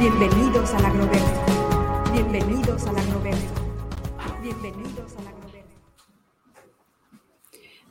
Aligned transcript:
Bienvenidos 0.00 0.72
al 0.72 0.84
agroverso. 0.86 1.42
Bienvenidos 2.10 2.86
al 2.86 2.96
agroverso. 2.96 3.48
Bienvenidos 4.42 5.12
al 5.18 5.26
agroverso. 5.26 5.68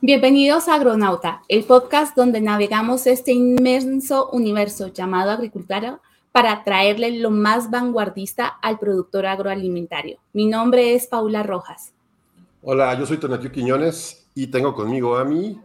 Bienvenidos 0.00 0.66
a 0.66 0.74
Agronauta, 0.74 1.42
el 1.46 1.62
podcast 1.62 2.16
donde 2.16 2.40
navegamos 2.40 3.06
este 3.06 3.30
inmenso 3.30 4.28
universo 4.30 4.88
llamado 4.88 5.30
agricultura 5.30 6.00
para 6.32 6.64
traerle 6.64 7.12
lo 7.12 7.30
más 7.30 7.70
vanguardista 7.70 8.48
al 8.60 8.80
productor 8.80 9.26
agroalimentario. 9.26 10.18
Mi 10.32 10.46
nombre 10.46 10.96
es 10.96 11.06
Paula 11.06 11.44
Rojas. 11.44 11.92
Hola, 12.60 12.98
yo 12.98 13.06
soy 13.06 13.18
Tonatiu 13.18 13.52
Quiñones 13.52 14.26
y 14.34 14.48
tengo 14.48 14.74
conmigo 14.74 15.16
a 15.16 15.24
mi 15.24 15.60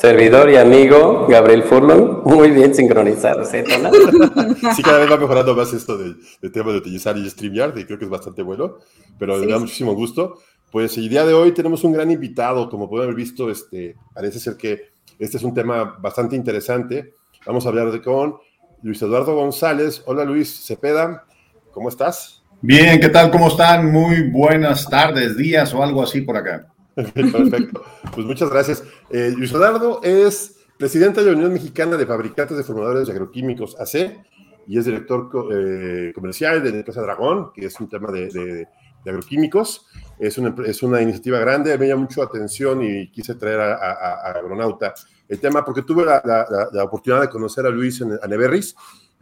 Servidor 0.00 0.48
y 0.48 0.56
amigo 0.56 1.26
Gabriel 1.28 1.62
Furlong, 1.62 2.22
muy 2.24 2.50
bien 2.52 2.74
sincronizado, 2.74 3.44
¿sí, 3.44 3.58
sí, 4.74 4.82
cada 4.82 4.98
vez 4.98 5.12
va 5.12 5.18
mejorando 5.18 5.54
más 5.54 5.74
esto 5.74 5.98
del 5.98 6.16
de 6.40 6.48
tema 6.48 6.72
de 6.72 6.78
utilizar 6.78 7.18
y 7.18 7.28
StreamYard, 7.28 7.76
y 7.76 7.84
creo 7.84 7.98
que 7.98 8.06
es 8.06 8.10
bastante 8.10 8.40
bueno, 8.40 8.78
pero 9.18 9.36
me 9.36 9.46
da 9.46 9.58
muchísimo 9.58 9.92
gusto. 9.92 10.38
Pues 10.72 10.96
el 10.96 11.10
día 11.10 11.26
de 11.26 11.34
hoy 11.34 11.52
tenemos 11.52 11.84
un 11.84 11.92
gran 11.92 12.10
invitado, 12.10 12.70
como 12.70 12.88
pueden 12.88 13.04
haber 13.04 13.14
visto, 13.14 13.50
este, 13.50 13.94
parece 14.14 14.38
ser 14.38 14.56
que 14.56 14.88
este 15.18 15.36
es 15.36 15.42
un 15.42 15.52
tema 15.52 15.98
bastante 16.00 16.34
interesante. 16.34 17.12
Vamos 17.44 17.66
a 17.66 17.68
hablar 17.68 17.92
de 17.92 18.00
con 18.00 18.36
Luis 18.82 19.02
Eduardo 19.02 19.34
González. 19.34 20.02
Hola 20.06 20.24
Luis 20.24 20.64
Cepeda, 20.64 21.26
¿cómo 21.72 21.90
estás? 21.90 22.42
Bien, 22.62 22.98
¿qué 23.00 23.10
tal? 23.10 23.30
¿Cómo 23.30 23.48
están? 23.48 23.92
Muy 23.92 24.30
buenas 24.30 24.88
tardes, 24.88 25.36
días 25.36 25.74
o 25.74 25.82
algo 25.82 26.02
así 26.02 26.22
por 26.22 26.38
acá. 26.38 26.69
Perfecto. 26.94 27.84
Pues 28.14 28.26
muchas 28.26 28.50
gracias. 28.50 28.84
Eh, 29.10 29.32
Luis 29.36 29.52
Eduardo 29.52 30.00
es 30.02 30.56
presidente 30.76 31.20
de 31.20 31.26
la 31.30 31.36
Unión 31.36 31.52
Mexicana 31.52 31.96
de 31.96 32.06
Fabricantes 32.06 32.56
de 32.56 32.64
Formadores 32.64 33.06
de 33.06 33.12
Agroquímicos, 33.12 33.78
AC, 33.78 34.24
y 34.66 34.78
es 34.78 34.84
director 34.84 35.28
eh, 35.52 36.12
comercial 36.14 36.62
de 36.62 36.70
la 36.70 36.76
empresa 36.78 37.02
Dragón, 37.02 37.52
que 37.52 37.66
es 37.66 37.80
un 37.80 37.88
tema 37.88 38.10
de, 38.10 38.66
agroquímicos. 39.04 39.86
Es 40.18 40.38
una, 40.38 40.54
es 40.66 40.82
una, 40.82 41.00
iniciativa 41.00 41.38
grande, 41.38 41.76
me 41.78 41.88
llama 41.88 42.02
mucho 42.02 42.22
atención 42.22 42.82
y 42.82 43.10
quise 43.10 43.34
traer 43.34 43.60
a, 43.60 44.30
Agronauta 44.30 44.94
el 45.28 45.38
tema 45.38 45.64
porque 45.64 45.82
tuve 45.82 46.04
la, 46.04 46.84
oportunidad 46.84 47.22
de 47.22 47.28
conocer 47.28 47.64
a 47.64 47.70
Luis 47.70 48.00
en, 48.00 48.12
a 48.12 48.56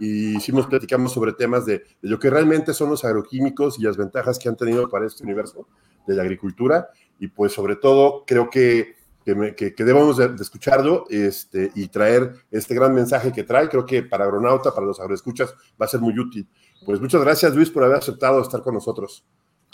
y 0.01 0.37
hicimos, 0.37 0.67
platicamos 0.67 1.13
sobre 1.13 1.33
temas 1.33 1.67
de, 1.67 1.79
de, 1.79 2.09
lo 2.09 2.19
que 2.19 2.31
realmente 2.31 2.73
son 2.73 2.91
los 2.91 3.05
agroquímicos 3.05 3.79
y 3.79 3.83
las 3.83 3.97
ventajas 3.97 4.39
que 4.39 4.49
han 4.49 4.57
tenido 4.57 4.89
para 4.89 5.07
este 5.07 5.25
universo 5.25 5.67
de 6.07 6.15
la 6.15 6.23
agricultura 6.23 6.89
y 7.19 7.29
pues 7.29 7.53
sobre 7.53 7.77
todo 7.77 8.25
creo 8.27 8.51
que, 8.51 8.97
que, 9.25 9.75
debemos 9.79 10.17
de, 10.17 10.31
escucharlo 10.41 11.05
este, 11.11 11.71
y 11.75 11.89
traer 11.89 12.33
este 12.51 12.75
gran 12.75 12.95
mensaje 12.95 13.33
que 13.33 13.45
trae. 13.45 13.69
Creo 13.69 13.85
que 13.85 14.03
para 14.03 14.25
Agronauta, 14.25 14.75
para 14.75 14.87
los 14.87 15.01
agroescuchas, 15.01 15.55
va 15.81 15.87
a 15.87 15.89
ser 15.89 16.01
muy 16.01 16.19
útil. 16.19 16.49
Pues 16.85 17.01
muchas 17.01 17.23
gracias 17.23 17.55
Luis 17.55 17.71
por 17.71 17.85
haber 17.85 17.99
aceptado 17.99 18.41
estar 18.41 18.63
con 18.63 18.75
nosotros. 18.75 19.25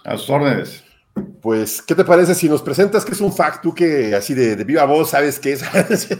A 0.05 0.17
sus 0.17 0.31
órdenes. 0.31 0.85
Pues, 1.41 1.81
¿qué 1.83 1.95
te 1.95 2.05
parece 2.05 2.35
si 2.35 2.49
nos 2.49 2.63
presentas 2.63 3.05
qué 3.05 3.13
es 3.13 3.21
un 3.21 3.33
FAC? 3.33 3.61
Tú 3.61 3.75
que 3.75 4.15
así 4.15 4.35
de, 4.35 4.57
viva 4.65 4.85
voz 4.85 5.11
sabes 5.11 5.39
qué 5.39 5.53
es 5.53 5.63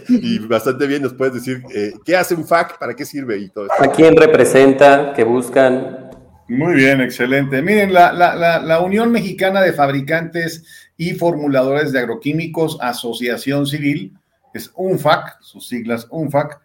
y 0.09 0.39
bastante 0.39 0.87
bien 0.87 1.01
nos 1.01 1.13
puedes 1.13 1.33
decir 1.33 1.63
eh, 1.73 1.93
qué 2.05 2.15
hace 2.15 2.35
un 2.35 2.47
FAC, 2.47 2.79
para 2.79 2.95
qué 2.95 3.05
sirve 3.05 3.37
y 3.37 3.49
todo 3.49 3.65
eso. 3.65 3.73
¿A 3.79 3.91
quién 3.91 4.15
representa? 4.15 5.13
¿Qué 5.13 5.23
buscan? 5.23 6.11
Muy 6.47 6.75
bien, 6.75 7.01
excelente. 7.01 7.61
Miren, 7.61 7.91
la, 7.91 8.13
la, 8.13 8.59
la 8.59 8.79
Unión 8.81 9.11
Mexicana 9.11 9.61
de 9.61 9.73
Fabricantes 9.73 10.63
y 10.97 11.13
Formuladores 11.13 11.91
de 11.91 11.99
Agroquímicos 11.99 12.77
Asociación 12.81 13.67
Civil, 13.67 14.17
es 14.53 14.71
UNFAC, 14.75 15.41
sus 15.41 15.67
siglas 15.67 16.07
UNFAC, 16.09 16.61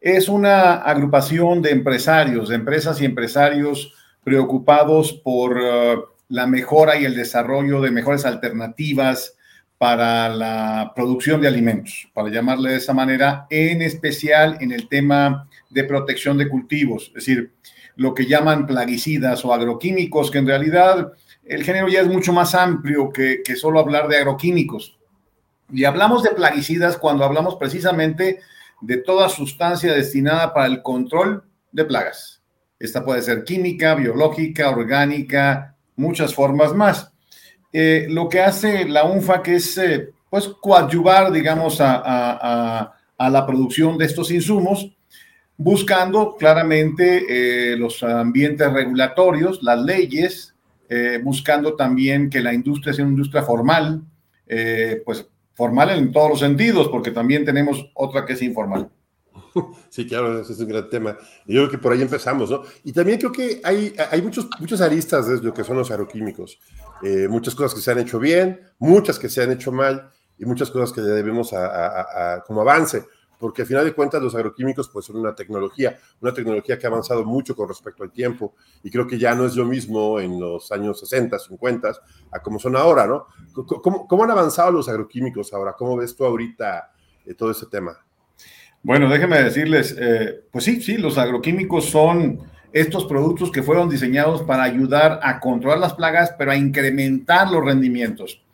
es 0.00 0.28
una 0.28 0.74
agrupación 0.74 1.62
de 1.62 1.70
empresarios, 1.70 2.48
de 2.48 2.54
empresas 2.54 3.00
y 3.00 3.04
empresarios 3.04 3.92
preocupados 4.22 5.12
por 5.12 5.58
uh, 5.58 6.04
la 6.28 6.46
mejora 6.46 6.96
y 6.96 7.04
el 7.04 7.16
desarrollo 7.16 7.80
de 7.80 7.90
mejores 7.90 8.24
alternativas 8.24 9.36
para 9.78 10.28
la 10.28 10.92
producción 10.94 11.40
de 11.40 11.48
alimentos, 11.48 12.08
para 12.14 12.30
llamarle 12.30 12.70
de 12.70 12.76
esa 12.76 12.94
manera, 12.94 13.46
en 13.50 13.82
especial 13.82 14.56
en 14.60 14.72
el 14.72 14.88
tema 14.88 15.48
de 15.68 15.84
protección 15.84 16.38
de 16.38 16.48
cultivos, 16.48 17.08
es 17.08 17.14
decir, 17.14 17.52
lo 17.96 18.14
que 18.14 18.26
llaman 18.26 18.66
plaguicidas 18.66 19.44
o 19.44 19.52
agroquímicos, 19.52 20.30
que 20.30 20.38
en 20.38 20.46
realidad 20.46 21.12
el 21.44 21.64
género 21.64 21.88
ya 21.88 22.00
es 22.00 22.08
mucho 22.08 22.32
más 22.32 22.54
amplio 22.54 23.10
que, 23.10 23.42
solo 23.56 23.80
hablar 23.80 24.08
de 24.08 24.18
agroquímicos. 24.18 24.98
Y 25.72 25.84
hablamos 25.84 26.22
de 26.22 26.30
plaguicidas 26.30 26.96
cuando 26.96 27.24
hablamos 27.24 27.56
precisamente 27.56 28.40
de 28.80 28.98
toda 28.98 29.28
sustancia 29.28 29.92
destinada 29.92 30.52
para 30.52 30.66
el 30.66 30.82
control 30.82 31.44
de 31.72 31.84
plagas. 31.84 32.42
Esta 32.78 33.04
puede 33.04 33.22
ser 33.22 33.44
química, 33.44 33.94
biológica, 33.94 34.70
orgánica, 34.70 35.74
muchas 35.96 36.34
formas 36.34 36.74
más. 36.74 37.10
Eh, 37.72 38.06
lo 38.08 38.28
que 38.28 38.40
hace 38.40 38.86
la 38.86 39.04
UNFAC 39.04 39.48
es 39.48 39.78
eh, 39.78 40.10
pues 40.30 40.48
coadyuvar, 40.60 41.32
digamos, 41.32 41.78
a, 41.80 42.92
la 43.18 43.46
producción 43.46 43.96
de 43.96 44.04
estos 44.04 44.30
insumos, 44.30 44.95
buscando 45.58 46.36
claramente 46.36 47.24
eh, 47.72 47.76
los 47.76 48.02
ambientes 48.02 48.72
regulatorios, 48.72 49.62
las 49.62 49.80
leyes, 49.80 50.54
eh, 50.88 51.20
buscando 51.22 51.74
también 51.74 52.30
que 52.30 52.40
la 52.40 52.54
industria 52.54 52.92
sea 52.92 53.04
una 53.04 53.14
industria 53.14 53.42
formal, 53.42 54.02
eh, 54.46 55.02
pues 55.04 55.26
formal 55.54 55.90
en 55.90 56.12
todos 56.12 56.30
los 56.30 56.40
sentidos, 56.40 56.88
porque 56.88 57.10
también 57.10 57.44
tenemos 57.44 57.90
otra 57.94 58.24
que 58.24 58.34
es 58.34 58.42
informal. 58.42 58.90
Sí, 59.88 60.06
claro, 60.06 60.38
ese 60.38 60.52
es 60.52 60.60
un 60.60 60.68
gran 60.68 60.90
tema. 60.90 61.16
Yo 61.46 61.62
creo 61.62 61.70
que 61.70 61.78
por 61.78 61.90
ahí 61.90 62.02
empezamos, 62.02 62.50
¿no? 62.50 62.62
Y 62.84 62.92
también 62.92 63.18
creo 63.18 63.32
que 63.32 63.62
hay, 63.64 63.94
hay 64.10 64.20
muchos, 64.20 64.46
muchas 64.60 64.82
aristas 64.82 65.26
de 65.26 65.42
lo 65.42 65.54
que 65.54 65.64
son 65.64 65.78
los 65.78 65.90
agroquímicos. 65.90 66.58
Eh, 67.02 67.26
muchas 67.26 67.54
cosas 67.54 67.74
que 67.74 67.80
se 67.80 67.90
han 67.90 67.98
hecho 67.98 68.18
bien, 68.18 68.60
muchas 68.78 69.18
que 69.18 69.30
se 69.30 69.42
han 69.42 69.50
hecho 69.50 69.72
mal 69.72 70.10
y 70.38 70.44
muchas 70.44 70.70
cosas 70.70 70.92
que 70.92 71.00
debemos 71.00 71.54
como 72.46 72.60
avance 72.60 73.06
porque 73.38 73.62
al 73.62 73.68
final 73.68 73.84
de 73.84 73.92
cuentas 73.92 74.22
los 74.22 74.34
agroquímicos 74.34 74.88
pues 74.88 75.06
son 75.06 75.16
una 75.16 75.34
tecnología, 75.34 75.98
una 76.20 76.32
tecnología 76.32 76.78
que 76.78 76.86
ha 76.86 76.90
avanzado 76.90 77.24
mucho 77.24 77.54
con 77.54 77.68
respecto 77.68 78.02
al 78.02 78.10
tiempo 78.10 78.54
y 78.82 78.90
creo 78.90 79.06
que 79.06 79.18
ya 79.18 79.34
no 79.34 79.46
es 79.46 79.56
lo 79.56 79.64
mismo 79.64 80.20
en 80.20 80.40
los 80.40 80.72
años 80.72 81.00
60, 81.00 81.38
50 81.38 81.92
a 82.32 82.40
como 82.40 82.58
son 82.58 82.76
ahora, 82.76 83.06
¿no? 83.06 83.26
¿Cómo, 83.52 84.24
han 84.24 84.30
avanzado 84.30 84.70
los 84.70 84.88
agroquímicos 84.88 85.52
ahora? 85.52 85.74
¿Cómo 85.74 85.96
ves 85.96 86.14
tú 86.14 86.24
ahorita 86.24 86.92
eh, 87.24 87.34
todo 87.34 87.50
ese 87.50 87.66
tema? 87.66 87.98
Bueno, 88.82 89.08
déjenme 89.08 89.42
decirles, 89.42 89.96
eh, 89.98 90.44
pues 90.50 90.64
sí, 90.64 90.80
sí, 90.80 90.96
los 90.96 91.18
agroquímicos 91.18 91.86
son 91.86 92.40
estos 92.72 93.06
productos 93.06 93.50
que 93.50 93.62
fueron 93.62 93.88
diseñados 93.88 94.42
para 94.42 94.62
ayudar 94.62 95.18
a 95.22 95.40
controlar 95.40 95.78
las 95.78 95.94
plagas, 95.94 96.34
pero 96.38 96.52
a 96.52 96.56
incrementar 96.56 97.50
los 97.50 97.64
rendimientos. 97.64 98.45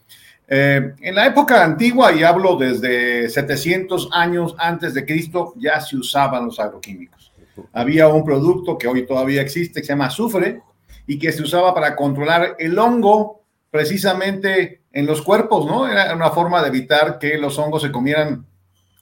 Eh, 0.55 0.93
en 1.01 1.15
la 1.15 1.25
época 1.25 1.65
antigua, 1.65 2.13
y 2.13 2.23
hablo 2.23 2.57
desde 2.57 3.31
700 3.31 4.11
años 4.13 4.55
antes 4.59 4.93
de 4.93 5.07
Cristo, 5.07 5.55
ya 5.57 5.81
se 5.81 5.97
usaban 5.97 6.45
los 6.45 6.61
agroquímicos. 6.61 7.33
Había 7.73 8.09
un 8.09 8.23
producto 8.23 8.77
que 8.77 8.87
hoy 8.87 9.07
todavía 9.07 9.41
existe 9.41 9.81
que 9.81 9.87
se 9.87 9.95
llama 9.95 10.09
azufre 10.09 10.61
y 11.07 11.19
que 11.19 11.33
se 11.33 11.43
usaba 11.43 11.73
para 11.73 11.97
controlar 11.97 12.55
el 12.59 12.79
hongo 12.79 13.41
precisamente 13.71 14.83
en 14.93 15.07
los 15.07 15.23
cuerpos, 15.23 15.65
¿no? 15.65 15.89
Era 15.89 16.15
una 16.15 16.29
forma 16.33 16.61
de 16.61 16.69
evitar 16.69 17.19
que 17.19 17.39
los 17.39 17.59
hongos 17.59 17.81
se 17.81 17.91
comieran 17.91 18.45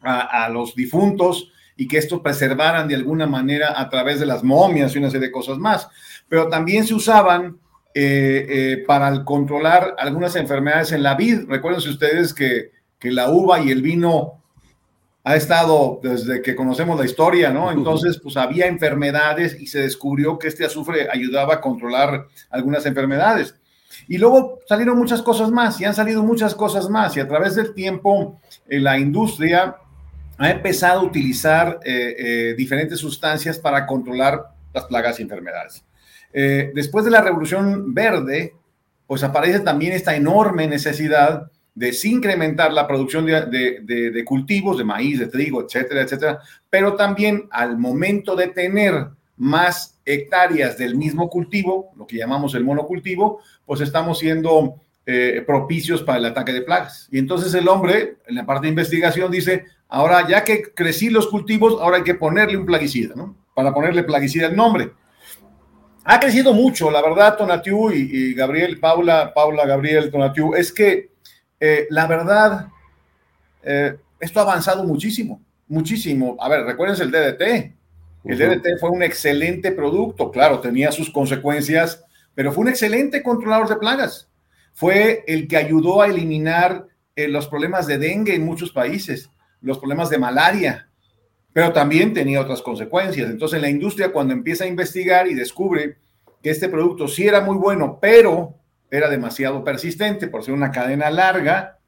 a, 0.02 0.44
a 0.44 0.48
los 0.50 0.76
difuntos 0.76 1.50
y 1.76 1.88
que 1.88 1.98
estos 1.98 2.20
preservaran 2.20 2.86
de 2.86 2.94
alguna 2.94 3.26
manera 3.26 3.74
a 3.76 3.88
través 3.88 4.20
de 4.20 4.26
las 4.26 4.44
momias 4.44 4.94
y 4.94 4.98
una 4.98 5.10
serie 5.10 5.26
de 5.26 5.32
cosas 5.32 5.58
más. 5.58 5.88
Pero 6.28 6.48
también 6.48 6.86
se 6.86 6.94
usaban 6.94 7.58
eh, 7.92 8.46
eh, 8.48 8.84
para 8.86 9.24
controlar 9.24 9.96
algunas 9.98 10.36
enfermedades 10.36 10.92
en 10.92 11.02
la 11.02 11.16
vid. 11.16 11.48
Recuerden 11.48 11.88
ustedes 11.88 12.32
que, 12.32 12.70
que 13.00 13.10
la 13.10 13.30
uva 13.30 13.60
y 13.60 13.72
el 13.72 13.82
vino 13.82 14.44
ha 15.24 15.34
estado 15.34 15.98
desde 16.00 16.40
que 16.40 16.54
conocemos 16.54 16.96
la 16.96 17.04
historia, 17.04 17.50
¿no? 17.50 17.72
Entonces, 17.72 18.20
pues 18.22 18.36
había 18.36 18.66
enfermedades 18.66 19.60
y 19.60 19.66
se 19.66 19.80
descubrió 19.80 20.38
que 20.38 20.46
este 20.46 20.64
azufre 20.64 21.08
ayudaba 21.12 21.54
a 21.54 21.60
controlar 21.60 22.28
algunas 22.48 22.86
enfermedades. 22.86 23.56
Y 24.06 24.18
luego 24.18 24.60
salieron 24.68 24.96
muchas 24.96 25.20
cosas 25.20 25.50
más 25.50 25.80
y 25.80 25.84
han 25.84 25.94
salido 25.94 26.22
muchas 26.22 26.54
cosas 26.54 26.88
más 26.88 27.16
y 27.16 27.20
a 27.20 27.26
través 27.26 27.56
del 27.56 27.74
tiempo 27.74 28.40
eh, 28.68 28.78
la 28.78 28.98
industria 28.98 29.76
ha 30.38 30.50
empezado 30.50 31.00
a 31.00 31.04
utilizar 31.04 31.80
diferentes 32.56 32.98
sustancias 32.98 33.58
para 33.58 33.84
controlar 33.84 34.54
las 34.72 34.84
plagas 34.84 35.18
y 35.18 35.24
enfermedades. 35.24 35.84
Eh, 36.32 36.70
después 36.74 37.04
de 37.04 37.10
la 37.10 37.20
revolución 37.20 37.92
verde, 37.92 38.54
pues 39.06 39.22
aparece 39.24 39.60
también 39.60 39.92
esta 39.92 40.14
enorme 40.14 40.66
necesidad 40.68 41.50
de 41.74 41.96
incrementar 42.04 42.72
la 42.72 42.86
producción 42.86 43.24
de, 43.26 44.22
cultivos, 44.24 44.78
de 44.78 44.84
maíz, 44.84 45.18
de 45.18 45.28
trigo, 45.28 45.64
etcétera, 45.64 46.02
etcétera, 46.02 46.40
pero 46.68 46.94
también 46.94 47.48
al 47.50 47.78
momento 47.78 48.36
de 48.36 48.48
tener 48.48 49.08
más 49.36 49.98
hectáreas 50.04 50.76
del 50.76 50.96
mismo 50.96 51.30
cultivo, 51.30 51.90
lo 51.96 52.06
que 52.06 52.18
llamamos 52.18 52.54
el 52.54 52.64
monocultivo, 52.64 53.40
pues 53.64 53.80
estamos 53.80 54.18
siendo 54.18 54.76
eh, 55.06 55.42
propicios 55.46 56.02
para 56.02 56.18
el 56.18 56.26
ataque 56.26 56.52
de 56.52 56.62
plagas. 56.62 57.08
Y 57.10 57.18
entonces 57.18 57.54
el 57.54 57.66
hombre, 57.66 58.18
en 58.26 58.34
la 58.34 58.44
parte 58.44 58.66
de 58.66 58.70
investigación, 58.70 59.30
dice, 59.30 59.64
ahora 59.88 60.28
ya 60.28 60.44
que 60.44 60.62
crecí 60.74 61.08
los 61.08 61.28
cultivos, 61.28 61.80
ahora 61.80 61.98
hay 61.98 62.04
que 62.04 62.14
ponerle 62.14 62.58
un 62.58 62.66
plaguicida, 62.66 63.14
¿no? 63.16 63.36
Para 63.54 63.72
ponerle 63.72 64.04
plaguicida 64.04 64.48
el 64.48 64.56
nombre. 64.56 64.92
Ha 66.04 66.18
crecido 66.18 66.52
mucho, 66.54 66.90
la 66.90 67.02
verdad, 67.02 67.36
Tonatiu 67.36 67.90
y, 67.92 68.34
Gabriel, 68.34 68.80
Paula, 68.80 69.32
Paula, 69.34 69.66
Gabriel, 69.66 70.10
Tonatiu, 70.10 70.54
es 70.54 70.72
que 70.72 71.10
eh, 71.58 71.86
la 71.90 72.06
verdad, 72.06 72.68
eh, 73.62 73.96
esto 74.18 74.40
ha 74.40 74.42
avanzado 74.42 74.84
muchísimo, 74.84 75.42
muchísimo. 75.68 76.36
A 76.40 76.48
ver, 76.48 76.64
recuérdense 76.64 77.02
el 77.02 77.10
DDT. 77.10 77.74
El 78.24 78.38
DDT 78.38 78.78
fue 78.78 78.90
un 78.90 79.02
excelente 79.02 79.72
producto, 79.72 80.30
claro, 80.30 80.60
tenía 80.60 80.92
sus 80.92 81.10
consecuencias, 81.10 82.04
pero 82.34 82.52
fue 82.52 82.62
un 82.62 82.68
excelente 82.68 83.22
controlador 83.22 83.68
de 83.68 83.76
plagas. 83.76 84.28
Fue 84.72 85.24
el 85.26 85.48
que 85.48 85.56
ayudó 85.56 86.02
a 86.02 86.06
eliminar 86.06 86.86
eh, 87.16 87.28
los 87.28 87.48
problemas 87.48 87.86
de 87.86 87.98
dengue 87.98 88.34
en 88.34 88.44
muchos 88.44 88.72
países, 88.72 89.30
los 89.60 89.78
problemas 89.78 90.10
de 90.10 90.18
malaria, 90.18 90.89
pero 91.52 91.72
también 91.72 92.12
tenía 92.12 92.40
otras 92.40 92.62
consecuencias. 92.62 93.30
Entonces 93.30 93.60
la 93.60 93.68
industria 93.68 94.12
cuando 94.12 94.32
empieza 94.32 94.64
a 94.64 94.68
investigar 94.68 95.26
y 95.26 95.34
descubre 95.34 95.96
que 96.42 96.50
este 96.50 96.68
producto 96.68 97.08
sí 97.08 97.26
era 97.26 97.40
muy 97.40 97.56
bueno, 97.56 97.98
pero 98.00 98.54
era 98.90 99.08
demasiado 99.08 99.62
persistente 99.62 100.28
por 100.28 100.44
ser 100.44 100.54
una 100.54 100.70
cadena 100.70 101.10
larga, 101.10 101.78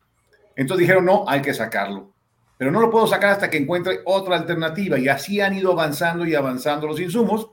entonces 0.57 0.87
dijeron, 0.87 1.05
no, 1.05 1.25
hay 1.27 1.43
que 1.43 1.55
sacarlo. 1.55 2.13
Pero 2.59 2.71
no 2.71 2.81
lo 2.81 2.91
puedo 2.91 3.07
sacar 3.07 3.31
hasta 3.31 3.51
que 3.51 3.57
encuentre 3.57 4.01
otra 4.05 4.37
alternativa. 4.37 4.99
Y 4.99 5.09
así 5.09 5.41
han 5.41 5.55
ido 5.55 5.73
avanzando 5.73 6.27
y 6.27 6.35
avanzando 6.35 6.87
los 6.87 7.01
insumos, 7.01 7.51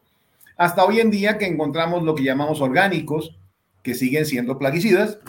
hasta 0.58 0.84
hoy 0.84 1.00
en 1.00 1.10
día 1.10 1.38
que 1.38 1.48
encontramos 1.48 2.04
lo 2.04 2.14
que 2.14 2.24
llamamos 2.24 2.62
orgánicos, 2.62 3.40
que 3.82 3.96
siguen 3.96 4.26
siendo 4.26 4.60
plaguicidas, 4.60 5.20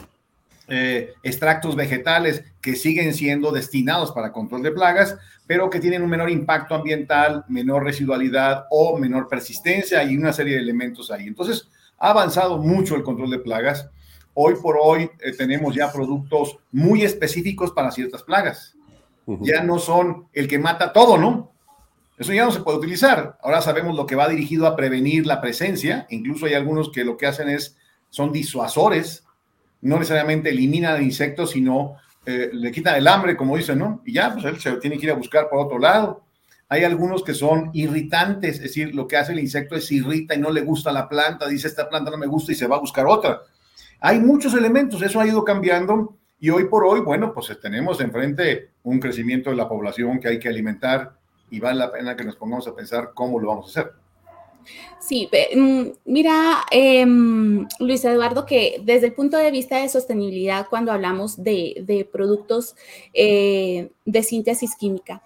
eh, 0.73 1.15
extractos 1.25 1.75
vegetales 1.75 2.45
que 2.61 2.77
siguen 2.77 3.13
siendo 3.13 3.51
destinados 3.51 4.13
para 4.13 4.33
control 4.33 4.63
de 4.63 4.71
plagas, 4.71 5.17
pero 5.47 5.69
que 5.69 5.81
tienen 5.81 6.03
un 6.03 6.09
menor 6.09 6.31
impacto 6.31 6.77
ambiental, 6.77 7.45
menor 7.49 7.83
residualidad 7.83 8.67
o 8.71 8.97
menor 8.97 9.27
persistencia 9.27 10.05
y 10.05 10.17
una 10.17 10.33
serie 10.33 10.55
de 10.55 10.61
elementos 10.61 11.11
ahí. 11.11 11.27
Entonces, 11.27 11.69
ha 11.99 12.11
avanzado 12.11 12.59
mucho 12.59 12.95
el 12.95 13.03
control 13.03 13.31
de 13.31 13.41
plagas. 13.41 13.91
Hoy 14.33 14.55
por 14.63 14.79
hoy 14.81 15.11
eh, 15.19 15.33
tenemos 15.37 15.75
ya 15.75 15.93
productos 15.93 16.57
muy 16.71 17.03
específicos 17.03 17.73
para 17.73 17.91
ciertas 17.91 18.23
plagas. 18.23 18.77
Ya 19.41 19.63
no 19.63 19.79
son 19.79 20.27
el 20.33 20.49
que 20.49 20.59
mata 20.59 20.93
todo, 20.93 21.17
¿no? 21.17 21.53
Eso 22.17 22.33
ya 22.33 22.45
no 22.45 22.53
se 22.53 22.61
puede 22.61 22.79
utilizar. 22.79 23.39
Ahora 23.43 23.61
sabemos 23.61 23.97
lo 23.97 24.07
que 24.07 24.15
va 24.15 24.29
dirigido 24.29 24.67
a 24.67 24.77
prevenir 24.77 25.27
la 25.27 25.41
presencia. 25.41 26.07
Incluso 26.11 26.47
hay 26.47 26.55
algunos 26.55 26.91
que 26.91 27.05
lo 27.05 27.17
que 27.17 27.27
hacen 27.27 27.49
es, 27.49 27.77
son 28.09 28.31
disuasores. 28.31 29.25
No 29.82 29.97
necesariamente 29.99 30.50
eliminan 30.50 30.97
el 30.97 31.03
insecto, 31.03 31.47
sino 31.47 31.97
eh, 32.27 32.50
le 32.53 32.71
quitan 32.71 32.97
el 32.97 33.09
hambre, 33.09 33.37
como 33.37 33.56
dicen, 33.56 33.79
¿no? 33.79 34.03
Y 34.05 34.12
ya, 34.12 34.32
pues 34.32 34.44
él 34.44 34.61
se 34.61 34.73
tiene 34.73 34.99
que 34.99 35.06
ir 35.06 35.12
a 35.12 35.17
buscar 35.17 35.49
por 35.49 35.59
otro 35.59 35.79
lado. 35.79 36.25
Hay 36.69 36.85
algunos 36.85 37.25
que 37.25 37.35
son 37.35 37.71
irritantes, 37.73 38.56
es 38.56 38.62
decir, 38.62 38.94
lo 38.94 39.09
que 39.09 39.17
hace 39.17 39.32
el 39.32 39.41
insecto 39.41 39.75
es 39.75 39.91
irrita 39.91 40.35
y 40.35 40.38
no 40.38 40.50
le 40.50 40.61
gusta 40.61 40.93
la 40.93 41.09
planta, 41.09 41.49
dice 41.49 41.67
esta 41.67 41.88
planta 41.88 42.12
no 42.12 42.17
me 42.17 42.29
gusta 42.29 42.53
y 42.53 42.55
se 42.55 42.69
va 42.69 42.77
a 42.77 42.81
buscar 42.81 43.06
otra. 43.06 43.41
Hay 44.00 44.21
muchos 44.21 44.55
elementos, 44.55 45.03
eso 45.03 45.21
ha 45.21 45.27
ido 45.27 45.44
cambiando 45.44 46.17
y 46.38 46.50
hoy 46.50 46.69
por 46.69 46.85
hoy, 46.85 47.00
bueno, 47.00 47.35
pues 47.35 47.59
tenemos 47.61 48.00
enfrente 48.00 48.71
un 48.85 49.00
crecimiento 49.00 49.50
de 49.50 49.56
la 49.56 49.69
población 49.69 50.21
que 50.21 50.29
hay 50.29 50.38
que 50.38 50.49
alimentar 50.49 51.19
y 51.50 51.59
vale 51.59 51.81
la 51.81 51.91
pena 51.91 52.17
que 52.17 52.25
nos 52.25 52.37
pongamos 52.37 52.69
a 52.69 52.75
pensar 52.75 53.11
cómo 53.15 53.41
lo 53.41 53.49
vamos 53.49 53.67
a 53.67 53.81
hacer. 53.81 53.93
Sí, 54.99 55.29
mm, 55.57 55.83
mira, 56.05 56.65
em, 56.71 57.67
Luis 57.79 58.05
Eduardo, 58.05 58.47
que 58.47 58.81
desde 58.85 59.07
el 59.07 59.15
punto 59.15 59.37
de 59.37 59.51
vista 59.51 59.79
de 59.79 59.89
sostenibilidad, 59.89 60.67
cuando 60.69 60.93
hablamos 60.93 61.43
de, 61.43 62.09
productos 62.12 62.77
eh, 63.15 63.91
de 64.05 64.23
síntesis 64.23 64.77
química, 64.77 65.23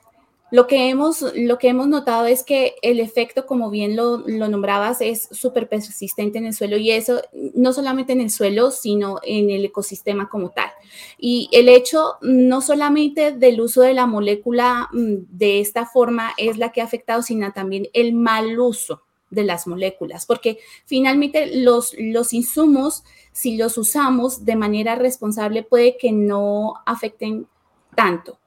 lo 0.55 0.69
que 0.69 0.89
hemos, 0.89 1.21
lo 1.35 1.59
que 1.59 1.69
hemos 1.69 1.89
notado 1.89 2.27
es 2.27 2.45
que 2.45 2.77
el 2.83 3.01
efecto, 3.01 3.45
como 3.45 3.71
bien 3.71 3.97
lo, 3.97 4.19
nombrabas, 4.19 5.01
es 5.01 5.29
súper 5.33 5.69
persistente 5.69 6.39
en 6.39 6.47
el 6.47 6.55
suelo 6.55 6.77
y 6.77 6.93
eso 6.93 7.23
no 7.55 7.73
solamente 7.73 8.13
en 8.13 8.21
el 8.21 8.31
suelo, 8.31 8.71
sino 8.71 9.19
en 9.25 9.51
el 9.51 9.65
ecosistema 9.65 10.29
como 10.29 10.51
tal. 10.51 10.71
Y 11.19 11.49
el 11.51 11.69
hecho 11.69 12.19
no 12.23 12.61
solamente 12.61 13.33
del 13.33 13.61
uso 13.61 13.83
de 13.83 13.95
la 13.95 14.07
molécula 14.07 14.89
mm, 14.93 15.15
de 15.29 15.59
esta 15.59 15.87
forma 15.87 16.35
es 16.37 16.57
la 16.57 16.71
que 16.71 16.81
ha 16.81 16.85
afectado, 16.85 17.23
sino 17.23 17.53
también 17.53 17.89
el 17.93 18.15
mal 18.15 18.57
uso 18.57 19.03
de 19.31 19.45
las 19.45 19.67
moléculas, 19.67 20.27
porque 20.27 20.59
finalmente 20.85 21.63
los, 21.63 21.95
los 21.99 22.33
insumos, 22.33 23.05
si 23.33 23.57
los 23.57 23.79
usamos 23.79 24.45
de 24.45 24.57
manera 24.57 24.95
responsable, 24.95 25.63
puede 25.63 25.97
que 25.97 26.13
no 26.13 26.75
afecten 26.87 27.47
tanto. 27.95 28.39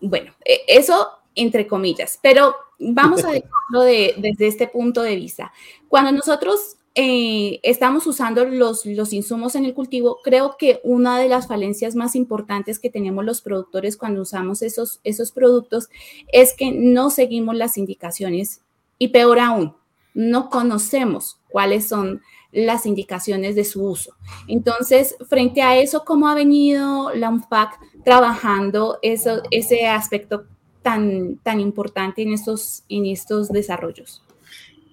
Bueno, 0.00 0.32
e, 0.44 0.60
eso 0.68 1.08
entre 1.36 1.66
comillas, 1.66 2.18
pero 2.22 2.54
vamos 2.78 3.24
a 3.24 3.30
dejarlo 3.32 3.82
desde 3.82 4.46
este 4.46 4.66
punto 4.66 5.02
de 5.02 5.16
vista. 5.16 5.52
Cuando 5.88 6.12
nosotros 6.12 6.76
eh, 6.94 7.60
estamos 7.62 8.06
usando 8.06 8.46
los, 8.46 8.86
los 8.86 9.12
insumos 9.12 9.54
en 9.54 9.66
el 9.66 9.74
cultivo, 9.74 10.20
creo 10.24 10.56
que 10.58 10.80
una 10.82 11.18
de 11.18 11.28
las 11.28 11.46
falencias 11.46 11.94
más 11.94 12.16
importantes 12.16 12.78
que 12.78 12.90
tenemos 12.90 13.24
los 13.24 13.42
productores 13.42 13.98
cuando 13.98 14.22
usamos 14.22 14.62
esos, 14.62 15.00
esos 15.04 15.30
productos 15.30 15.90
es 16.32 16.54
que 16.54 16.72
no 16.72 17.10
seguimos 17.10 17.54
las 17.54 17.76
indicaciones 17.76 18.62
y 18.98 19.08
peor 19.08 19.40
aún, 19.40 19.76
no 20.16 20.48
conocemos 20.48 21.38
cuáles 21.50 21.86
son 21.86 22.22
las 22.50 22.86
indicaciones 22.86 23.54
de 23.54 23.64
su 23.64 23.84
uso. 23.84 24.16
Entonces, 24.48 25.14
frente 25.28 25.60
a 25.60 25.76
eso, 25.76 26.04
¿cómo 26.06 26.28
ha 26.28 26.34
venido 26.34 27.14
la 27.14 27.28
UNFAC 27.28 27.78
trabajando 28.02 28.98
eso, 29.02 29.42
ese 29.50 29.86
aspecto 29.86 30.46
tan, 30.80 31.36
tan 31.42 31.60
importante 31.60 32.22
en 32.22 32.32
estos, 32.32 32.84
en 32.88 33.04
estos 33.04 33.50
desarrollos? 33.50 34.22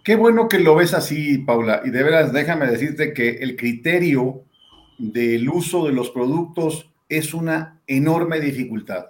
Qué 0.03 0.17
bueno 0.17 0.49
que 0.49 0.59
lo 0.59 0.75
ves 0.75 0.93
así, 0.93 1.37
Paula. 1.37 1.81
Y 1.85 1.91
de 1.91 2.03
veras, 2.03 2.33
déjame 2.33 2.67
decirte 2.67 3.13
que 3.13 3.29
el 3.29 3.55
criterio 3.55 4.43
del 4.97 5.47
uso 5.47 5.85
de 5.85 5.93
los 5.93 6.09
productos 6.09 6.91
es 7.07 7.33
una 7.33 7.79
enorme 7.87 8.41
dificultad. 8.41 9.05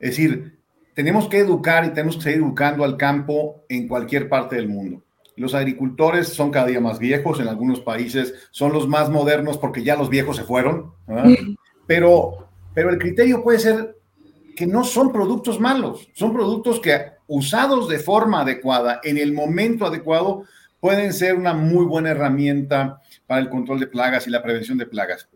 Es 0.00 0.16
decir, 0.16 0.58
tenemos 0.94 1.28
que 1.28 1.38
educar 1.38 1.84
y 1.84 1.90
tenemos 1.90 2.16
que 2.16 2.22
seguir 2.22 2.38
educando 2.40 2.82
al 2.82 2.96
campo 2.96 3.62
en 3.68 3.86
cualquier 3.86 4.28
parte 4.28 4.56
del 4.56 4.68
mundo. 4.68 5.04
Los 5.38 5.54
agricultores 5.54 6.28
son 6.28 6.50
cada 6.50 6.66
día 6.66 6.80
más 6.80 6.98
viejos, 6.98 7.40
en 7.40 7.48
algunos 7.48 7.80
países 7.80 8.34
son 8.50 8.72
los 8.72 8.86
más 8.88 9.08
modernos 9.10 9.58
porque 9.58 9.82
ya 9.82 9.96
los 9.96 10.08
viejos 10.08 10.36
se 10.36 10.44
fueron, 10.44 10.92
pero, 11.86 12.48
pero 12.74 12.90
el 12.90 12.98
criterio 12.98 13.42
puede 13.42 13.58
ser 13.58 13.96
que 14.56 14.66
no 14.66 14.84
son 14.84 15.12
productos 15.12 15.60
malos, 15.60 16.08
son 16.14 16.32
productos 16.32 16.80
que 16.80 17.12
usados 17.28 17.88
de 17.88 17.98
forma 17.98 18.40
adecuada, 18.40 19.00
en 19.04 19.18
el 19.18 19.32
momento 19.32 19.86
adecuado, 19.86 20.44
pueden 20.80 21.12
ser 21.12 21.34
una 21.34 21.54
muy 21.54 21.84
buena 21.84 22.10
herramienta 22.10 23.00
para 23.26 23.40
el 23.40 23.48
control 23.48 23.80
de 23.80 23.86
plagas 23.86 24.26
y 24.26 24.30
la 24.30 24.42
prevención 24.42 24.78
de 24.78 24.86
plagas. 24.86 25.28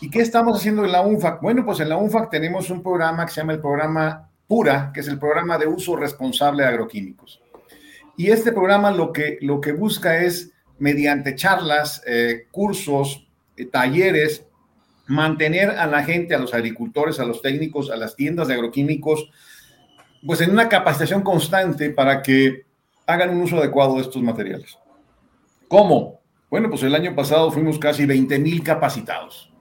¿Y 0.00 0.10
qué 0.10 0.20
estamos 0.20 0.56
haciendo 0.56 0.84
en 0.84 0.92
la 0.92 1.00
UNFAC? 1.00 1.40
Bueno, 1.42 1.64
pues 1.64 1.80
en 1.80 1.88
la 1.88 1.96
UNFAC 1.96 2.30
tenemos 2.30 2.70
un 2.70 2.82
programa 2.82 3.26
que 3.26 3.32
se 3.32 3.40
llama 3.40 3.54
el 3.54 3.60
programa 3.60 4.30
PURA, 4.46 4.92
que 4.92 5.00
es 5.00 5.08
el 5.08 5.18
programa 5.18 5.58
de 5.58 5.66
uso 5.66 5.96
responsable 5.96 6.62
de 6.62 6.68
agroquímicos. 6.68 7.42
Y 8.18 8.32
este 8.32 8.50
programa 8.50 8.90
lo 8.90 9.12
que, 9.12 9.38
lo 9.42 9.60
que 9.60 9.70
busca 9.70 10.24
es, 10.24 10.50
mediante 10.80 11.36
charlas, 11.36 12.02
eh, 12.04 12.48
cursos, 12.50 13.28
eh, 13.56 13.64
talleres, 13.64 14.44
mantener 15.06 15.70
a 15.70 15.86
la 15.86 16.02
gente, 16.02 16.34
a 16.34 16.38
los 16.38 16.52
agricultores, 16.52 17.20
a 17.20 17.24
los 17.24 17.40
técnicos, 17.42 17.90
a 17.92 17.96
las 17.96 18.16
tiendas 18.16 18.48
de 18.48 18.54
agroquímicos, 18.54 19.30
pues 20.26 20.40
en 20.40 20.50
una 20.50 20.68
capacitación 20.68 21.22
constante 21.22 21.90
para 21.90 22.20
que 22.20 22.64
hagan 23.06 23.30
un 23.30 23.42
uso 23.42 23.56
adecuado 23.56 23.94
de 23.94 24.02
estos 24.02 24.20
materiales. 24.20 24.76
¿Cómo? 25.68 26.20
Bueno, 26.50 26.68
pues 26.70 26.82
el 26.82 26.96
año 26.96 27.14
pasado 27.14 27.52
fuimos 27.52 27.78
casi 27.78 28.04
20 28.04 28.36
mil 28.40 28.64
capacitados. 28.64 29.52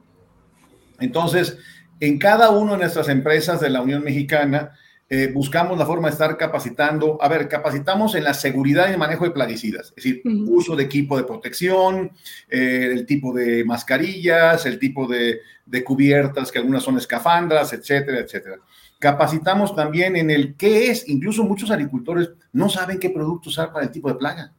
Entonces, 1.00 1.60
en 2.00 2.18
cada 2.18 2.50
una 2.50 2.72
de 2.72 2.80
nuestras 2.80 3.08
empresas 3.10 3.62
de 3.62 3.70
la 3.70 3.82
Unión 3.82 4.04
Mexicana, 4.04 4.72
eh, 5.10 5.32
buscamos 5.34 5.78
la 5.78 5.86
forma 5.86 6.10
de 6.10 6.14
estar 6.14 6.36
capacitando. 6.38 7.18
A 7.22 7.30
ver, 7.30 7.48
capacitamos 7.48 8.16
en 8.16 8.26
la 8.26 8.34
seguridad 8.34 8.90
y 8.90 8.92
el 8.92 8.98
manejo 8.98 9.24
de 9.24 9.32
plaguicidas, 9.32 9.88
es 9.90 9.96
decir, 9.96 10.22
uso 10.26 10.76
de 10.76 10.84
equipo 10.84 11.18
de 11.18 11.24
protección, 11.24 12.12
eh, 12.50 12.90
el 12.92 13.06
tipo 13.06 13.34
de 13.34 13.64
mascarillas, 13.64 14.66
el 14.66 14.80
tipo 14.80 15.08
de, 15.08 15.40
de, 15.66 15.84
cubiertas, 15.84 16.52
que 16.52 16.60
algunas 16.60 16.84
son 16.84 16.98
escafandras, 16.98 17.72
etcétera, 17.72 18.20
etcétera. 18.20 18.58
Capacitamos 19.00 19.76
también 19.76 20.16
en 20.18 20.30
el 20.30 20.56
qué 20.56 20.92
es, 20.92 21.08
incluso 21.08 21.44
muchos 21.44 21.72
agricultores 21.72 22.32
no 22.52 22.68
saben 22.68 23.00
qué 23.00 23.10
producto 23.10 23.50
usar 23.50 23.72
para 23.72 23.86
el 23.86 23.92
tipo 23.92 24.10
de 24.10 24.16
plaga. 24.16 24.52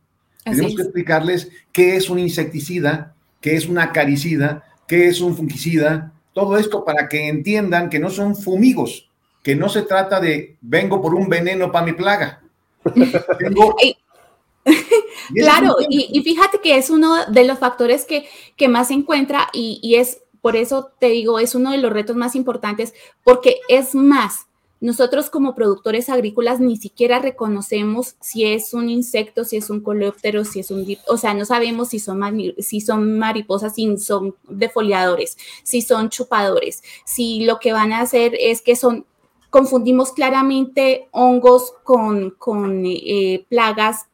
Tenemos 0.44 0.74
que 0.74 0.82
explicarles 0.82 1.50
qué 1.72 1.96
es 1.96 2.08
un 2.08 2.18
insecticida, 2.18 3.14
qué 3.40 3.56
es 3.56 3.68
una 3.68 3.82
acaricida, 3.84 4.64
qué 4.86 5.08
es 5.08 5.20
un 5.20 5.36
fungicida, 5.36 6.12
todo 6.32 6.56
esto 6.56 6.84
para 6.84 7.08
que 7.08 7.28
entiendan 7.28 7.90
que 7.90 7.98
no 7.98 8.10
son 8.10 8.34
fumigos, 8.34 9.07
que 9.48 9.56
no 9.56 9.70
se 9.70 9.80
trata 9.80 10.20
de 10.20 10.58
vengo 10.60 11.00
por 11.00 11.14
un 11.14 11.26
veneno 11.26 11.72
para 11.72 11.86
mi 11.86 11.94
plaga. 11.94 12.42
claro, 15.34 15.76
y, 15.88 16.22
fíjate 16.22 16.60
que 16.60 16.76
es 16.76 16.90
uno 16.90 17.24
de 17.24 17.44
los 17.44 17.58
factores 17.58 18.04
que, 18.04 18.28
que 18.56 18.68
más 18.68 18.88
se 18.88 18.94
encuentra 18.94 19.48
y, 19.54 19.80
y 19.82 19.94
es 19.94 20.20
por 20.42 20.54
eso 20.54 20.90
te 21.00 21.06
digo, 21.06 21.38
es 21.38 21.54
uno 21.54 21.70
de 21.70 21.78
los 21.78 21.90
retos 21.90 22.14
más 22.14 22.36
importantes 22.36 22.92
porque 23.24 23.56
es 23.70 23.94
más, 23.94 24.48
nosotros 24.80 25.28
como 25.28 25.54
productores 25.54 26.08
agrícolas 26.08 26.60
ni 26.60 26.76
siquiera 26.76 27.18
reconocemos 27.18 28.14
si 28.20 28.44
es 28.44 28.74
un 28.74 28.88
insecto, 28.88 29.44
si 29.44 29.56
es 29.56 29.70
un 29.70 29.80
coleóptero, 29.80 30.44
si 30.44 30.60
es 30.60 30.70
un, 30.70 30.86
o 31.08 31.16
sea, 31.16 31.34
no 31.34 31.44
sabemos 31.44 31.88
si 31.88 31.98
son, 31.98 32.20
si 32.58 32.80
son 32.80 33.18
mariposas, 33.18 33.74
si 33.74 33.96
son 33.96 34.36
defoliadores, 34.46 35.36
si 35.64 35.82
son 35.82 36.10
chupadores, 36.10 36.84
si 37.04 37.44
lo 37.44 37.58
que 37.58 37.72
van 37.72 37.92
a 37.92 38.02
hacer 38.02 38.36
es 38.38 38.62
que 38.62 38.76
son, 38.76 39.04
confundimos 39.50 40.12
claramente 40.12 41.08
hongos 41.12 41.72
con, 41.84 42.30
con 42.30 42.84
eh, 42.84 43.46
plagas, 43.48 44.06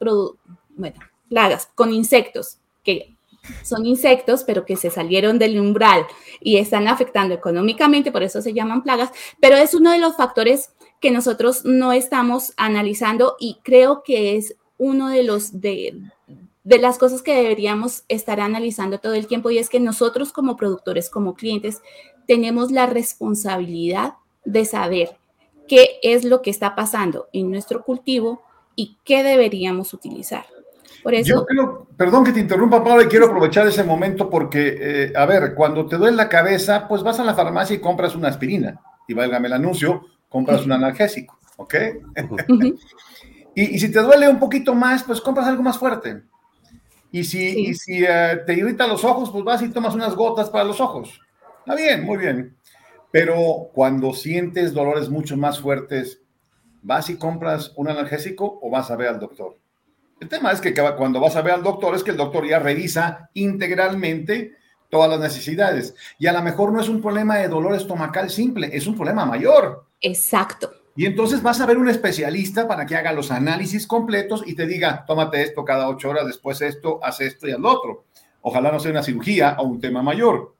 bueno, 0.76 0.96
plagas, 1.28 1.68
con 1.74 1.92
insectos, 1.92 2.58
que 2.82 3.14
son 3.62 3.84
insectos, 3.84 4.44
pero 4.44 4.64
que 4.64 4.76
se 4.76 4.90
salieron 4.90 5.38
del 5.38 5.60
umbral 5.60 6.06
y 6.40 6.56
están 6.56 6.88
afectando 6.88 7.34
económicamente, 7.34 8.12
por 8.12 8.22
eso 8.22 8.40
se 8.40 8.54
llaman 8.54 8.82
plagas, 8.82 9.10
pero 9.40 9.56
es 9.56 9.74
uno 9.74 9.90
de 9.92 9.98
los 9.98 10.16
factores 10.16 10.70
que 11.00 11.10
nosotros 11.10 11.64
no 11.64 11.92
estamos 11.92 12.54
analizando 12.56 13.36
y 13.38 13.58
creo 13.62 14.02
que 14.02 14.36
es 14.36 14.56
uno 14.78 15.08
de 15.08 15.22
los 15.22 15.60
de, 15.60 16.00
de 16.62 16.78
las 16.78 16.96
cosas 16.96 17.22
que 17.22 17.34
deberíamos 17.34 18.04
estar 18.08 18.40
analizando 18.40 18.98
todo 18.98 19.14
el 19.14 19.26
tiempo 19.26 19.50
y 19.50 19.58
es 19.58 19.68
que 19.68 19.80
nosotros 19.80 20.32
como 20.32 20.56
productores, 20.56 21.10
como 21.10 21.34
clientes, 21.34 21.82
tenemos 22.26 22.70
la 22.70 22.86
responsabilidad 22.86 24.14
de 24.44 24.64
saber 24.64 25.18
qué 25.68 25.98
es 26.02 26.24
lo 26.24 26.42
que 26.42 26.50
está 26.50 26.74
pasando 26.74 27.28
en 27.32 27.50
nuestro 27.50 27.82
cultivo 27.82 28.42
y 28.76 28.98
qué 29.04 29.22
deberíamos 29.22 29.92
utilizar. 29.94 30.44
Yo 31.22 31.44
creo, 31.44 31.86
perdón 31.96 32.24
que 32.24 32.32
te 32.32 32.40
interrumpa, 32.40 32.82
Pablo, 32.82 33.02
y 33.02 33.08
quiero 33.08 33.26
aprovechar 33.26 33.66
ese 33.66 33.84
momento 33.84 34.30
porque, 34.30 34.76
eh, 34.80 35.12
a 35.14 35.26
ver, 35.26 35.54
cuando 35.54 35.86
te 35.86 35.96
duele 35.96 36.16
la 36.16 36.30
cabeza, 36.30 36.88
pues 36.88 37.02
vas 37.02 37.20
a 37.20 37.24
la 37.24 37.34
farmacia 37.34 37.76
y 37.76 37.80
compras 37.80 38.16
una 38.16 38.28
aspirina. 38.28 38.80
Y 39.06 39.12
válgame 39.12 39.48
el 39.48 39.52
anuncio, 39.52 40.06
compras 40.30 40.64
un 40.64 40.72
analgésico, 40.72 41.38
¿ok? 41.56 41.74
y, 43.54 43.78
si 43.78 43.92
te 43.92 44.00
duele 44.00 44.28
un 44.30 44.38
poquito 44.38 44.74
más, 44.74 45.02
pues 45.02 45.20
compras 45.20 45.46
algo 45.46 45.62
más 45.62 45.78
fuerte. 45.78 46.22
Y 47.12 47.22
si, 47.22 47.74
si 47.74 48.02
eh, 48.02 48.40
te 48.46 48.54
irrita 48.54 48.86
los 48.86 49.04
ojos, 49.04 49.30
pues 49.30 49.44
vas 49.44 49.60
y 49.60 49.68
tomas 49.68 49.94
unas 49.94 50.14
gotas 50.14 50.48
para 50.48 50.64
los 50.64 50.80
ojos. 50.80 51.20
Está 51.58 51.74
bien, 51.74 52.02
muy 52.02 52.16
bien. 52.16 52.56
Pero 53.14 53.70
cuando 53.72 54.12
sientes 54.12 54.74
dolores 54.74 55.08
mucho 55.08 55.36
más 55.36 55.60
fuertes, 55.60 56.20
¿vas 56.82 57.08
y 57.10 57.16
compras 57.16 57.72
un 57.76 57.88
analgésico 57.88 58.58
o 58.60 58.70
vas 58.70 58.90
a 58.90 58.96
ver 58.96 59.06
al 59.06 59.20
doctor? 59.20 59.56
El 60.20 60.28
tema 60.28 60.50
es 60.50 60.60
que 60.60 60.74
cuando 60.74 61.20
vas 61.20 61.36
a 61.36 61.42
ver 61.42 61.54
al 61.54 61.62
doctor 61.62 61.94
es 61.94 62.02
que 62.02 62.10
el 62.10 62.16
doctor 62.16 62.44
ya 62.44 62.58
revisa 62.58 63.30
integralmente 63.34 64.54
todas 64.90 65.08
las 65.08 65.20
necesidades. 65.20 65.94
Y 66.18 66.26
a 66.26 66.32
lo 66.32 66.42
mejor 66.42 66.72
no 66.72 66.80
es 66.80 66.88
un 66.88 67.00
problema 67.00 67.36
de 67.36 67.46
dolor 67.46 67.76
estomacal 67.76 68.30
simple, 68.30 68.70
es 68.72 68.84
un 68.88 68.96
problema 68.96 69.24
mayor. 69.24 69.86
Exacto. 70.00 70.72
Y 70.96 71.06
entonces 71.06 71.40
vas 71.40 71.60
a 71.60 71.66
ver 71.66 71.78
un 71.78 71.88
especialista 71.88 72.66
para 72.66 72.84
que 72.84 72.96
haga 72.96 73.12
los 73.12 73.30
análisis 73.30 73.86
completos 73.86 74.42
y 74.44 74.56
te 74.56 74.66
diga, 74.66 75.04
tómate 75.06 75.40
esto 75.40 75.64
cada 75.64 75.88
ocho 75.88 76.10
horas, 76.10 76.26
después 76.26 76.60
esto, 76.62 76.98
haz 77.00 77.20
esto 77.20 77.46
y 77.46 77.52
haz 77.52 77.60
lo 77.60 77.70
otro. 77.70 78.06
Ojalá 78.40 78.72
no 78.72 78.80
sea 78.80 78.90
una 78.90 79.04
cirugía 79.04 79.54
o 79.60 79.66
un 79.66 79.80
tema 79.80 80.02
mayor. 80.02 80.56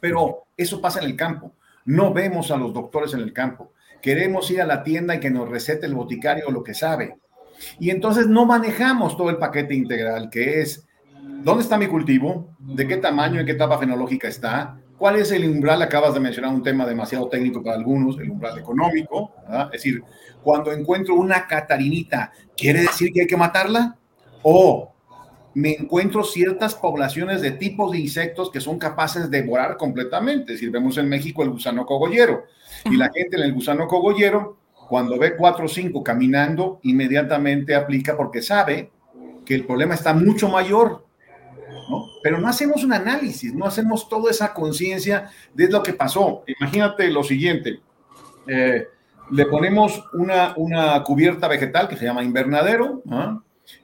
Pero 0.00 0.44
eso 0.56 0.80
pasa 0.80 0.98
en 1.00 1.04
el 1.04 1.16
campo. 1.16 1.52
No 1.84 2.12
vemos 2.12 2.50
a 2.50 2.56
los 2.56 2.72
doctores 2.72 3.14
en 3.14 3.20
el 3.20 3.32
campo. 3.32 3.72
Queremos 4.00 4.50
ir 4.50 4.60
a 4.60 4.66
la 4.66 4.82
tienda 4.82 5.14
y 5.14 5.20
que 5.20 5.30
nos 5.30 5.48
recete 5.48 5.86
el 5.86 5.94
boticario 5.94 6.50
lo 6.50 6.62
que 6.64 6.74
sabe. 6.74 7.18
Y 7.78 7.90
entonces 7.90 8.26
no 8.26 8.46
manejamos 8.46 9.16
todo 9.16 9.30
el 9.30 9.36
paquete 9.36 9.74
integral, 9.74 10.30
que 10.30 10.60
es 10.60 10.86
dónde 11.42 11.62
está 11.62 11.78
mi 11.78 11.86
cultivo, 11.86 12.48
de 12.58 12.86
qué 12.86 12.96
tamaño, 12.96 13.40
en 13.40 13.46
qué 13.46 13.52
etapa 13.52 13.78
fenológica 13.78 14.28
está, 14.28 14.78
cuál 14.98 15.16
es 15.16 15.30
el 15.32 15.48
umbral, 15.48 15.82
acabas 15.82 16.14
de 16.14 16.20
mencionar 16.20 16.52
un 16.52 16.62
tema 16.62 16.86
demasiado 16.86 17.28
técnico 17.28 17.62
para 17.62 17.76
algunos, 17.76 18.18
el 18.18 18.30
umbral 18.30 18.58
económico, 18.58 19.32
es 19.66 19.72
decir, 19.72 20.02
cuando 20.42 20.72
encuentro 20.72 21.14
una 21.14 21.46
catarinita, 21.46 22.32
¿quiere 22.56 22.82
decir 22.82 23.12
que 23.12 23.22
hay 23.22 23.26
que 23.26 23.36
matarla? 23.36 23.96
O 24.42 24.91
me 25.54 25.72
encuentro 25.72 26.24
ciertas 26.24 26.74
poblaciones 26.74 27.40
de 27.40 27.52
tipos 27.52 27.92
de 27.92 27.98
insectos 27.98 28.50
que 28.50 28.60
son 28.60 28.78
capaces 28.78 29.30
de 29.30 29.42
devorar 29.42 29.76
completamente. 29.76 30.56
Si 30.56 30.68
vemos 30.68 30.96
en 30.98 31.08
México 31.08 31.42
el 31.42 31.50
gusano 31.50 31.84
cogollero 31.84 32.44
y 32.84 32.96
la 32.96 33.10
gente 33.12 33.36
en 33.36 33.42
el 33.42 33.52
gusano 33.52 33.86
cogollero 33.86 34.58
cuando 34.88 35.18
ve 35.18 35.36
cuatro 35.36 35.66
o 35.66 35.68
cinco 35.68 36.02
caminando, 36.02 36.80
inmediatamente 36.82 37.74
aplica 37.74 38.16
porque 38.16 38.42
sabe 38.42 38.90
que 39.44 39.54
el 39.54 39.64
problema 39.64 39.94
está 39.94 40.12
mucho 40.12 40.48
mayor. 40.48 41.06
¿no? 41.88 42.06
Pero 42.22 42.38
no 42.38 42.48
hacemos 42.48 42.84
un 42.84 42.92
análisis, 42.92 43.54
no 43.54 43.64
hacemos 43.64 44.08
toda 44.08 44.30
esa 44.30 44.52
conciencia 44.52 45.30
de 45.54 45.68
lo 45.68 45.82
que 45.82 45.94
pasó. 45.94 46.44
Imagínate 46.46 47.10
lo 47.10 47.22
siguiente. 47.22 47.80
Eh, 48.46 48.86
le 49.30 49.46
ponemos 49.46 50.04
una, 50.12 50.52
una, 50.56 51.02
cubierta 51.04 51.48
vegetal 51.48 51.88
que 51.88 51.96
se 51.96 52.04
llama 52.04 52.22
invernadero, 52.22 53.02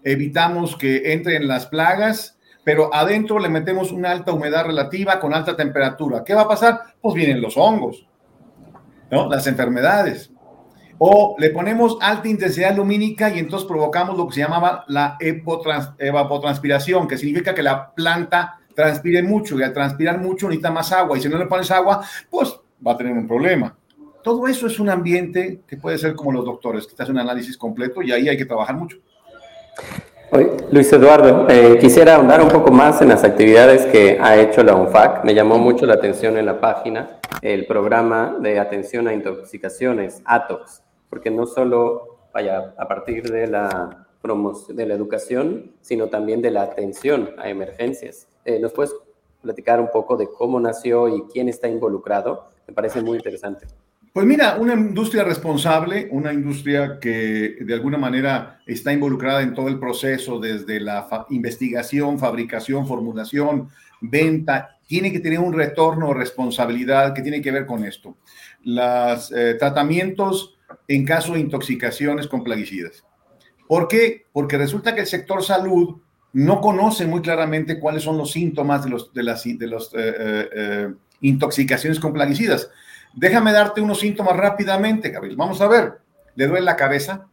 evitamos 0.03 0.77
que 0.77 1.13
entren 1.13 1.49
las 1.49 1.67
plagas, 1.67 2.39
pero 2.65 2.95
adentro 2.95 3.39
le 3.39 3.49
metemos 3.49 3.93
una 3.93 4.11
alta 4.11 4.33
humedad 4.33 4.67
relativa 4.67 5.21
con 5.21 5.33
alta 5.35 5.57
temperatura. 5.57 6.23
¿Qué 6.25 6.35
va 6.35 6.43
a 6.43 6.49
pasar? 6.49 6.81
Pues 7.01 7.15
vienen 7.15 7.41
los 7.41 7.57
hongos, 7.57 8.07
¿no? 9.11 9.29
las 9.29 9.47
enfermedades. 9.47 10.31
O 10.99 11.37
le 11.39 11.51
ponemos 11.51 11.97
alta 12.01 12.29
intensidad 12.29 12.77
lumínica 12.77 13.31
y 13.31 13.39
entonces 13.39 13.69
provocamos 13.69 14.17
lo 14.19 14.27
que 14.27 14.35
se 14.35 14.41
llamaba 14.41 14.85
la 14.89 15.17
evapotranspiración, 15.21 17.07
que 17.07 17.17
significa 17.17 17.55
que 17.55 17.63
la 17.63 17.93
planta 17.95 18.59
transpire 18.75 19.23
mucho 19.23 19.59
y 19.59 19.63
al 19.63 19.73
transpirar 19.73 20.21
mucho 20.21 20.47
necesita 20.47 20.71
más 20.71 20.93
agua 20.93 21.17
y 21.17 21.21
si 21.21 21.29
no 21.29 21.39
le 21.39 21.47
pones 21.47 21.71
agua, 21.71 22.05
pues 22.31 22.55
va 22.87 22.93
a 22.93 22.97
tener 22.97 23.13
un 23.13 23.27
problema. 23.27 23.77
Todo 24.23 24.47
eso 24.47 24.67
es 24.67 24.79
un 24.79 24.91
ambiente 24.91 25.63
que 25.67 25.77
puede 25.77 25.99
ser 25.99 26.15
como 26.15 26.33
los 26.33 26.45
doctores, 26.45 26.87
que 26.87 26.95
te 26.95 27.03
hacen 27.03 27.15
un 27.15 27.23
análisis 27.23 27.57
completo 27.57 28.03
y 28.03 28.13
ahí 28.13 28.29
hay 28.29 28.37
que 28.37 28.45
trabajar 28.45 28.77
mucho. 28.77 28.99
Luis 30.71 30.93
Eduardo, 30.93 31.47
eh, 31.49 31.79
quisiera 31.81 32.17
ahondar 32.17 32.43
un 32.43 32.51
poco 32.51 32.71
más 32.71 33.01
en 33.01 33.09
las 33.09 33.25
actividades 33.25 33.87
que 33.87 34.19
ha 34.21 34.37
hecho 34.37 34.63
la 34.63 34.75
UNFAC. 34.75 35.25
Me 35.25 35.35
llamó 35.35 35.59
mucho 35.59 35.87
la 35.87 35.95
atención 35.95 36.37
en 36.37 36.45
la 36.45 36.61
página 36.61 37.19
el 37.41 37.67
programa 37.67 38.37
de 38.39 38.59
atención 38.59 39.09
a 39.09 39.15
intoxicaciones, 39.15 40.21
ATOX, 40.27 40.83
porque 41.09 41.31
no 41.31 41.47
solo 41.47 42.19
vaya 42.35 42.75
a 42.77 42.87
partir 42.87 43.31
de 43.31 43.47
la 43.47 44.05
de 44.69 44.87
la 44.87 44.95
educación, 44.95 45.73
sino 45.81 46.09
también 46.09 46.43
de 46.43 46.51
la 46.51 46.63
atención 46.63 47.31
a 47.39 47.49
emergencias. 47.49 48.29
Eh, 48.45 48.59
¿Nos 48.61 48.73
puedes 48.73 48.95
platicar 49.41 49.81
un 49.81 49.91
poco 49.91 50.19
de 50.19 50.29
cómo 50.29 50.61
nació 50.61 51.09
y 51.09 51.23
quién 51.33 51.49
está 51.49 51.69
involucrado? 51.69 52.51
Me 52.67 52.75
parece 52.75 53.01
muy 53.01 53.17
interesante. 53.17 53.67
Pues 54.19 54.27
mira, 54.27 54.57
una 54.59 54.75
industria 54.75 55.23
responsable, 55.23 56.09
una 56.11 56.33
industria 56.33 56.99
que 57.01 57.59
de 57.61 57.73
alguna 57.73 57.99
manera 57.99 58.59
está 58.67 58.93
involucrada 58.93 59.43
en 59.43 59.55
todo 59.55 59.69
el 59.69 59.79
proceso, 59.79 60.41
desde 60.41 60.81
la 60.81 61.07
investigación, 61.31 62.19
fabricación, 62.19 62.85
formulación, 62.89 63.69
venta, 64.01 64.77
tiene 64.89 65.13
que 65.13 65.21
tener 65.21 65.39
un 65.39 65.53
retorno 65.53 66.09
o 66.09 66.15
responsabilidad 66.15 67.15
que 67.15 67.23
tiene 67.23 67.41
que 67.41 67.53
ver 67.53 67.65
con 67.65 67.85
esto. 67.85 68.17
Los 68.65 69.31
eh, 69.31 69.55
tratamientos 69.55 70.59
en 70.89 71.05
caso 71.05 71.35
de 71.35 71.39
intoxicaciones 71.39 72.27
con 72.27 72.43
plaguicidas. 72.43 73.05
¿Por 73.69 73.87
qué? 73.87 74.27
Porque 74.33 74.59
resulta 74.59 74.97
que 74.97 75.03
el 75.03 75.07
sector 75.07 75.45
salud 75.45 76.01
no 76.33 76.61
conoce 76.61 77.07
muy 77.07 77.23
claramente 77.23 77.79
cuáles 77.79 78.03
son 78.03 78.19
los 78.19 78.33
síntomas 78.33 78.83
de, 78.83 78.91
los, 78.91 79.13
de 79.15 79.23
las 79.23 79.45
de 79.45 79.67
los, 79.69 79.95
eh, 79.95 80.49
eh, 80.53 80.89
intoxicaciones 81.21 82.01
con 82.01 82.13
plaguicidas. 82.13 82.69
Déjame 83.15 83.53
darte 83.53 83.81
unos 83.81 84.01
síntomas 84.01 84.37
rápidamente, 84.37 85.11
Gabriel. 85.11 85.37
Vamos 85.37 85.61
a 85.61 85.69
ver. 85.69 85.99
Le 86.35 86.47
duele 86.47 86.65
la 86.65 86.77
cabeza, 86.77 87.27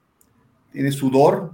tiene 0.71 0.91
sudor, 0.91 1.53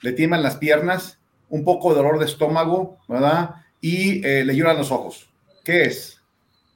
le 0.00 0.12
tiemblan 0.12 0.42
las 0.42 0.56
piernas, 0.56 1.18
un 1.50 1.64
poco 1.64 1.90
de 1.90 1.96
dolor 1.96 2.18
de 2.18 2.24
estómago, 2.24 2.98
¿verdad? 3.08 3.56
Y 3.80 4.20
le 4.22 4.56
lloran 4.56 4.78
los 4.78 4.90
ojos. 4.90 5.28
¿Qué 5.64 5.82
es? 5.82 6.20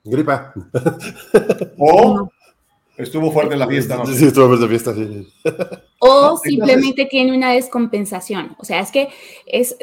Gripa. 0.04 0.52
O 1.78 2.30
Estuvo 2.96 3.30
fuerte 3.30 3.56
la 3.56 3.68
fiesta, 3.68 3.96
¿no? 3.96 4.06
Sí, 4.06 4.26
estuvo 4.26 4.46
fuerte 4.46 4.64
la 4.64 4.70
fiesta, 4.70 4.94
sí. 4.94 5.28
O 5.98 6.38
simplemente 6.38 7.04
tiene 7.04 7.36
una 7.36 7.52
descompensación. 7.52 8.56
O 8.58 8.64
sea, 8.64 8.80
es 8.80 8.90
que 8.90 9.08
es 9.44 9.76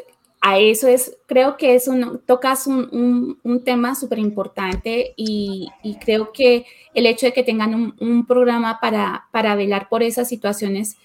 a 0.46 0.60
eso 0.60 0.90
es, 0.90 1.18
creo 1.26 1.56
que 1.56 1.74
es 1.74 1.88
un, 1.88 2.20
tocas 2.26 2.68
un, 2.68 3.40
un, 3.44 3.64
tema 3.64 3.96
súper 3.96 4.20
importante 4.20 5.14
y, 5.16 5.70
y, 5.82 5.96
creo 5.96 6.34
que 6.34 6.66
el 6.94 7.06
hecho 7.06 7.28
de 7.28 7.32
que 7.32 7.44
tengan 7.44 7.74
un, 7.74 7.96
un, 8.02 8.26
programa 8.26 8.78
para, 8.82 9.28
para 9.32 9.56
velar 9.56 9.88
por 9.88 10.04
esas 10.04 10.28
situaciones 10.28 10.98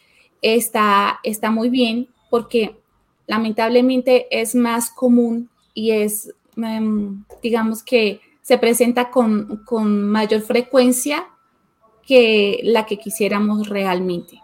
está, 0.42 1.20
está 1.22 1.52
muy 1.52 1.68
bien 1.68 2.08
porque 2.30 2.80
lamentablemente 3.28 4.26
es 4.32 4.56
más 4.56 4.90
común 4.90 5.48
y 5.72 5.92
es, 5.92 6.34
em, 6.56 7.22
digamos 7.40 7.84
que 7.84 8.20
se 8.42 8.58
presenta 8.58 9.10
con, 9.10 9.62
mayor 10.10 10.40
frecuencia 10.40 11.28
que 12.04 12.58
la 12.64 12.86
que 12.86 12.98
quisiéramos 12.98 13.68
realmente. 13.68 14.42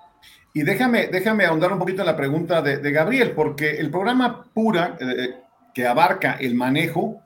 Y 0.57 0.63
déjame, 0.63 1.09
déjame 1.09 1.45
ahondar 1.45 1.73
un 1.73 1.81
poquito 1.81 2.03
en 2.03 2.07
la 2.07 2.17
pregunta 2.17 2.63
de, 2.63 2.91
Gabriel, 2.93 3.33
porque 3.33 3.73
el 3.73 3.91
programa 3.91 4.45
Pura, 4.55 4.97
eh, 5.01 5.35
que 5.75 5.85
abarca 5.85 6.35
el 6.35 6.55
manejo, 6.55 7.21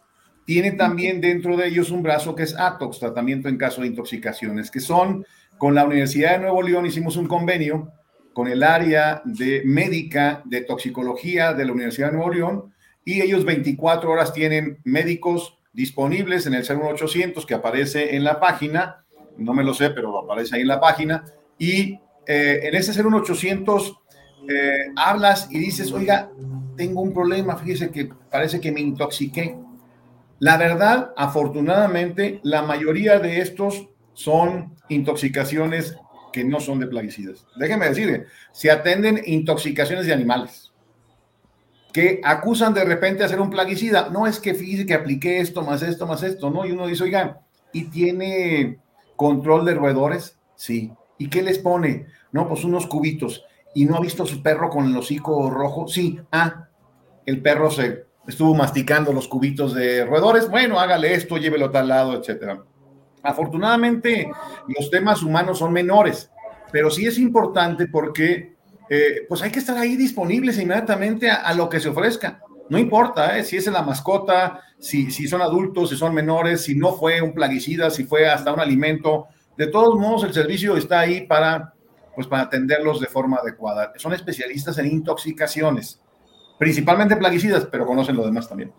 tiene 0.46 0.72
también 0.72 1.20
dentro 1.20 1.54
de 1.58 1.68
ellos 1.68 1.90
un 1.90 2.02
brazo 2.02 2.34
que 2.34 2.44
es 2.44 2.58
ATOX, 2.58 3.00
tratamiento 3.00 3.50
en 3.50 3.58
caso 3.58 3.82
de 3.82 3.88
intoxicaciones, 3.88 4.70
que 4.70 4.80
son 4.80 5.26
con 5.58 5.74
la 5.74 5.84
Universidad 5.84 6.32
de 6.32 6.38
Nuevo 6.38 6.62
León, 6.62 6.86
hicimos 6.86 7.18
un 7.18 7.28
convenio 7.28 7.92
con 8.32 8.48
el 8.48 8.62
área 8.62 9.20
de 9.26 9.60
médica 9.66 10.40
de 10.46 10.62
toxicología 10.62 11.52
de 11.52 11.66
la 11.66 11.72
Universidad 11.72 12.06
de 12.06 12.16
Nuevo 12.16 12.32
León 12.32 12.74
y 13.04 13.20
ellos 13.20 13.44
24 13.44 14.10
horas 14.10 14.32
tienen 14.32 14.78
médicos 14.84 15.58
disponibles 15.74 16.46
en 16.46 16.54
el 16.54 16.62
01800 16.62 17.44
que 17.44 17.54
aparece 17.54 18.16
en 18.16 18.24
la 18.24 18.40
página, 18.40 19.04
no 19.36 19.52
me 19.52 19.64
lo 19.64 19.74
sé, 19.74 19.90
pero 19.90 20.16
aparece 20.18 20.56
ahí 20.56 20.62
en 20.62 20.68
la 20.68 20.80
página, 20.80 21.24
y 21.58 22.00
eh, 22.28 22.60
en 22.68 22.74
ese 22.74 23.02
01800 23.02 23.96
eh, 24.48 24.92
hablas 24.96 25.48
y 25.50 25.58
dices, 25.58 25.90
oiga, 25.92 26.30
tengo 26.76 27.00
un 27.00 27.14
problema, 27.14 27.56
fíjese 27.56 27.90
que 27.90 28.10
parece 28.30 28.60
que 28.60 28.70
me 28.70 28.80
intoxiqué. 28.80 29.56
La 30.38 30.58
verdad, 30.58 31.12
afortunadamente, 31.16 32.40
la 32.42 32.62
mayoría 32.62 33.18
de 33.18 33.40
estos 33.40 33.88
son 34.12 34.76
intoxicaciones 34.90 35.96
que 36.32 36.44
no 36.44 36.60
son 36.60 36.78
de 36.80 36.86
plaguicidas. 36.86 37.46
Déjeme 37.56 37.88
decirle, 37.88 38.26
se 38.52 38.70
atenden 38.70 39.22
intoxicaciones 39.24 40.06
de 40.06 40.12
animales 40.12 40.72
que 41.92 42.20
acusan 42.22 42.74
de 42.74 42.84
repente 42.84 43.24
a 43.24 43.28
ser 43.28 43.40
un 43.40 43.48
plaguicida. 43.48 44.10
No 44.10 44.26
es 44.26 44.38
que 44.38 44.54
fíjese 44.54 44.84
que 44.84 44.94
apliqué 44.94 45.40
esto, 45.40 45.62
más 45.62 45.82
esto, 45.82 46.06
más 46.06 46.22
esto, 46.22 46.50
¿no? 46.50 46.66
Y 46.66 46.72
uno 46.72 46.86
dice, 46.86 47.04
oiga, 47.04 47.40
¿y 47.72 47.84
tiene 47.84 48.78
control 49.16 49.64
de 49.64 49.74
roedores? 49.74 50.38
Sí. 50.54 50.92
¿Y 51.16 51.28
qué 51.28 51.42
les 51.42 51.58
pone? 51.58 52.06
No, 52.32 52.48
pues 52.48 52.64
unos 52.64 52.86
cubitos. 52.86 53.44
¿Y 53.74 53.84
no 53.84 53.96
ha 53.96 54.00
visto 54.00 54.26
su 54.26 54.42
perro 54.42 54.70
con 54.70 54.86
el 54.86 54.96
hocico 54.96 55.50
rojo? 55.50 55.88
Sí. 55.88 56.20
Ah, 56.32 56.68
el 57.26 57.42
perro 57.42 57.70
se 57.70 58.06
estuvo 58.26 58.54
masticando 58.54 59.12
los 59.12 59.28
cubitos 59.28 59.74
de 59.74 60.04
roedores. 60.04 60.50
Bueno, 60.50 60.78
hágale 60.78 61.14
esto, 61.14 61.36
llévelo 61.36 61.66
a 61.66 61.72
tal 61.72 61.88
lado, 61.88 62.18
etcétera. 62.18 62.62
Afortunadamente, 63.22 64.30
los 64.68 64.90
temas 64.90 65.22
humanos 65.22 65.58
son 65.58 65.72
menores, 65.72 66.30
pero 66.70 66.90
sí 66.90 67.06
es 67.06 67.18
importante 67.18 67.86
porque 67.86 68.56
eh, 68.88 69.26
pues 69.28 69.42
hay 69.42 69.50
que 69.50 69.58
estar 69.58 69.76
ahí 69.76 69.96
disponibles 69.96 70.58
inmediatamente 70.58 71.30
a, 71.30 71.52
lo 71.54 71.68
que 71.68 71.80
se 71.80 71.88
ofrezca. 71.88 72.40
No 72.68 72.78
importa 72.78 73.38
eh, 73.38 73.44
si 73.44 73.56
es 73.56 73.66
la 73.66 73.82
mascota, 73.82 74.60
si, 74.78 75.10
si 75.10 75.26
son 75.26 75.42
adultos, 75.42 75.90
si 75.90 75.96
son 75.96 76.14
menores, 76.14 76.62
si 76.62 76.74
no 76.74 76.92
fue 76.92 77.20
un 77.20 77.32
plaguicida, 77.32 77.90
si 77.90 78.04
fue 78.04 78.28
hasta 78.28 78.52
un 78.52 78.60
alimento. 78.60 79.26
De 79.56 79.66
todos 79.66 79.98
modos, 79.98 80.24
el 80.24 80.32
servicio 80.32 80.76
está 80.76 81.00
ahí 81.00 81.26
para, 81.26 81.74
pues, 82.18 82.26
para 82.26 82.42
atenderlos 82.42 82.98
de 82.98 83.06
forma 83.06 83.36
adecuada. 83.36 83.92
Son 83.94 84.12
especialistas 84.12 84.76
en 84.78 84.86
intoxicaciones, 84.86 86.00
principalmente 86.58 87.14
plaguicidas, 87.14 87.68
pero 87.70 87.86
conocen 87.86 88.16
lo 88.16 88.24
demás 88.26 88.48
también. 88.48 88.72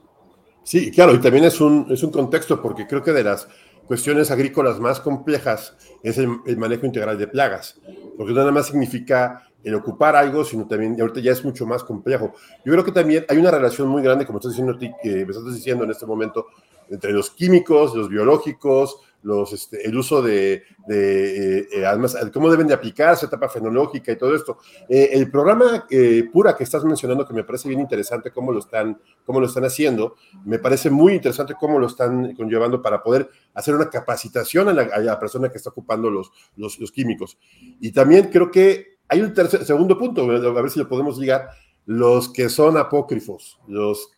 Sí, 0.61 0.91
claro, 0.91 1.15
y 1.15 1.21
también 1.21 1.45
es 1.45 1.61
un, 1.61 1.87
es 1.89 2.03
un 2.03 2.11
contexto, 2.11 2.61
porque 2.61 2.85
creo 2.85 3.01
que 3.01 3.13
de 3.13 3.23
las 3.23 3.47
cuestiones 3.87 4.29
agrícolas 4.29 4.81
más 4.81 4.99
complejas 4.99 5.77
es 6.03 6.17
el, 6.17 6.57
manejo 6.57 6.85
integral 6.85 7.17
de 7.17 7.27
plagas, 7.27 7.79
porque 8.17 8.33
nada 8.33 8.51
más 8.51 8.65
significa 8.65 9.47
el 9.63 9.73
ocupar 9.73 10.17
algo, 10.17 10.43
sino 10.43 10.67
también, 10.67 10.99
ahorita 10.99 11.21
ya 11.21 11.31
es 11.31 11.45
mucho 11.45 11.65
más 11.65 11.81
complejo. 11.85 12.33
Yo 12.65 12.73
creo 12.73 12.83
que 12.83 12.91
también 12.91 13.25
hay 13.29 13.37
una 13.37 13.51
relación 13.51 13.87
muy 13.87 14.03
grande, 14.03 14.25
como 14.25 14.39
estás 14.39 14.51
diciendo, 14.51 14.77
que 14.77 15.25
me 15.25 15.31
estás 15.31 15.55
diciendo 15.55 15.85
en 15.85 15.91
este 15.91 16.05
momento, 16.05 16.47
entre 16.89 17.11
los 17.11 17.29
químicos, 17.31 17.95
los 17.95 18.09
biológicos, 18.09 19.01
los, 19.21 19.51
este, 19.51 19.85
el 19.85 19.97
uso 19.97 20.21
de, 20.21 20.63
eh, 20.89 21.85
además, 21.85 22.15
cómo 22.33 22.49
deben 22.49 22.67
de 22.67 22.73
aplicarse, 22.73 23.25
etapa 23.25 23.49
fenológica 23.49 24.11
y 24.11 24.17
todo 24.17 24.33
esto. 24.33 24.59
Eh, 24.87 25.09
el 25.13 25.29
programa 25.29 25.85
eh, 25.89 26.29
Pura 26.31 26.55
que 26.55 26.63
estás 26.63 26.85
mencionando, 26.85 27.27
que 27.27 27.33
me 27.33 27.43
parece 27.43 27.67
bien 27.67 27.81
interesante 27.81 28.31
cómo 28.31 28.51
lo, 28.51 28.59
están, 28.59 28.99
cómo 29.25 29.39
lo 29.39 29.47
están 29.47 29.65
haciendo, 29.65 30.15
me 30.45 30.59
parece 30.59 30.89
muy 30.89 31.13
interesante 31.13 31.55
cómo 31.59 31.79
lo 31.79 31.87
están 31.87 32.33
conllevando 32.35 32.81
para 32.81 33.03
poder 33.03 33.29
hacer 33.53 33.75
una 33.75 33.89
capacitación 33.89 34.69
a 34.69 34.73
la, 34.73 35.19
persona 35.19 35.49
que 35.49 35.57
está 35.57 35.69
ocupando 35.69 36.09
los, 36.09 36.31
los, 36.55 36.79
los, 36.79 36.91
químicos. 36.91 37.37
Y 37.81 37.91
también 37.91 38.29
creo 38.31 38.51
que 38.51 38.99
hay 39.09 39.21
un 39.21 39.33
tercer, 39.33 39.65
segundo 39.65 39.97
punto, 39.97 40.21
a 40.23 40.61
ver 40.61 40.69
si 40.69 40.79
lo 40.79 40.87
podemos 40.87 41.17
ligar, 41.17 41.49
los 41.85 42.31
que 42.31 42.47
son 42.47 42.77
apócrifos, 42.77 43.59
los 43.67 44.11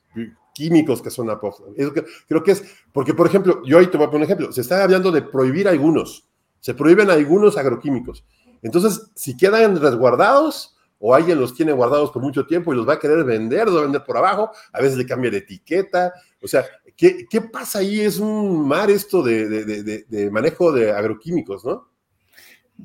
químicos 0.61 1.01
que 1.01 1.09
son 1.09 1.27
apócrifos. 1.31 1.73
creo 2.27 2.43
que 2.43 2.51
es, 2.51 2.63
porque 2.93 3.15
por 3.15 3.25
ejemplo, 3.25 3.63
yo 3.65 3.79
ahí 3.79 3.87
te 3.87 3.97
voy 3.97 4.05
a 4.05 4.11
poner 4.11 4.21
un 4.21 4.25
ejemplo, 4.25 4.51
se 4.51 4.61
está 4.61 4.83
hablando 4.83 5.11
de 5.11 5.23
prohibir 5.23 5.67
algunos, 5.67 6.27
se 6.59 6.75
prohíben 6.75 7.09
algunos 7.09 7.57
agroquímicos. 7.57 8.23
Entonces, 8.61 9.09
si 9.15 9.35
quedan 9.35 9.81
resguardados 9.81 10.77
o 10.99 11.15
alguien 11.15 11.39
los 11.39 11.55
tiene 11.55 11.71
guardados 11.71 12.11
por 12.11 12.21
mucho 12.21 12.45
tiempo 12.45 12.71
y 12.71 12.75
los 12.75 12.87
va 12.87 12.93
a 12.93 12.99
querer 12.99 13.23
vender, 13.23 13.65
los 13.65 13.75
va 13.75 13.79
a 13.79 13.83
vender 13.83 14.03
por 14.03 14.17
abajo, 14.17 14.51
a 14.71 14.81
veces 14.81 14.97
le 14.97 15.07
cambia 15.07 15.31
de 15.31 15.37
etiqueta, 15.37 16.13
o 16.39 16.47
sea, 16.47 16.63
¿qué, 16.95 17.25
qué 17.27 17.41
pasa 17.41 17.79
ahí? 17.79 18.01
Es 18.01 18.19
un 18.19 18.67
mar 18.67 18.91
esto 18.91 19.23
de, 19.23 19.49
de, 19.49 20.05
de, 20.07 20.29
manejo 20.29 20.71
de 20.71 20.91
agroquímicos, 20.91 21.65
¿no? 21.65 21.89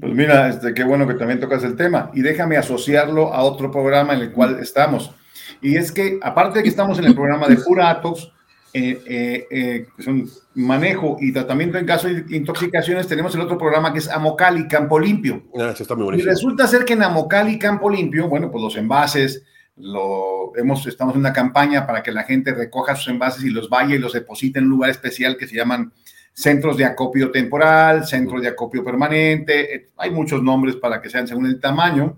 Pues 0.01 0.13
mira, 0.15 0.49
este, 0.49 0.73
qué 0.73 0.85
bueno 0.85 1.07
que 1.07 1.15
también 1.15 1.41
tocas 1.41 1.63
el 1.65 1.77
tema 1.77 2.11
y 2.15 2.23
déjame 2.23 2.57
asociarlo 2.57 3.35
a 3.35 3.43
otro 3.43 3.71
programa 3.71 4.15
en 4.15 4.21
el 4.21 4.33
cual 4.33 4.61
estamos. 4.61 5.15
Y 5.61 5.77
es 5.77 5.93
que, 5.93 6.19
aparte 6.23 6.59
de 6.59 6.63
que 6.63 6.69
estamos 6.69 6.99
en 6.99 7.07
el 7.07 7.15
programa 7.15 7.49
de 7.49 7.57
Pura 7.57 7.91
Atox, 7.91 8.31
eh, 8.79 9.03
eh, 9.07 9.47
eh, 9.51 9.87
son 10.01 10.29
manejo 10.55 11.17
y 11.19 11.33
tratamiento 11.33 11.79
en 11.79 11.87
caso 11.87 12.09
de 12.09 12.25
intoxicaciones, 12.29 13.09
tenemos 13.09 13.35
el 13.35 13.41
otro 13.41 13.57
programa 13.57 13.91
que 13.91 14.01
es 14.01 14.09
Amocali 14.11 14.69
Campo 14.69 14.99
Limpio. 14.99 15.45
Ah, 15.59 15.73
está 15.79 15.95
muy 15.95 16.19
y 16.19 16.21
resulta 16.21 16.67
ser 16.67 16.85
que 16.85 16.93
en 16.93 17.03
Amocali 17.03 17.59
Campo 17.59 17.89
Limpio, 17.89 18.29
bueno, 18.29 18.51
pues 18.51 18.63
los 18.63 18.77
envases, 18.77 19.43
lo, 19.77 20.55
hemos, 20.57 20.87
estamos 20.87 21.15
en 21.15 21.21
una 21.21 21.33
campaña 21.33 21.87
para 21.87 22.03
que 22.03 22.13
la 22.13 22.25
gente 22.25 22.53
recoja 22.53 22.97
sus 22.97 23.09
envases 23.09 23.45
y 23.45 23.51
los 23.51 23.71
vaya 23.71 23.95
y 23.95 23.99
los 23.99 24.13
deposite 24.13 24.59
en 24.59 24.67
un 24.67 24.73
lugar 24.73 24.91
especial 24.91 25.39
que 25.39 25.47
se 25.47 25.57
llaman 25.57 25.93
centros 26.35 26.77
de 26.77 26.85
acopio 26.85 27.31
temporal, 27.31 28.07
centros 28.07 28.43
de 28.43 28.49
acopio 28.49 28.85
permanente, 28.85 29.89
hay 29.97 30.11
muchos 30.11 30.43
nombres 30.43 30.77
para 30.77 31.01
que 31.01 31.09
sean 31.09 31.27
según 31.27 31.47
el 31.47 31.61
tamaño. 31.61 32.15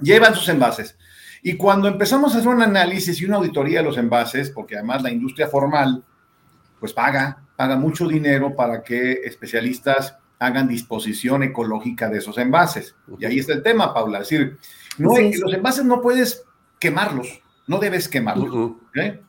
Llevan 0.00 0.34
sus 0.34 0.48
envases 0.48 0.96
y 1.42 1.56
cuando 1.56 1.88
empezamos 1.88 2.34
a 2.34 2.38
hacer 2.38 2.48
un 2.48 2.62
análisis 2.62 3.20
y 3.20 3.24
una 3.24 3.36
auditoría 3.36 3.80
de 3.80 3.84
los 3.84 3.98
envases, 3.98 4.50
porque 4.50 4.76
además 4.76 5.02
la 5.02 5.10
industria 5.10 5.48
formal, 5.48 6.04
pues 6.78 6.92
paga, 6.92 7.42
paga 7.56 7.76
mucho 7.76 8.06
dinero 8.06 8.54
para 8.54 8.82
que 8.82 9.12
especialistas 9.24 10.16
hagan 10.38 10.68
disposición 10.68 11.42
ecológica 11.42 12.08
de 12.08 12.18
esos 12.18 12.38
envases. 12.38 12.94
Y 13.18 13.24
ahí 13.24 13.40
está 13.40 13.54
el 13.54 13.62
tema, 13.62 13.92
Paula. 13.92 14.20
Es 14.20 14.28
decir, 14.28 14.58
no, 14.98 15.10
los 15.10 15.52
envases 15.52 15.84
no 15.84 16.00
puedes 16.00 16.44
quemarlos, 16.78 17.40
no 17.66 17.78
debes 17.78 18.08
quemarlos. 18.08 18.76
¿eh? 18.94 19.20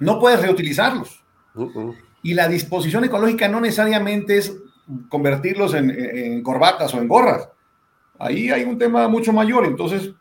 No 0.00 0.18
puedes 0.18 0.40
reutilizarlos. 0.40 1.22
Y 2.22 2.34
la 2.34 2.48
disposición 2.48 3.04
ecológica 3.04 3.46
no 3.46 3.60
necesariamente 3.60 4.38
es 4.38 4.56
convertirlos 5.08 5.74
en, 5.74 5.90
en, 5.90 6.42
corbatas 6.42 6.92
o 6.94 6.98
en 6.98 7.08
gorras. 7.08 7.48
Ahí 8.18 8.50
hay 8.50 8.64
un 8.64 8.78
tema 8.78 9.06
mucho 9.08 9.32
mayor. 9.32 9.64
Entonces, 9.66 10.12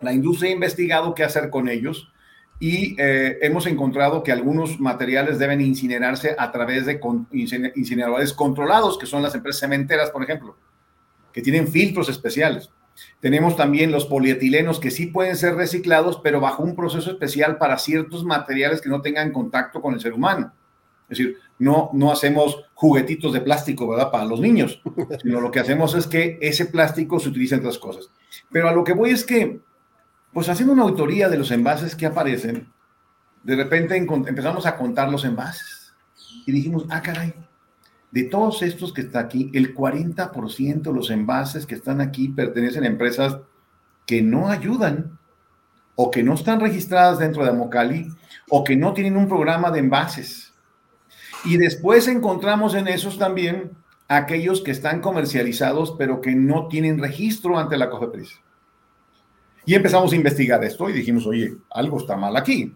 la 0.00 0.12
industria 0.12 0.50
ha 0.50 0.54
investigado 0.54 1.14
qué 1.14 1.24
hacer 1.24 1.50
con 1.50 1.68
ellos 1.68 2.12
y 2.60 2.96
eh, 3.00 3.38
hemos 3.42 3.66
encontrado 3.66 4.22
que 4.22 4.32
algunos 4.32 4.80
materiales 4.80 5.38
deben 5.38 5.60
incinerarse 5.60 6.34
a 6.38 6.50
través 6.50 6.86
de 6.86 7.00
incineradores 7.30 8.32
controlados, 8.32 8.98
que 8.98 9.06
son 9.06 9.22
las 9.22 9.34
empresas 9.34 9.60
cementeras, 9.60 10.10
por 10.10 10.24
ejemplo, 10.24 10.56
que 11.32 11.42
tienen 11.42 11.68
filtros 11.68 12.08
especiales. 12.08 12.70
Tenemos 13.20 13.56
también 13.56 13.92
los 13.92 14.06
polietilenos 14.06 14.80
que 14.80 14.90
sí 14.90 15.06
pueden 15.06 15.36
ser 15.36 15.54
reciclados, 15.54 16.20
pero 16.22 16.40
bajo 16.40 16.64
un 16.64 16.74
proceso 16.74 17.12
especial 17.12 17.58
para 17.58 17.78
ciertos 17.78 18.24
materiales 18.24 18.80
que 18.80 18.88
no 18.88 19.02
tengan 19.02 19.30
contacto 19.30 19.80
con 19.80 19.94
el 19.94 20.00
ser 20.00 20.14
humano. 20.14 20.52
Es 21.08 21.18
decir, 21.18 21.38
no, 21.60 21.90
no 21.92 22.10
hacemos 22.10 22.64
juguetitos 22.74 23.32
de 23.32 23.40
plástico, 23.40 23.88
¿verdad? 23.88 24.10
Para 24.10 24.24
los 24.24 24.40
niños, 24.40 24.82
sino 25.22 25.40
lo 25.40 25.52
que 25.52 25.60
hacemos 25.60 25.94
es 25.94 26.08
que 26.08 26.38
ese 26.40 26.66
plástico 26.66 27.20
se 27.20 27.28
utilice 27.28 27.54
en 27.54 27.60
otras 27.60 27.78
cosas. 27.78 28.10
Pero 28.50 28.68
a 28.68 28.72
lo 28.72 28.82
que 28.82 28.92
voy 28.92 29.10
es 29.10 29.24
que 29.24 29.60
pues 30.32 30.48
haciendo 30.48 30.72
una 30.72 30.82
autoría 30.82 31.28
de 31.28 31.38
los 31.38 31.50
envases 31.50 31.94
que 31.96 32.06
aparecen, 32.06 32.72
de 33.42 33.56
repente 33.56 33.96
empezamos 33.96 34.66
a 34.66 34.76
contar 34.76 35.10
los 35.10 35.24
envases 35.24 35.94
y 36.46 36.52
dijimos, 36.52 36.86
ah, 36.90 37.02
caray, 37.02 37.34
de 38.10 38.24
todos 38.24 38.62
estos 38.62 38.92
que 38.92 39.02
está 39.02 39.20
aquí, 39.20 39.50
el 39.54 39.74
40% 39.74 40.82
de 40.82 40.92
los 40.92 41.10
envases 41.10 41.66
que 41.66 41.74
están 41.74 42.00
aquí 42.00 42.28
pertenecen 42.28 42.84
a 42.84 42.88
empresas 42.88 43.38
que 44.06 44.22
no 44.22 44.48
ayudan 44.48 45.18
o 45.94 46.10
que 46.10 46.22
no 46.22 46.34
están 46.34 46.60
registradas 46.60 47.18
dentro 47.18 47.44
de 47.44 47.50
Amocali 47.50 48.08
o 48.48 48.64
que 48.64 48.76
no 48.76 48.94
tienen 48.94 49.16
un 49.16 49.28
programa 49.28 49.70
de 49.70 49.80
envases. 49.80 50.54
Y 51.44 51.56
después 51.56 52.08
encontramos 52.08 52.74
en 52.74 52.88
esos 52.88 53.18
también 53.18 53.72
aquellos 54.08 54.62
que 54.62 54.70
están 54.70 55.00
comercializados 55.00 55.94
pero 55.98 56.20
que 56.20 56.34
no 56.34 56.68
tienen 56.68 56.98
registro 56.98 57.58
ante 57.58 57.76
la 57.76 57.90
COFEPRIS. 57.90 58.40
Y 59.68 59.74
empezamos 59.74 60.10
a 60.14 60.16
investigar 60.16 60.64
esto 60.64 60.88
y 60.88 60.94
dijimos, 60.94 61.26
oye, 61.26 61.54
algo 61.68 61.98
está 61.98 62.16
mal 62.16 62.34
aquí. 62.38 62.74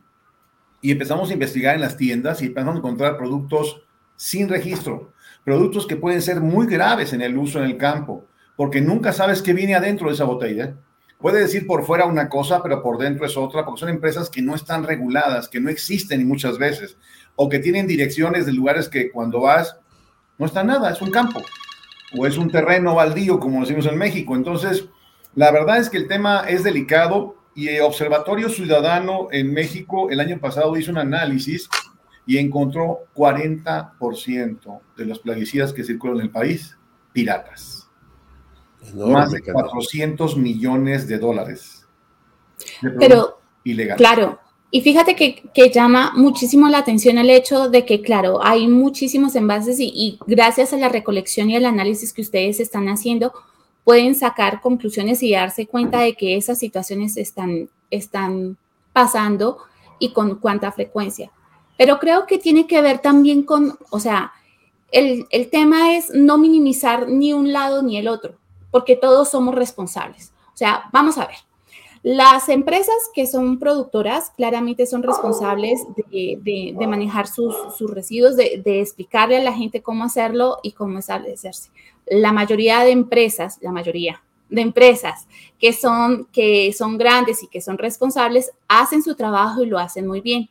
Y 0.82 0.90
empezamos 0.90 1.30
a 1.30 1.32
investigar 1.32 1.74
en 1.74 1.80
las 1.80 1.96
tiendas 1.96 2.42
y 2.42 2.48
empezamos 2.48 2.74
a 2.74 2.78
encontrar 2.80 3.16
productos 3.16 3.80
sin 4.14 4.46
registro, 4.46 5.14
productos 5.42 5.86
que 5.86 5.96
pueden 5.96 6.20
ser 6.20 6.42
muy 6.42 6.66
graves 6.66 7.14
en 7.14 7.22
el 7.22 7.38
uso 7.38 7.60
en 7.60 7.64
el 7.64 7.78
campo, 7.78 8.26
porque 8.56 8.82
nunca 8.82 9.14
sabes 9.14 9.40
qué 9.40 9.54
viene 9.54 9.74
adentro 9.74 10.08
de 10.08 10.12
esa 10.12 10.24
botella. 10.24 10.76
Puede 11.18 11.40
decir 11.40 11.66
por 11.66 11.86
fuera 11.86 12.04
una 12.04 12.28
cosa, 12.28 12.62
pero 12.62 12.82
por 12.82 12.98
dentro 12.98 13.24
es 13.24 13.38
otra, 13.38 13.64
porque 13.64 13.80
son 13.80 13.88
empresas 13.88 14.28
que 14.28 14.42
no 14.42 14.54
están 14.54 14.84
reguladas, 14.84 15.48
que 15.48 15.60
no 15.60 15.70
existen 15.70 16.28
muchas 16.28 16.58
veces, 16.58 16.98
o 17.36 17.48
que 17.48 17.58
tienen 17.58 17.86
direcciones 17.86 18.44
de 18.44 18.52
lugares 18.52 18.90
que 18.90 19.10
cuando 19.10 19.40
vas 19.40 19.78
no 20.36 20.44
está 20.44 20.62
nada, 20.62 20.90
es 20.90 21.00
un 21.00 21.10
campo, 21.10 21.40
o 22.18 22.26
es 22.26 22.36
un 22.36 22.50
terreno 22.50 22.94
baldío, 22.96 23.40
como 23.40 23.60
decimos 23.60 23.86
en 23.86 23.96
México. 23.96 24.36
Entonces, 24.36 24.90
la 25.34 25.50
verdad 25.50 25.78
es 25.78 25.88
que 25.88 25.96
el 25.96 26.08
tema 26.08 26.44
es 26.48 26.62
delicado 26.62 27.36
y 27.54 27.68
el 27.68 27.82
Observatorio 27.82 28.48
Ciudadano 28.48 29.28
en 29.30 29.52
México 29.52 30.10
el 30.10 30.20
año 30.20 30.38
pasado 30.38 30.76
hizo 30.76 30.90
un 30.90 30.98
análisis 30.98 31.68
y 32.26 32.38
encontró 32.38 33.00
40% 33.14 34.80
de 34.96 35.06
los 35.06 35.18
plaguicidas 35.18 35.72
que 35.72 35.84
circulan 35.84 36.18
en 36.18 36.22
el 36.22 36.30
país 36.30 36.76
piratas. 37.12 37.90
Más 38.94 39.30
de 39.32 39.42
400 39.42 40.36
millones 40.36 41.06
de 41.06 41.18
dólares. 41.18 41.86
Pero, 42.98 43.40
ilegal. 43.64 43.96
claro, 43.96 44.40
y 44.70 44.80
fíjate 44.80 45.14
que, 45.14 45.70
llama 45.70 46.12
muchísimo 46.16 46.68
la 46.68 46.78
atención 46.78 47.18
el 47.18 47.30
hecho 47.30 47.68
de 47.68 47.84
que, 47.84 48.00
claro, 48.00 48.42
hay 48.42 48.68
muchísimos 48.68 49.36
envases 49.36 49.78
y, 49.78 49.92
y, 49.94 50.18
gracias 50.26 50.72
a 50.72 50.78
la 50.78 50.88
recolección 50.88 51.50
y 51.50 51.56
el 51.56 51.66
análisis 51.66 52.12
que 52.12 52.22
ustedes 52.22 52.58
están 52.58 52.88
haciendo, 52.88 53.32
pueden 53.84 54.14
sacar 54.14 54.60
conclusiones 54.60 55.22
y 55.22 55.32
darse 55.32 55.66
cuenta 55.66 56.00
de 56.00 56.14
que 56.14 56.36
esas 56.36 56.58
situaciones 56.58 57.16
están, 57.16 57.68
están 57.90 58.56
pasando 58.92 59.58
y 59.98 60.12
con 60.12 60.36
cuánta 60.36 60.72
frecuencia. 60.72 61.30
Pero 61.76 61.98
creo 61.98 62.26
que 62.26 62.38
tiene 62.38 62.66
que 62.66 62.82
ver 62.82 62.98
también 62.98 63.42
con, 63.42 63.78
o 63.90 63.98
sea, 63.98 64.32
el, 64.90 65.26
el 65.30 65.48
tema 65.50 65.96
es 65.96 66.10
no 66.10 66.38
minimizar 66.38 67.08
ni 67.08 67.32
un 67.32 67.52
lado 67.52 67.82
ni 67.82 67.96
el 67.96 68.08
otro, 68.08 68.36
porque 68.70 68.94
todos 68.94 69.30
somos 69.30 69.54
responsables. 69.54 70.32
O 70.54 70.56
sea, 70.56 70.84
vamos 70.92 71.18
a 71.18 71.26
ver. 71.26 71.36
Las 72.02 72.48
empresas 72.48 72.96
que 73.14 73.28
son 73.28 73.60
productoras 73.60 74.30
claramente 74.30 74.86
son 74.86 75.04
responsables 75.04 75.80
de, 76.10 76.74
de, 76.76 76.86
manejar 76.88 77.28
sus, 77.28 77.54
sus 77.78 77.88
residuos, 77.92 78.36
de, 78.36 78.60
de, 78.64 78.80
explicarle 78.80 79.36
a 79.36 79.42
la 79.42 79.52
gente 79.52 79.82
cómo 79.82 80.02
hacerlo 80.02 80.58
y 80.64 80.72
cómo 80.72 80.98
establecerse. 80.98 81.70
La 82.06 82.32
mayoría 82.32 82.84
de 82.84 82.90
empresas, 82.90 83.58
la 83.60 83.72
mayoría 83.72 84.22
de 84.48 84.60
empresas 84.60 85.26
que 85.58 85.72
son, 85.72 86.26
que 86.32 86.72
son 86.72 86.98
grandes 86.98 87.42
y 87.42 87.48
que 87.48 87.60
son 87.60 87.78
responsables, 87.78 88.52
hacen 88.68 89.02
su 89.02 89.14
trabajo 89.14 89.62
y 89.62 89.66
lo 89.66 89.78
hacen 89.78 90.06
muy 90.06 90.20
bien. 90.20 90.50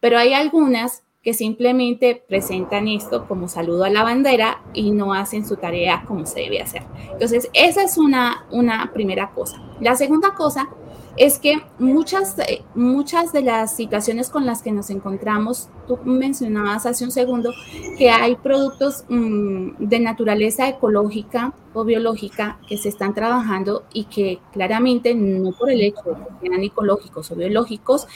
Pero 0.00 0.18
hay 0.18 0.32
algunas 0.32 1.02
que 1.22 1.32
simplemente 1.32 2.22
presentan 2.28 2.86
esto 2.86 3.26
como 3.26 3.48
saludo 3.48 3.84
a 3.84 3.90
la 3.90 4.02
bandera 4.02 4.62
y 4.74 4.90
no 4.90 5.14
hacen 5.14 5.46
su 5.46 5.56
tarea 5.56 6.04
como 6.06 6.26
se 6.26 6.40
debe 6.40 6.60
hacer. 6.60 6.82
Entonces, 7.12 7.48
esa 7.54 7.82
es 7.82 7.96
una, 7.96 8.46
una 8.50 8.92
primera 8.92 9.30
cosa. 9.30 9.62
La 9.80 9.96
segunda 9.96 10.34
cosa 10.34 10.68
es 11.16 11.38
que 11.38 11.62
muchas, 11.78 12.38
eh, 12.40 12.62
muchas 12.74 13.32
de 13.32 13.42
las 13.42 13.76
situaciones 13.76 14.30
con 14.30 14.46
las 14.46 14.62
que 14.62 14.72
nos 14.72 14.90
encontramos, 14.90 15.68
tú 15.86 15.98
mencionabas 16.04 16.86
hace 16.86 17.04
un 17.04 17.10
segundo 17.10 17.52
que 17.96 18.10
hay 18.10 18.36
productos 18.36 19.04
mm, 19.08 19.76
de 19.78 20.00
naturaleza 20.00 20.68
ecológica 20.68 21.52
o 21.72 21.84
biológica 21.84 22.58
que 22.68 22.76
se 22.76 22.88
están 22.88 23.14
trabajando 23.14 23.84
y 23.92 24.04
que 24.04 24.40
claramente 24.52 25.14
no 25.14 25.52
por 25.52 25.70
el 25.70 25.82
hecho 25.82 26.02
de 26.06 26.14
que 26.14 26.48
sean 26.48 26.62
ecológicos 26.62 27.30
o 27.30 27.36
biológicos 27.36 28.06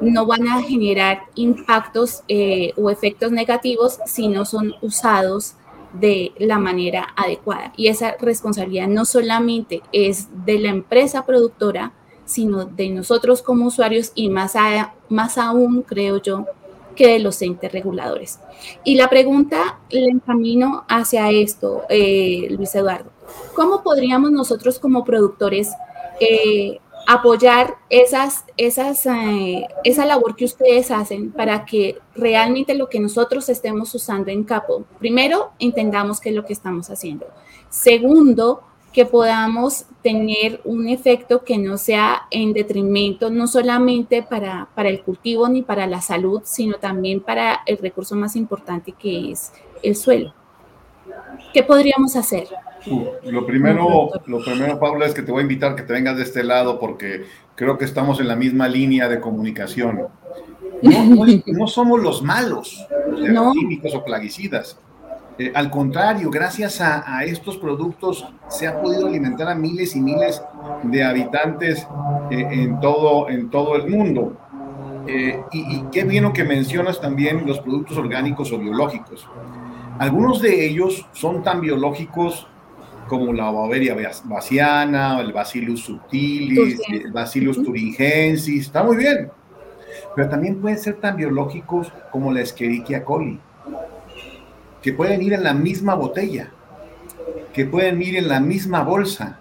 no 0.00 0.26
van 0.26 0.48
a 0.48 0.62
generar 0.62 1.22
impactos 1.34 2.22
eh, 2.28 2.72
o 2.76 2.90
efectos 2.90 3.32
negativos 3.32 3.98
si 4.06 4.28
no 4.28 4.44
son 4.44 4.74
usados 4.82 5.54
de 5.92 6.32
la 6.38 6.58
manera 6.58 7.08
adecuada. 7.16 7.72
Y 7.76 7.86
esa 7.86 8.16
responsabilidad 8.20 8.88
no 8.88 9.04
solamente 9.04 9.82
es 9.92 10.28
de 10.44 10.58
la 10.58 10.70
empresa 10.70 11.24
productora, 11.24 11.92
sino 12.24 12.64
de 12.64 12.90
nosotros 12.90 13.42
como 13.42 13.66
usuarios 13.66 14.12
y 14.14 14.28
más, 14.28 14.54
más 15.08 15.38
aún, 15.38 15.82
creo 15.82 16.20
yo, 16.20 16.46
que 16.94 17.08
de 17.08 17.18
los 17.18 17.40
entes 17.42 17.72
reguladores. 17.72 18.38
Y 18.84 18.94
la 18.94 19.08
pregunta 19.08 19.80
le 19.90 20.08
encamino 20.08 20.84
hacia 20.88 21.30
esto, 21.30 21.82
eh, 21.88 22.46
Luis 22.50 22.74
Eduardo. 22.74 23.10
¿Cómo 23.54 23.82
podríamos 23.82 24.30
nosotros 24.30 24.78
como 24.78 25.04
productores 25.04 25.70
eh, 26.20 26.78
apoyar 27.06 27.76
esas, 27.90 28.44
esas, 28.56 29.04
eh, 29.06 29.66
esa 29.82 30.06
labor 30.06 30.36
que 30.36 30.44
ustedes 30.44 30.90
hacen 30.90 31.32
para 31.32 31.64
que 31.64 31.98
realmente 32.14 32.74
lo 32.74 32.88
que 32.88 33.00
nosotros 33.00 33.48
estemos 33.48 33.94
usando 33.94 34.30
en 34.30 34.44
Capo, 34.44 34.84
primero, 34.98 35.52
entendamos 35.58 36.20
qué 36.20 36.30
es 36.30 36.34
lo 36.34 36.44
que 36.44 36.52
estamos 36.52 36.90
haciendo. 36.90 37.26
Segundo, 37.68 38.62
que 38.94 39.04
podamos 39.04 39.86
tener 40.02 40.60
un 40.64 40.88
efecto 40.88 41.42
que 41.44 41.58
no 41.58 41.76
sea 41.78 42.22
en 42.30 42.52
detrimento, 42.52 43.28
no 43.28 43.48
solamente 43.48 44.22
para, 44.22 44.68
para 44.76 44.88
el 44.88 45.02
cultivo 45.02 45.48
ni 45.48 45.62
para 45.62 45.88
la 45.88 46.00
salud, 46.00 46.42
sino 46.44 46.76
también 46.76 47.20
para 47.20 47.62
el 47.66 47.76
recurso 47.78 48.14
más 48.14 48.36
importante 48.36 48.92
que 48.92 49.32
es 49.32 49.52
el 49.82 49.96
suelo. 49.96 50.32
¿Qué 51.52 51.64
podríamos 51.64 52.14
hacer? 52.14 52.46
Lo 53.24 53.44
primero, 53.44 54.10
lo 54.26 54.44
primero, 54.44 54.78
Paula, 54.78 55.06
es 55.06 55.14
que 55.14 55.22
te 55.22 55.32
voy 55.32 55.40
a 55.40 55.42
invitar 55.42 55.74
que 55.74 55.82
te 55.82 55.92
vengas 55.92 56.16
de 56.16 56.22
este 56.22 56.44
lado 56.44 56.78
porque 56.78 57.24
creo 57.56 57.76
que 57.76 57.84
estamos 57.84 58.20
en 58.20 58.28
la 58.28 58.36
misma 58.36 58.68
línea 58.68 59.08
de 59.08 59.20
comunicación. 59.20 60.06
No, 60.82 61.66
somos 61.66 62.00
los 62.00 62.22
malos, 62.22 62.86
los 63.08 63.52
químicos 63.54 63.92
o 63.94 64.04
plaguicidas. 64.04 64.78
Eh, 65.36 65.50
al 65.52 65.68
contrario, 65.68 66.30
gracias 66.30 66.80
a, 66.80 67.24
estos 67.24 67.58
productos 67.58 68.24
se 68.48 68.68
ha 68.68 68.80
podido 68.80 69.08
alimentar 69.08 69.48
a 69.48 69.54
miles 69.54 69.96
y 69.96 70.00
miles 70.00 70.40
de 70.84 71.02
habitantes 71.02 71.88
eh, 72.30 72.46
en, 72.50 72.78
todo, 72.80 73.28
en 73.28 73.50
todo 73.50 73.74
el 73.74 73.88
mundo. 73.88 74.36
Eh, 75.08 75.42
y, 75.52 75.82
qué 75.92 76.04
bien 76.04 76.32
que 76.32 76.44
mencionas 76.44 77.00
también 77.00 77.46
los 77.46 77.58
productos 77.60 77.96
orgánicos 77.98 78.52
o 78.52 78.58
biológicos. 78.58 79.28
Algunos 79.98 80.40
de 80.40 80.66
ellos 80.66 81.06
son 81.12 81.42
tan 81.42 81.60
biológicos 81.60 82.46
como 83.08 83.32
la 83.32 83.50
Baveria 83.50 83.96
baciana, 84.24 85.20
el 85.20 85.32
Bacillus 85.32 85.84
subtilis, 85.84 86.80
el 86.88 87.12
Bacillus 87.12 87.62
thuringiensis, 87.62 88.66
está 88.66 88.82
muy 88.82 88.96
bien. 88.96 89.30
Pero 90.14 90.28
también 90.28 90.60
pueden 90.60 90.78
ser 90.78 90.94
tan 91.00 91.16
biológicos 91.16 91.92
como 92.10 92.32
la 92.32 92.40
Escherichia 92.40 93.04
coli 93.04 93.38
que 94.84 94.92
pueden 94.92 95.22
ir 95.22 95.32
en 95.32 95.42
la 95.42 95.54
misma 95.54 95.94
botella, 95.94 96.50
que 97.54 97.64
pueden 97.64 98.02
ir 98.02 98.16
en 98.18 98.28
la 98.28 98.38
misma 98.38 98.82
bolsa. 98.82 99.38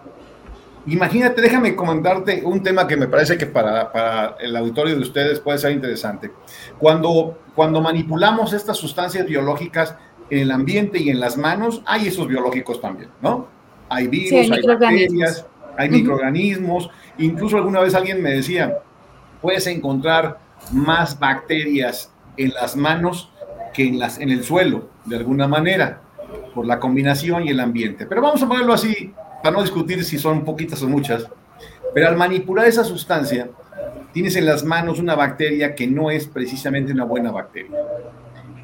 Imagínate, 0.86 1.42
déjame 1.42 1.76
comentarte 1.76 2.44
un 2.46 2.64
tema 2.64 2.88
que 2.88 2.96
me 2.96 3.08
parece 3.08 3.38
que 3.38 3.46
para, 3.46 4.38
el 4.40 4.56
auditorio 4.56 4.96
de 4.96 5.02
ustedes 5.02 5.42
puede 5.42 5.58
ser 5.58 5.74
interesante. 5.74 6.32
Cuando, 6.80 7.40
cuando 7.56 7.82
manipulamos 7.82 8.54
estas 8.54 8.78
sustancias 8.78 9.26
biológicas 9.26 9.98
en 10.30 10.40
el 10.40 10.52
ambiente 10.52 10.98
y 11.00 11.10
en 11.10 11.20
las 11.20 11.36
manos, 11.36 11.82
hay 11.86 12.08
esos 12.08 12.26
biológicos 12.26 12.80
también, 12.80 13.10
¿no? 13.22 13.50
Hay 13.90 14.08
virus, 14.08 14.50
hay, 14.50 14.62
bacterias, 14.62 15.46
hay 15.78 15.90
microorganismos. 15.90 16.90
Incluso 17.18 17.58
alguna 17.58 17.82
vez 17.82 17.94
alguien 17.96 18.24
me 18.24 18.32
decía, 18.32 18.78
puedes 19.42 19.68
encontrar 19.68 20.40
más 20.72 21.20
bacterias 21.20 22.14
en 22.38 22.54
las 22.54 22.78
manos 22.78 23.33
que 23.74 23.88
en, 23.88 24.00
las, 24.00 24.20
en 24.20 24.30
el 24.30 24.44
suelo, 24.44 24.90
de 25.06 25.18
alguna 25.18 25.48
manera, 25.48 26.02
por 26.54 26.66
la 26.66 26.80
combinación 26.80 27.46
y 27.46 27.50
el 27.50 27.60
ambiente. 27.60 28.06
Pero 28.06 28.22
vamos 28.22 28.42
a 28.44 28.48
ponerlo 28.48 28.74
así, 28.74 29.14
para 29.42 29.56
no 29.56 29.62
discutir 29.62 30.04
si 30.04 30.18
son 30.18 30.46
poquitas 30.46 30.82
o 30.84 30.90
muchas. 30.90 31.28
Pero 31.94 32.08
al 32.08 32.16
manipular 32.16 32.68
esa 32.68 32.84
sustancia, 32.84 33.50
tienes 34.12 34.36
en 34.36 34.46
las 34.46 34.64
manos 34.64 35.00
una 35.00 35.16
bacteria 35.16 35.76
que 35.76 35.88
no 35.88 36.12
es 36.12 36.28
precisamente 36.28 36.92
una 36.92 37.04
buena 37.04 37.32
bacteria. 37.32 37.78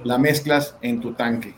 La 0.03 0.17
mezclas 0.17 0.75
en 0.81 1.01
tu 1.01 1.13
tanque 1.13 1.53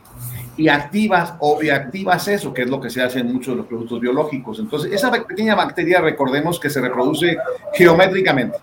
y 0.57 0.67
activas 0.67 1.33
o 1.39 1.59
reactivas 1.59 2.27
eso, 2.27 2.53
que 2.53 2.63
es 2.63 2.69
lo 2.69 2.81
que 2.81 2.89
se 2.89 3.01
hace 3.01 3.19
en 3.19 3.31
muchos 3.31 3.53
de 3.53 3.57
los 3.57 3.65
productos 3.67 3.99
biológicos. 3.99 4.59
Entonces, 4.59 4.91
esa 4.91 5.11
pequeña 5.11 5.55
bacteria, 5.55 6.01
recordemos 6.01 6.59
que 6.59 6.69
se 6.69 6.81
reproduce 6.81 7.37
geométricamente, 7.73 8.57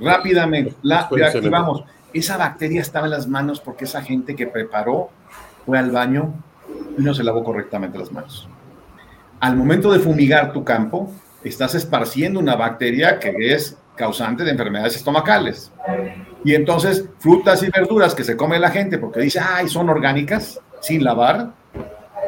rápidamente, 0.00 0.74
la 0.82 1.08
reactivamos 1.10 1.84
esa 2.18 2.36
bacteria 2.36 2.80
estaba 2.80 3.06
en 3.06 3.12
las 3.12 3.28
manos 3.28 3.60
porque 3.60 3.84
esa 3.84 4.02
gente 4.02 4.36
que 4.36 4.46
preparó 4.46 5.10
fue 5.64 5.78
al 5.78 5.90
baño 5.90 6.34
y 6.98 7.02
no 7.02 7.14
se 7.14 7.24
lavó 7.24 7.42
correctamente 7.44 7.98
las 7.98 8.12
manos. 8.12 8.48
Al 9.40 9.56
momento 9.56 9.92
de 9.92 9.98
fumigar 9.98 10.52
tu 10.52 10.64
campo, 10.64 11.12
estás 11.44 11.74
esparciendo 11.74 12.40
una 12.40 12.56
bacteria 12.56 13.18
que 13.18 13.52
es 13.52 13.76
causante 13.96 14.44
de 14.44 14.50
enfermedades 14.50 14.96
estomacales. 14.96 15.72
Y 16.44 16.54
entonces, 16.54 17.06
frutas 17.18 17.62
y 17.62 17.70
verduras 17.70 18.14
que 18.14 18.24
se 18.24 18.36
come 18.36 18.58
la 18.58 18.70
gente 18.70 18.98
porque 18.98 19.20
dice, 19.20 19.40
ay, 19.40 19.68
son 19.68 19.88
orgánicas, 19.88 20.60
sin 20.80 21.02
lavar, 21.02 21.52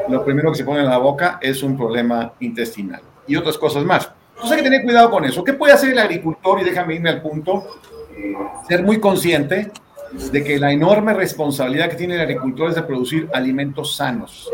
lo 0.08 0.24
primero 0.24 0.50
que 0.50 0.58
se 0.58 0.64
pone 0.64 0.80
en 0.80 0.88
la 0.88 0.98
boca 0.98 1.38
es 1.40 1.62
un 1.62 1.76
problema 1.76 2.32
intestinal. 2.40 3.02
Y 3.26 3.36
otras 3.36 3.58
cosas 3.58 3.84
más. 3.84 4.10
Entonces 4.30 4.52
hay 4.52 4.58
que 4.58 4.70
tener 4.70 4.84
cuidado 4.84 5.10
con 5.10 5.24
eso. 5.24 5.44
¿Qué 5.44 5.52
puede 5.52 5.72
hacer 5.72 5.90
el 5.90 5.98
agricultor? 5.98 6.60
Y 6.60 6.64
déjame 6.64 6.94
irme 6.94 7.10
al 7.10 7.20
punto. 7.20 7.80
Ser 8.68 8.82
muy 8.82 9.00
consciente 9.00 9.70
de 10.32 10.44
que 10.44 10.58
la 10.58 10.72
enorme 10.72 11.14
responsabilidad 11.14 11.90
que 11.90 11.96
tiene 11.96 12.14
el 12.14 12.20
agricultor 12.20 12.70
es 12.70 12.74
de 12.76 12.82
producir 12.82 13.28
alimentos 13.32 13.96
sanos, 13.96 14.50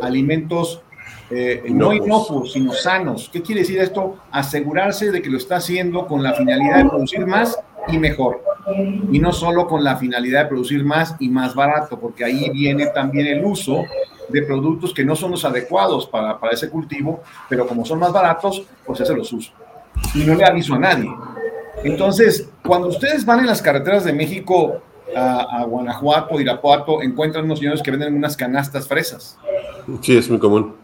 alimentos 0.00 0.82
eh, 1.30 1.62
no 1.70 1.92
inocuos, 1.92 2.52
sino 2.52 2.72
sanos. 2.72 3.30
¿Qué 3.32 3.40
quiere 3.40 3.60
decir 3.60 3.78
esto? 3.78 4.16
Asegurarse 4.32 5.12
de 5.12 5.22
que 5.22 5.30
lo 5.30 5.38
está 5.38 5.56
haciendo 5.56 6.06
con 6.06 6.22
la 6.22 6.34
finalidad 6.34 6.78
de 6.82 6.88
producir 6.88 7.24
más 7.24 7.56
y 7.88 7.98
mejor. 7.98 8.42
Y 9.12 9.18
no 9.20 9.32
solo 9.32 9.66
con 9.66 9.84
la 9.84 9.96
finalidad 9.96 10.42
de 10.42 10.48
producir 10.48 10.84
más 10.84 11.14
y 11.20 11.28
más 11.28 11.54
barato, 11.54 11.98
porque 12.00 12.24
ahí 12.24 12.50
viene 12.50 12.86
también 12.86 13.26
el 13.28 13.44
uso 13.44 13.84
de 14.28 14.42
productos 14.42 14.92
que 14.92 15.04
no 15.04 15.14
son 15.14 15.32
los 15.32 15.44
adecuados 15.44 16.06
para, 16.06 16.38
para 16.38 16.52
ese 16.52 16.68
cultivo, 16.68 17.22
pero 17.48 17.66
como 17.66 17.84
son 17.84 18.00
más 18.00 18.12
baratos, 18.12 18.64
pues 18.84 19.00
ese 19.00 19.14
los 19.14 19.32
uso. 19.32 19.52
Y 20.14 20.24
no 20.24 20.34
le 20.34 20.44
aviso 20.44 20.74
a 20.74 20.78
nadie. 20.78 21.10
Entonces, 21.84 22.48
cuando 22.64 22.88
ustedes 22.88 23.24
van 23.24 23.40
en 23.40 23.46
las 23.46 23.62
carreteras 23.62 24.04
de 24.04 24.12
México 24.12 24.82
a, 25.16 25.60
a, 25.60 25.64
Guanajuato, 25.64 26.40
Irapuato, 26.40 27.02
encuentran 27.02 27.44
unos 27.44 27.58
señores 27.58 27.82
que 27.82 27.90
venden 27.90 28.14
unas 28.14 28.36
canastas 28.36 28.86
fresas. 28.86 29.38
Sí, 30.02 30.16
es 30.16 30.28
muy 30.28 30.38
común. 30.38 30.74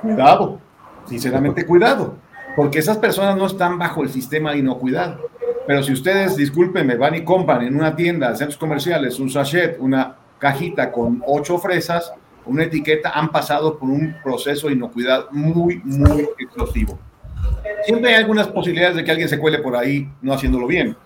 Cuidado, 0.00 0.58
sinceramente 1.06 1.66
cuidado, 1.66 2.14
porque 2.56 2.78
esas 2.78 2.96
personas 2.98 3.36
no 3.36 3.46
están 3.46 3.78
bajo 3.78 4.02
el 4.02 4.08
sistema 4.08 4.52
de 4.52 4.58
inocuidad. 4.58 5.18
Pero 5.66 5.82
si 5.82 5.92
ustedes, 5.92 6.36
discúlpenme, 6.36 6.96
van 6.96 7.14
y 7.14 7.24
compran 7.24 7.62
en 7.62 7.76
una 7.76 7.94
tienda 7.94 8.30
de 8.30 8.36
centros 8.36 8.58
comerciales 8.58 9.20
un 9.20 9.30
sachet, 9.30 9.78
una 9.78 10.16
cajita 10.38 10.90
con 10.90 11.22
ocho 11.26 11.58
fresas, 11.58 12.12
una 12.46 12.64
etiqueta, 12.64 13.10
han 13.10 13.30
pasado 13.30 13.78
por 13.78 13.90
un 13.90 14.16
proceso 14.24 14.68
de 14.68 14.72
inocuidad 14.72 15.30
muy, 15.30 15.80
muy 15.84 16.26
explosivo. 16.38 16.98
Siempre 17.84 18.10
hay 18.10 18.16
algunas 18.16 18.48
posibilidades 18.48 18.96
de 18.96 19.04
que 19.04 19.10
alguien 19.10 19.28
se 19.28 19.38
cuele 19.38 19.58
por 19.58 19.76
ahí 19.76 20.08
no 20.22 20.32
haciéndolo 20.32 20.66
bien. 20.66 20.96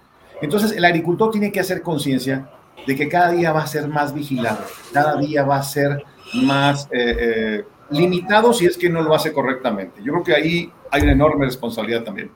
Entonces, 0.42 0.72
el 0.72 0.84
agricultor 0.84 1.30
tiene 1.30 1.52
que 1.52 1.60
hacer 1.60 1.82
conciencia 1.82 2.48
de 2.86 2.96
que 2.96 3.08
cada 3.08 3.30
día 3.32 3.52
va 3.52 3.62
a 3.62 3.66
ser 3.66 3.88
más 3.88 4.12
vigilado, 4.12 4.64
cada 4.92 5.16
día 5.16 5.44
va 5.44 5.56
a 5.56 5.62
ser 5.62 6.04
más 6.34 6.88
eh, 6.90 7.16
eh, 7.18 7.64
limitado 7.90 8.52
si 8.52 8.66
es 8.66 8.76
que 8.76 8.90
no 8.90 9.02
lo 9.02 9.14
hace 9.14 9.32
correctamente. 9.32 10.02
Yo 10.02 10.12
creo 10.12 10.24
que 10.24 10.34
ahí 10.34 10.72
hay 10.90 11.02
una 11.02 11.12
enorme 11.12 11.46
responsabilidad 11.46 12.02
también. 12.02 12.30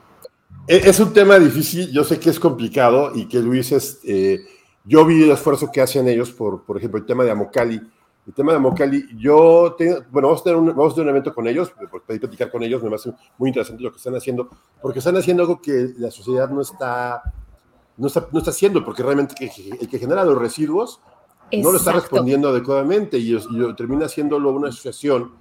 Es 0.67 0.99
un 0.99 1.13
tema 1.13 1.39
difícil, 1.39 1.91
yo 1.91 2.03
sé 2.03 2.19
que 2.19 2.29
es 2.29 2.39
complicado 2.39 3.11
y 3.15 3.27
que 3.27 3.39
Luis, 3.39 3.71
es, 3.71 3.99
eh, 4.03 4.39
yo 4.83 5.03
vi 5.05 5.23
el 5.23 5.31
esfuerzo 5.31 5.71
que 5.71 5.81
hacen 5.81 6.07
ellos 6.07 6.31
por, 6.31 6.63
por 6.63 6.77
ejemplo, 6.77 6.99
el 6.99 7.05
tema 7.05 7.23
de 7.23 7.31
Amocali. 7.31 7.81
El 8.29 8.35
tema 8.35 8.51
de 8.51 8.57
Amocali, 8.57 9.07
yo, 9.17 9.73
tengo, 9.75 10.01
bueno, 10.11 10.27
vamos 10.27 10.41
a, 10.41 10.43
tener 10.43 10.59
un, 10.59 10.67
vamos 10.67 10.93
a 10.93 10.95
tener 10.97 11.07
un 11.07 11.09
evento 11.09 11.33
con 11.33 11.47
ellos, 11.47 11.73
pedir 12.05 12.21
platicar 12.21 12.51
con 12.51 12.61
ellos, 12.61 12.83
me 12.83 12.91
parece 12.91 13.11
muy 13.39 13.49
interesante 13.49 13.81
lo 13.81 13.89
que 13.89 13.97
están 13.97 14.15
haciendo, 14.15 14.51
porque 14.83 14.99
están 14.99 15.17
haciendo 15.17 15.41
algo 15.41 15.59
que 15.59 15.93
la 15.97 16.11
sociedad 16.11 16.47
no 16.47 16.61
está, 16.61 17.23
no 17.97 18.05
está, 18.05 18.27
no 18.31 18.37
está 18.37 18.51
haciendo, 18.51 18.85
porque 18.85 19.01
realmente 19.01 19.33
el 19.81 19.89
que 19.89 19.97
genera 19.97 20.23
los 20.25 20.37
residuos 20.37 21.01
Exacto. 21.49 21.57
no 21.63 21.71
lo 21.71 21.77
está 21.79 21.91
respondiendo 21.91 22.49
adecuadamente 22.49 23.17
y, 23.17 23.35
y 23.35 23.73
termina 23.75 24.05
haciéndolo 24.05 24.51
una 24.51 24.69
asociación 24.69 25.31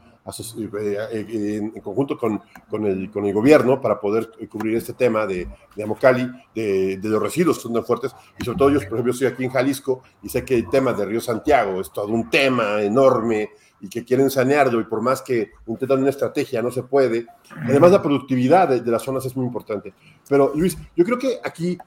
en 1.10 1.70
conjunto 1.80 2.18
con, 2.18 2.40
con, 2.68 2.86
el, 2.86 3.10
con 3.10 3.24
el 3.26 3.32
gobierno 3.32 3.80
para 3.80 4.00
poder 4.00 4.30
cubrir 4.50 4.76
este 4.76 4.92
tema 4.92 5.26
de, 5.26 5.48
de 5.74 5.82
Amocali, 5.82 6.30
de, 6.54 6.98
de, 6.98 7.08
los 7.08 7.22
residuos 7.22 7.56
que 7.56 7.62
son 7.62 7.74
tan 7.74 7.84
fuertes. 7.84 8.14
Y 8.38 8.44
sobre 8.44 8.58
todo 8.58 8.70
yo, 8.70 8.78
por 8.80 8.94
ejemplo, 8.94 9.12
estoy 9.12 9.28
aquí 9.28 9.44
en 9.44 9.50
Jalisco 9.50 10.02
y 10.22 10.28
sé 10.28 10.44
que 10.44 10.56
el 10.56 10.68
tema 10.68 10.92
de 10.92 11.06
Río 11.06 11.20
Santiago 11.20 11.80
es 11.80 11.90
todo 11.92 12.08
un 12.08 12.28
tema 12.30 12.82
enorme 12.82 13.50
y 13.80 13.88
que 13.88 14.04
quieren 14.04 14.28
sanearlo 14.28 14.80
y 14.80 14.84
por 14.84 15.00
más 15.00 15.22
que 15.22 15.52
intentan 15.66 16.00
una 16.00 16.10
estrategia 16.10 16.60
no 16.62 16.70
se 16.70 16.82
puede. 16.82 17.26
Además 17.64 17.92
la 17.92 18.02
productividad 18.02 18.68
de, 18.68 18.80
de 18.80 18.90
las 18.90 19.02
zonas 19.02 19.24
es 19.24 19.36
muy 19.36 19.46
importante. 19.46 19.94
Pero 20.28 20.52
Luis, 20.54 20.76
yo 20.96 21.04
creo 21.04 21.18
que 21.18 21.38
aquí 21.44 21.78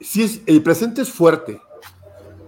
sí 0.00 0.22
es, 0.22 0.40
el 0.46 0.62
presente 0.62 1.02
es 1.02 1.10
fuerte, 1.10 1.60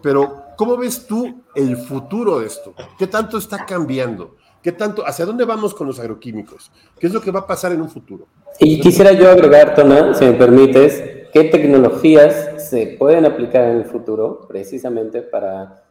pero 0.02 0.45
¿cómo 0.57 0.77
ves 0.77 1.07
tú 1.07 1.42
el 1.55 1.77
futuro 1.77 2.40
de 2.40 2.47
esto? 2.47 2.75
¿Qué 2.99 3.07
tanto 3.07 3.38
está 3.38 3.64
cambiando? 3.64 4.37
¿Qué 4.62 4.73
tanto, 4.73 5.07
hacia 5.07 5.25
dónde 5.25 5.45
vamos 5.45 5.75
con 5.75 5.87
los 5.87 6.01
agroquímicos? 6.01 6.73
¿Qué 6.99 7.07
es 7.07 7.12
lo 7.12 7.21
que 7.21 7.31
va 7.31 7.40
a 7.40 7.47
pasar 7.47 7.73
en 7.73 7.81
un 7.81 7.88
futuro? 7.88 8.27
Y 8.59 8.81
quisiera 8.81 9.12
yo 9.12 9.31
agregar, 9.31 9.75
Tona, 9.75 10.14
si 10.14 10.25
me 10.25 10.33
permites, 10.33 11.29
qué 11.33 11.45
tecnologías 11.45 12.69
se 12.69 12.97
pueden 12.99 13.27
aplicar 13.27 13.64
en 13.64 13.77
el 13.77 13.85
futuro 13.85 14.47
precisamente 14.49 15.23
para 15.23 15.85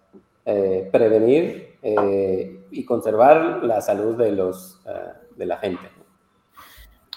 eh, 0.45 0.89
prevenir 0.91 1.77
eh, 1.81 2.65
y 2.71 2.83
conservar 2.83 3.63
la 3.63 3.79
salud 3.79 4.15
de, 4.17 4.31
los, 4.31 4.81
uh, 4.85 5.37
de 5.37 5.45
la 5.45 5.57
gente. 5.57 5.83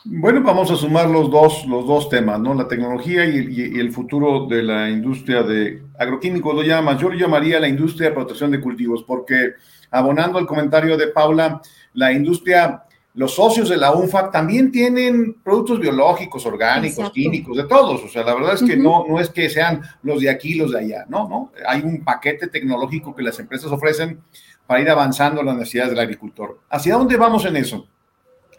Bueno, 0.04 0.42
vamos 0.42 0.70
a 0.70 0.76
sumar 0.76 1.08
los 1.08 1.30
dos, 1.30 1.66
los 1.66 1.86
dos 1.86 2.08
temas, 2.08 2.38
¿no? 2.40 2.54
La 2.54 2.68
tecnología 2.68 3.24
y, 3.24 3.38
y, 3.38 3.76
y, 3.76 3.80
el 3.80 3.92
futuro 3.92 4.46
de 4.46 4.62
la 4.62 4.88
industria 4.88 5.42
de 5.42 5.82
agroquímicos 5.98 6.54
lo 6.54 6.62
llama. 6.62 6.96
Yo 6.96 7.08
lo 7.10 7.16
llamaría 7.16 7.60
la 7.60 7.68
industria 7.68 8.08
de 8.08 8.14
protección 8.14 8.50
de 8.50 8.60
cultivos, 8.60 9.02
porque 9.02 9.54
abonando 9.90 10.38
al 10.38 10.46
comentario 10.46 10.96
de 10.96 11.08
Paula, 11.08 11.60
la 11.94 12.12
industria, 12.12 12.84
los 13.14 13.34
socios 13.34 13.68
de 13.68 13.76
la 13.76 13.92
UNFAC 13.92 14.30
también 14.30 14.70
tienen 14.70 15.34
productos 15.42 15.80
biológicos, 15.80 16.46
orgánicos, 16.46 16.98
Exacto. 16.98 17.14
químicos, 17.14 17.56
de 17.56 17.64
todos. 17.64 18.02
O 18.04 18.08
sea, 18.08 18.22
la 18.22 18.34
verdad 18.34 18.54
es 18.54 18.60
que 18.62 18.76
uh 18.76 18.78
-huh. 18.78 18.82
no, 18.82 19.06
no 19.08 19.20
es 19.20 19.30
que 19.30 19.50
sean 19.50 19.82
los 20.02 20.20
de 20.20 20.30
aquí, 20.30 20.54
los 20.54 20.70
de 20.70 20.78
allá, 20.78 21.06
no, 21.08 21.28
no. 21.28 21.52
Hay 21.66 21.82
un 21.82 22.04
paquete 22.04 22.46
tecnológico 22.46 23.14
que 23.14 23.22
las 23.22 23.38
empresas 23.40 23.70
ofrecen 23.72 24.20
para 24.66 24.80
ir 24.80 24.88
avanzando 24.90 25.40
en 25.40 25.46
las 25.46 25.56
necesidades 25.56 25.90
del 25.90 26.00
agricultor. 26.00 26.60
¿Hacia 26.70 26.94
dónde 26.94 27.16
vamos 27.16 27.44
en 27.46 27.56
eso? 27.56 27.88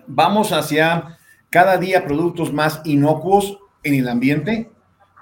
Vamos 0.08 0.52
hacia 0.52 1.19
cada 1.50 1.78
día 1.78 2.06
productos 2.06 2.54
más 2.54 2.82
inocuos 2.86 3.60
en 3.84 3.96
el 3.96 4.08
ambiente, 4.08 4.70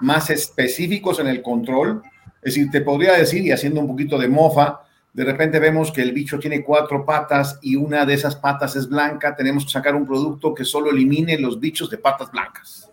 más 0.00 0.30
específicos 0.30 1.18
en 1.18 1.26
el 1.26 1.42
control. 1.42 2.02
Es 2.42 2.54
decir, 2.54 2.70
te 2.70 2.80
podría 2.80 3.14
decir, 3.14 3.44
y 3.44 3.52
haciendo 3.52 3.80
un 3.80 3.88
poquito 3.88 4.18
de 4.18 4.28
mofa, 4.28 4.80
de 5.12 5.24
repente 5.24 5.58
vemos 5.58 5.90
que 5.90 6.02
el 6.02 6.12
bicho 6.12 6.38
tiene 6.38 6.62
cuatro 6.62 7.04
patas 7.04 7.58
y 7.62 7.76
una 7.76 8.04
de 8.04 8.14
esas 8.14 8.36
patas 8.36 8.76
es 8.76 8.88
blanca, 8.88 9.34
tenemos 9.34 9.64
que 9.64 9.72
sacar 9.72 9.94
un 9.96 10.06
producto 10.06 10.54
que 10.54 10.64
solo 10.64 10.90
elimine 10.90 11.38
los 11.38 11.58
bichos 11.58 11.90
de 11.90 11.98
patas 11.98 12.30
blancas. 12.30 12.90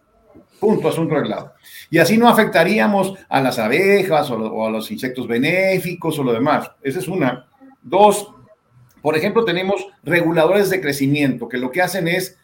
Punto, 0.60 0.88
asunto 0.88 1.15
arreglado. 1.15 1.54
Y 1.91 2.00
así 2.00 2.17
no 2.17 2.28
afectaríamos 2.28 3.13
a 3.30 3.41
las 3.41 3.60
abejas 3.60 4.32
o, 4.32 4.38
o 4.38 4.65
a 4.65 4.71
los 4.71 4.89
insectos 4.89 5.28
benéficos 5.28 6.17
o 6.17 6.24
lo 6.24 6.34
demás. 6.34 6.71
Esa 6.82 7.00
es 7.00 7.08
una. 7.08 7.45
Dos, 7.84 8.30
por 9.02 9.15
ejemplo, 9.15 9.45
tenemos 9.45 9.86
reguladores 10.04 10.69
de 10.69 10.82
crecimiento 10.82 11.48
que 11.48 11.58
lo 11.58 11.69
que 11.69 11.82
hacen 11.82 12.08
es 12.08 12.39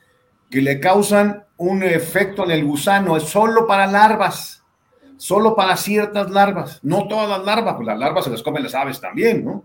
que 0.51 0.61
le 0.61 0.79
causan 0.79 1.45
un 1.57 1.81
efecto 1.81 2.43
en 2.43 2.51
el 2.51 2.65
gusano, 2.65 3.15
es 3.15 3.23
solo 3.23 3.65
para 3.65 3.87
larvas, 3.87 4.63
solo 5.17 5.55
para 5.55 5.77
ciertas 5.77 6.29
larvas, 6.29 6.79
no 6.83 7.07
todas 7.07 7.29
las 7.29 7.45
larvas, 7.45 7.75
pues 7.75 7.87
las 7.87 7.97
larvas 7.97 8.25
se 8.25 8.31
las 8.31 8.43
comen 8.43 8.63
las 8.63 8.75
aves 8.75 8.99
también, 8.99 9.45
¿no? 9.45 9.63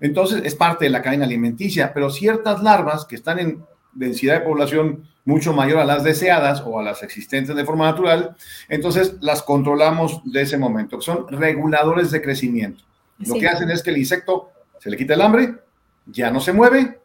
Entonces 0.00 0.42
es 0.44 0.54
parte 0.54 0.84
de 0.84 0.90
la 0.90 1.02
cadena 1.02 1.24
alimenticia, 1.24 1.92
pero 1.92 2.08
ciertas 2.08 2.62
larvas 2.62 3.04
que 3.04 3.16
están 3.16 3.38
en 3.40 3.64
densidad 3.92 4.34
de 4.34 4.46
población 4.46 5.04
mucho 5.24 5.52
mayor 5.52 5.78
a 5.78 5.84
las 5.84 6.04
deseadas 6.04 6.62
o 6.64 6.78
a 6.78 6.82
las 6.82 7.02
existentes 7.02 7.54
de 7.54 7.64
forma 7.64 7.86
natural, 7.86 8.36
entonces 8.68 9.16
las 9.20 9.42
controlamos 9.42 10.20
de 10.24 10.42
ese 10.42 10.56
momento, 10.56 11.00
son 11.00 11.26
reguladores 11.28 12.10
de 12.10 12.22
crecimiento. 12.22 12.84
Sí. 13.20 13.28
Lo 13.28 13.34
que 13.36 13.48
hacen 13.48 13.70
es 13.70 13.82
que 13.82 13.90
el 13.90 13.98
insecto 13.98 14.50
se 14.78 14.90
le 14.90 14.96
quita 14.96 15.14
el 15.14 15.20
hambre, 15.20 15.54
ya 16.06 16.30
no 16.30 16.40
se 16.40 16.52
mueve, 16.52 17.01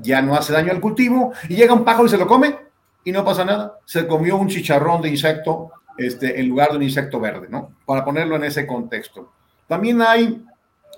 ya 0.00 0.22
no 0.22 0.34
hace 0.34 0.52
daño 0.52 0.72
al 0.72 0.80
cultivo 0.80 1.32
y 1.48 1.56
llega 1.56 1.74
un 1.74 1.84
pájaro 1.84 2.06
y 2.06 2.10
se 2.10 2.18
lo 2.18 2.26
come 2.26 2.56
y 3.04 3.12
no 3.12 3.24
pasa 3.24 3.44
nada. 3.44 3.78
Se 3.84 4.06
comió 4.06 4.36
un 4.36 4.48
chicharrón 4.48 5.02
de 5.02 5.10
insecto 5.10 5.70
este, 5.96 6.40
en 6.40 6.48
lugar 6.48 6.70
de 6.70 6.76
un 6.76 6.82
insecto 6.82 7.20
verde, 7.20 7.46
¿no? 7.48 7.72
Para 7.84 8.04
ponerlo 8.04 8.36
en 8.36 8.44
ese 8.44 8.66
contexto. 8.66 9.32
También 9.66 10.02
hay 10.02 10.44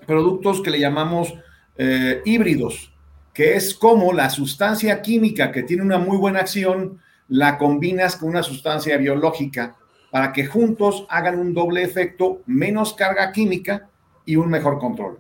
productos 0.07 0.61
que 0.61 0.71
le 0.71 0.81
llamamos 0.81 1.35
eh, 1.77 2.23
híbridos, 2.25 2.93
que 3.33 3.55
es 3.55 3.75
como 3.75 4.13
la 4.13 4.31
sustancia 4.31 5.01
química 5.03 5.53
que 5.53 5.63
tiene 5.63 5.83
una 5.83 5.99
muy 5.99 6.17
buena 6.17 6.41
acción, 6.41 7.01
la 7.29 7.59
combinas 7.59 8.17
con 8.17 8.31
una 8.31 8.43
sustancia 8.43 8.97
biológica 8.97 9.77
para 10.11 10.33
que 10.33 10.47
juntos 10.47 11.07
hagan 11.09 11.39
un 11.39 11.53
doble 11.55 11.83
efecto, 11.83 12.41
menos 12.47 12.95
carga 12.95 13.31
química 13.33 13.89
y 14.25 14.37
un 14.37 14.49
mejor 14.49 14.79
control. 14.79 15.19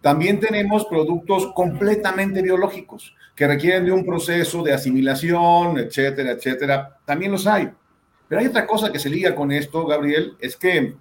También 0.00 0.38
tenemos 0.38 0.86
productos 0.86 1.52
completamente 1.54 2.40
biológicos 2.42 3.14
que 3.34 3.46
requieren 3.46 3.84
de 3.84 3.92
un 3.92 4.04
proceso 4.04 4.62
de 4.62 4.72
asimilación, 4.72 5.78
etcétera, 5.78 6.32
etcétera. 6.32 6.98
También 7.04 7.32
los 7.32 7.46
hay. 7.46 7.70
Pero 8.28 8.40
hay 8.40 8.46
otra 8.46 8.66
cosa 8.66 8.92
que 8.92 8.98
se 8.98 9.10
liga 9.10 9.34
con 9.34 9.50
esto, 9.50 9.86
Gabriel, 9.86 10.36
es 10.40 10.56
que 10.56 10.96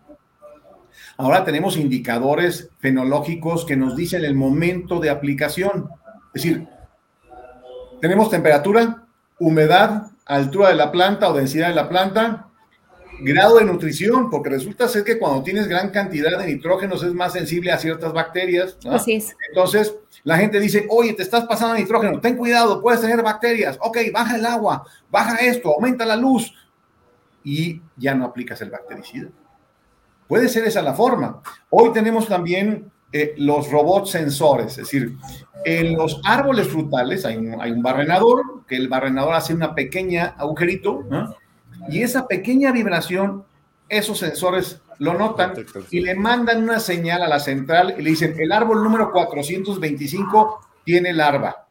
ahora 1.17 1.43
tenemos 1.43 1.77
indicadores 1.77 2.69
fenológicos 2.79 3.65
que 3.65 3.75
nos 3.75 3.95
dicen 3.95 4.23
el 4.23 4.35
momento 4.35 4.99
de 4.99 5.09
aplicación. 5.09 5.89
Es 6.33 6.43
decir, 6.43 6.67
tenemos 8.01 8.29
temperatura, 8.29 9.03
humedad, 9.39 10.11
altura 10.25 10.69
de 10.69 10.75
la 10.75 10.91
planta 10.91 11.29
o 11.29 11.33
densidad 11.33 11.69
de 11.69 11.75
la 11.75 11.89
planta, 11.89 12.46
grado 13.19 13.57
de 13.57 13.65
nutrición, 13.65 14.29
porque 14.29 14.49
resulta 14.49 14.87
ser 14.87 15.03
que 15.03 15.17
cuando 15.17 15.43
tienes 15.43 15.67
gran 15.67 15.89
cantidad 15.89 16.37
de 16.37 16.47
nitrógenos 16.47 17.03
es 17.03 17.13
más 17.13 17.33
sensible 17.33 17.71
a 17.71 17.77
ciertas 17.77 18.13
bacterias. 18.13 18.77
Así 18.89 19.13
es. 19.13 19.35
Entonces, 19.49 19.95
la 20.23 20.37
gente 20.37 20.59
dice, 20.59 20.85
oye, 20.89 21.13
te 21.13 21.23
estás 21.23 21.45
pasando 21.45 21.75
nitrógeno, 21.75 22.19
ten 22.19 22.35
cuidado, 22.35 22.81
puedes 22.81 23.01
tener 23.01 23.21
bacterias. 23.21 23.77
Ok, 23.81 23.97
baja 24.13 24.35
el 24.35 24.45
agua, 24.45 24.85
baja 25.09 25.37
esto, 25.37 25.73
aumenta 25.73 26.05
la 26.05 26.15
luz. 26.15 26.53
Y 27.43 27.81
ya 27.95 28.13
no 28.13 28.25
aplicas 28.25 28.61
el 28.61 28.69
bactericida. 28.69 29.29
Puede 30.27 30.49
ser 30.49 30.65
esa 30.65 30.81
la 30.81 30.93
forma. 30.93 31.41
Hoy 31.69 31.93
tenemos 31.93 32.27
también 32.27 32.91
eh, 33.13 33.33
los 33.37 33.71
robots 33.71 34.11
sensores, 34.11 34.71
es 34.71 34.77
decir, 34.77 35.15
en 35.63 35.95
los 35.95 36.19
árboles 36.25 36.67
frutales 36.67 37.25
hay 37.25 37.37
un, 37.37 37.61
hay 37.61 37.71
un 37.71 37.81
barrenador, 37.81 38.65
que 38.67 38.75
el 38.75 38.89
barrenador 38.89 39.33
hace 39.33 39.53
una 39.53 39.73
pequeña 39.73 40.35
agujerito, 40.37 41.05
y 41.89 42.01
esa 42.01 42.27
pequeña 42.27 42.71
vibración, 42.71 43.43
esos 43.89 44.19
sensores 44.19 44.81
lo 44.99 45.13
notan 45.13 45.53
y 45.91 45.99
le 45.99 46.15
mandan 46.15 46.63
una 46.63 46.79
señal 46.79 47.21
a 47.21 47.27
la 47.27 47.39
central 47.39 47.95
y 47.97 48.01
le 48.01 48.09
dicen, 48.11 48.35
el 48.37 48.51
árbol 48.51 48.83
número 48.83 49.11
425 49.11 50.59
tiene 50.83 51.13
larva. 51.13 51.67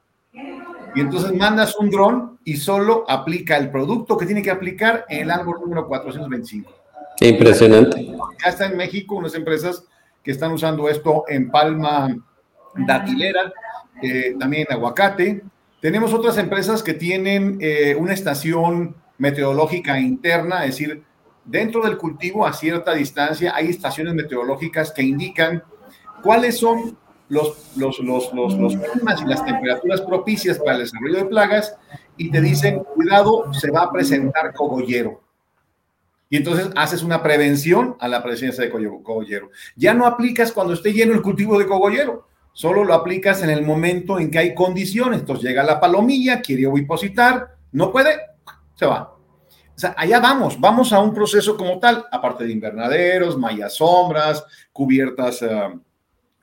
Y 0.94 1.00
entonces 1.00 1.32
mandas 1.34 1.76
un 1.76 1.90
dron 1.90 2.38
y 2.44 2.56
solo 2.56 3.04
aplica 3.08 3.56
el 3.56 3.70
producto 3.70 4.16
que 4.16 4.26
tiene 4.26 4.42
que 4.42 4.50
aplicar 4.50 5.04
en 5.08 5.22
el 5.22 5.30
árbol 5.30 5.60
número 5.60 5.86
425. 5.86 6.72
Impresionante. 7.20 8.06
Ya 8.42 8.50
está 8.50 8.66
en 8.66 8.76
México 8.76 9.16
unas 9.16 9.34
empresas 9.34 9.84
que 10.22 10.30
están 10.30 10.52
usando 10.52 10.88
esto 10.88 11.24
en 11.28 11.50
palma 11.50 12.16
datilera, 12.74 13.52
eh, 14.02 14.34
también 14.38 14.66
en 14.68 14.76
aguacate. 14.76 15.42
Tenemos 15.80 16.12
otras 16.12 16.38
empresas 16.38 16.82
que 16.82 16.94
tienen 16.94 17.58
eh, 17.60 17.94
una 17.98 18.12
estación 18.12 18.94
meteorológica 19.18 19.98
interna, 19.98 20.64
es 20.64 20.72
decir, 20.72 21.02
dentro 21.44 21.82
del 21.82 21.96
cultivo 21.96 22.46
a 22.46 22.52
cierta 22.52 22.94
distancia 22.94 23.54
hay 23.54 23.68
estaciones 23.68 24.14
meteorológicas 24.14 24.92
que 24.92 25.02
indican 25.02 25.62
cuáles 26.22 26.58
son 26.58 26.98
los, 27.28 27.76
los, 27.76 27.98
los, 28.00 28.32
los, 28.32 28.76
climas 28.76 29.22
y 29.22 29.24
las 29.24 29.44
temperaturas 29.44 30.00
propicias 30.02 30.58
para 30.58 30.72
el 30.72 30.82
desarrollo 30.82 31.16
de 31.16 31.24
plagas 31.24 31.76
y 32.16 32.30
te 32.30 32.40
dicen, 32.40 32.82
cuidado, 32.94 33.52
se 33.52 33.70
va 33.70 33.82
a 33.82 33.92
presentar 33.92 34.52
cogollero. 34.54 35.22
Y 36.28 36.36
entonces 36.36 36.68
haces 36.76 37.02
una 37.02 37.22
prevención 37.22 37.96
a 38.00 38.08
la 38.08 38.22
presencia 38.22 38.64
de 38.64 38.70
cogollero. 38.70 39.50
Ya 39.76 39.94
no 39.94 40.06
aplicas 40.06 40.52
cuando 40.52 40.72
esté 40.72 40.92
lleno 40.92 41.14
el 41.14 41.22
cultivo 41.22 41.58
de 41.58 41.66
cogollero, 41.66 42.26
solo 42.52 42.84
lo 42.84 42.94
aplicas 42.94 43.42
en 43.42 43.50
el 43.50 43.64
momento 43.64 44.18
en 44.18 44.30
que 44.30 44.38
hay 44.38 44.54
condiciones. 44.54 45.20
Entonces 45.20 45.44
llega 45.44 45.62
la 45.62 45.78
palomilla, 45.78 46.40
quiere 46.40 46.66
ovipositar, 46.66 47.56
no 47.70 47.92
puede, 47.92 48.16
se 48.76 48.86
va. 48.86 49.12
O 49.12 49.78
sea, 49.78 49.94
allá 49.98 50.20
vamos, 50.20 50.58
vamos 50.60 50.92
a 50.92 51.00
un 51.00 51.12
proceso 51.12 51.56
como 51.56 51.80
tal, 51.80 52.06
aparte 52.10 52.44
de 52.44 52.52
invernaderos, 52.52 53.36
mallas 53.36 53.74
sombras, 53.74 54.44
cubiertas 54.72 55.42
uh, 55.42 55.80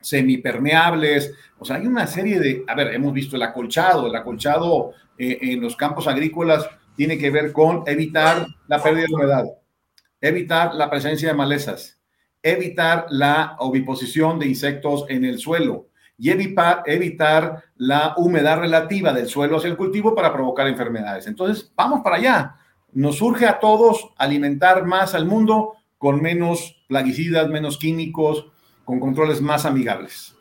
semipermeables. 0.00 1.32
O 1.58 1.64
sea, 1.64 1.76
hay 1.76 1.86
una 1.86 2.06
serie 2.06 2.38
de, 2.38 2.64
a 2.68 2.74
ver, 2.74 2.94
hemos 2.94 3.14
visto 3.14 3.36
el 3.36 3.42
acolchado, 3.42 4.06
el 4.06 4.14
acolchado 4.14 4.92
eh, 5.16 5.38
en 5.40 5.62
los 5.62 5.74
campos 5.74 6.06
agrícolas 6.06 6.68
tiene 6.94 7.16
que 7.16 7.30
ver 7.30 7.52
con 7.52 7.82
evitar 7.86 8.46
la 8.68 8.82
pérdida 8.82 9.06
de 9.08 9.14
humedad 9.14 9.44
evitar 10.24 10.74
la 10.74 10.88
presencia 10.88 11.28
de 11.28 11.34
malezas, 11.34 12.00
evitar 12.42 13.06
la 13.10 13.56
oviposición 13.58 14.38
de 14.38 14.46
insectos 14.46 15.04
en 15.10 15.26
el 15.26 15.38
suelo 15.38 15.88
y 16.18 16.30
evitar, 16.30 17.64
la 17.76 18.14
humedad 18.16 18.58
relativa 18.58 19.12
del 19.12 19.28
suelo 19.28 19.56
hacia 19.56 19.70
el 19.70 19.76
cultivo 19.76 20.14
para 20.14 20.32
provocar 20.32 20.66
enfermedades. 20.68 21.26
Entonces, 21.26 21.72
vamos 21.76 22.00
para 22.02 22.16
allá. 22.16 22.56
Nos 22.92 23.20
urge 23.20 23.46
a 23.46 23.58
todos 23.58 24.10
alimentar 24.16 24.86
más 24.86 25.14
al 25.14 25.26
mundo 25.26 25.74
con 25.98 26.22
menos 26.22 26.84
plaguicidas, 26.88 27.48
menos 27.48 27.78
químicos, 27.78 28.46
con 28.84 29.00
controles 29.00 29.40
más 29.40 29.64
amigables. 29.64 30.34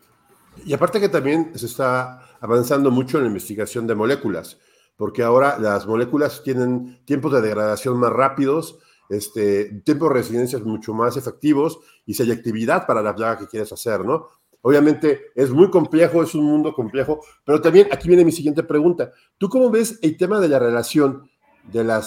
Y 0.65 0.73
aparte 0.73 0.99
que 0.99 1.09
también 1.09 1.51
se 1.55 1.65
está 1.65 2.21
avanzando 2.39 2.91
mucho 2.91 3.17
en 3.17 3.23
la 3.23 3.29
investigación 3.29 3.87
de 3.87 3.95
moléculas, 3.95 4.59
porque 4.95 5.23
ahora 5.23 5.57
las 5.57 5.87
moléculas 5.87 6.43
tienen 6.43 7.03
tiempos 7.05 7.33
de 7.33 7.41
degradación 7.41 7.97
más 7.97 8.11
rápidos, 8.11 8.77
este, 9.09 9.81
tiempos 9.83 10.09
de 10.09 10.15
residencia 10.15 10.59
mucho 10.59 10.93
más 10.93 11.17
efectivos 11.17 11.79
y 12.05 12.15
actividad 12.31 12.85
para 12.85 13.01
la 13.01 13.15
plaga 13.15 13.39
que 13.39 13.47
quieres 13.47 13.71
hacer, 13.71 14.05
¿no? 14.05 14.27
Obviamente 14.65 15.31
es 15.35 15.51
muy 15.51 15.69
complejo, 15.69 16.23
es 16.23 16.33
un 16.35 16.45
mundo 16.45 16.73
complejo, 16.73 17.19
pero 17.43 17.59
también 17.59 17.89
aquí 17.91 18.07
viene 18.07 18.23
mi 18.23 18.31
siguiente 18.31 18.63
pregunta. 18.63 19.11
¿Tú 19.37 19.49
cómo 19.49 19.69
ves 19.69 19.99
el 20.01 20.15
tema 20.15 20.39
de 20.39 20.47
la 20.47 20.57
relación 20.57 21.29
de, 21.63 21.83
la 21.83 22.01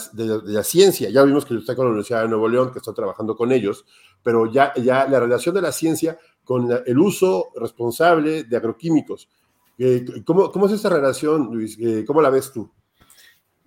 ciencia? 0.64 1.11
Ya 1.11 1.23
vimos 1.23 1.45
que 1.45 1.55
está 1.55 1.77
con 1.77 1.85
la 1.85 1.90
Universidad 1.90 2.23
de 2.23 2.29
Nuevo 2.29 2.49
León, 2.49 2.73
que 2.73 2.79
está 2.79 2.95
trabajando 2.95 3.37
con 3.37 3.53
ellos, 3.53 3.85
pero 4.23 4.51
ya, 4.51 4.73
la 4.75 5.21
relación 5.21 5.55
de 5.55 5.61
la 5.61 5.71
ciencia 5.71 6.19
con 6.45 6.66
el 6.87 6.99
uso 6.99 7.49
responsable 7.57 8.45
de 8.45 8.57
agroquímicos. 8.57 9.29
Eh, 9.77 10.07
¿Cómo, 10.25 10.51
¿Cómo 10.51 10.64
es 10.64 10.73
esa 10.73 10.88
relación, 10.88 11.51
Luis? 11.53 11.77
Eh, 11.79 12.05
¿Cómo 12.07 12.23
la 12.23 12.31
ves 12.31 12.51
tú? 12.53 12.73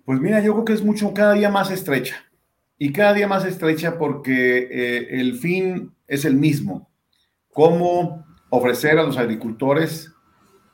Pues 0.04 0.18
mira, 0.18 0.40
yo 0.40 0.52
creo 0.54 0.64
que 0.64 0.72
es 0.72 0.82
mucho, 0.82 1.14
cada 1.14 1.34
día 1.34 1.48
más 1.48 1.70
estrecha 1.70 2.16
y 2.76 2.92
cada 2.92 3.12
día 3.12 3.28
más 3.28 3.44
estrecha 3.44 3.98
porque 3.98 4.66
eh, 4.68 5.20
el 5.20 5.38
fin 5.38 5.94
es 6.08 6.24
el 6.24 6.34
mismo. 6.34 6.90
Cómo 7.52 8.24
ofrecer 8.50 8.98
a 8.98 9.04
los 9.04 9.16
agricultores 9.16 10.12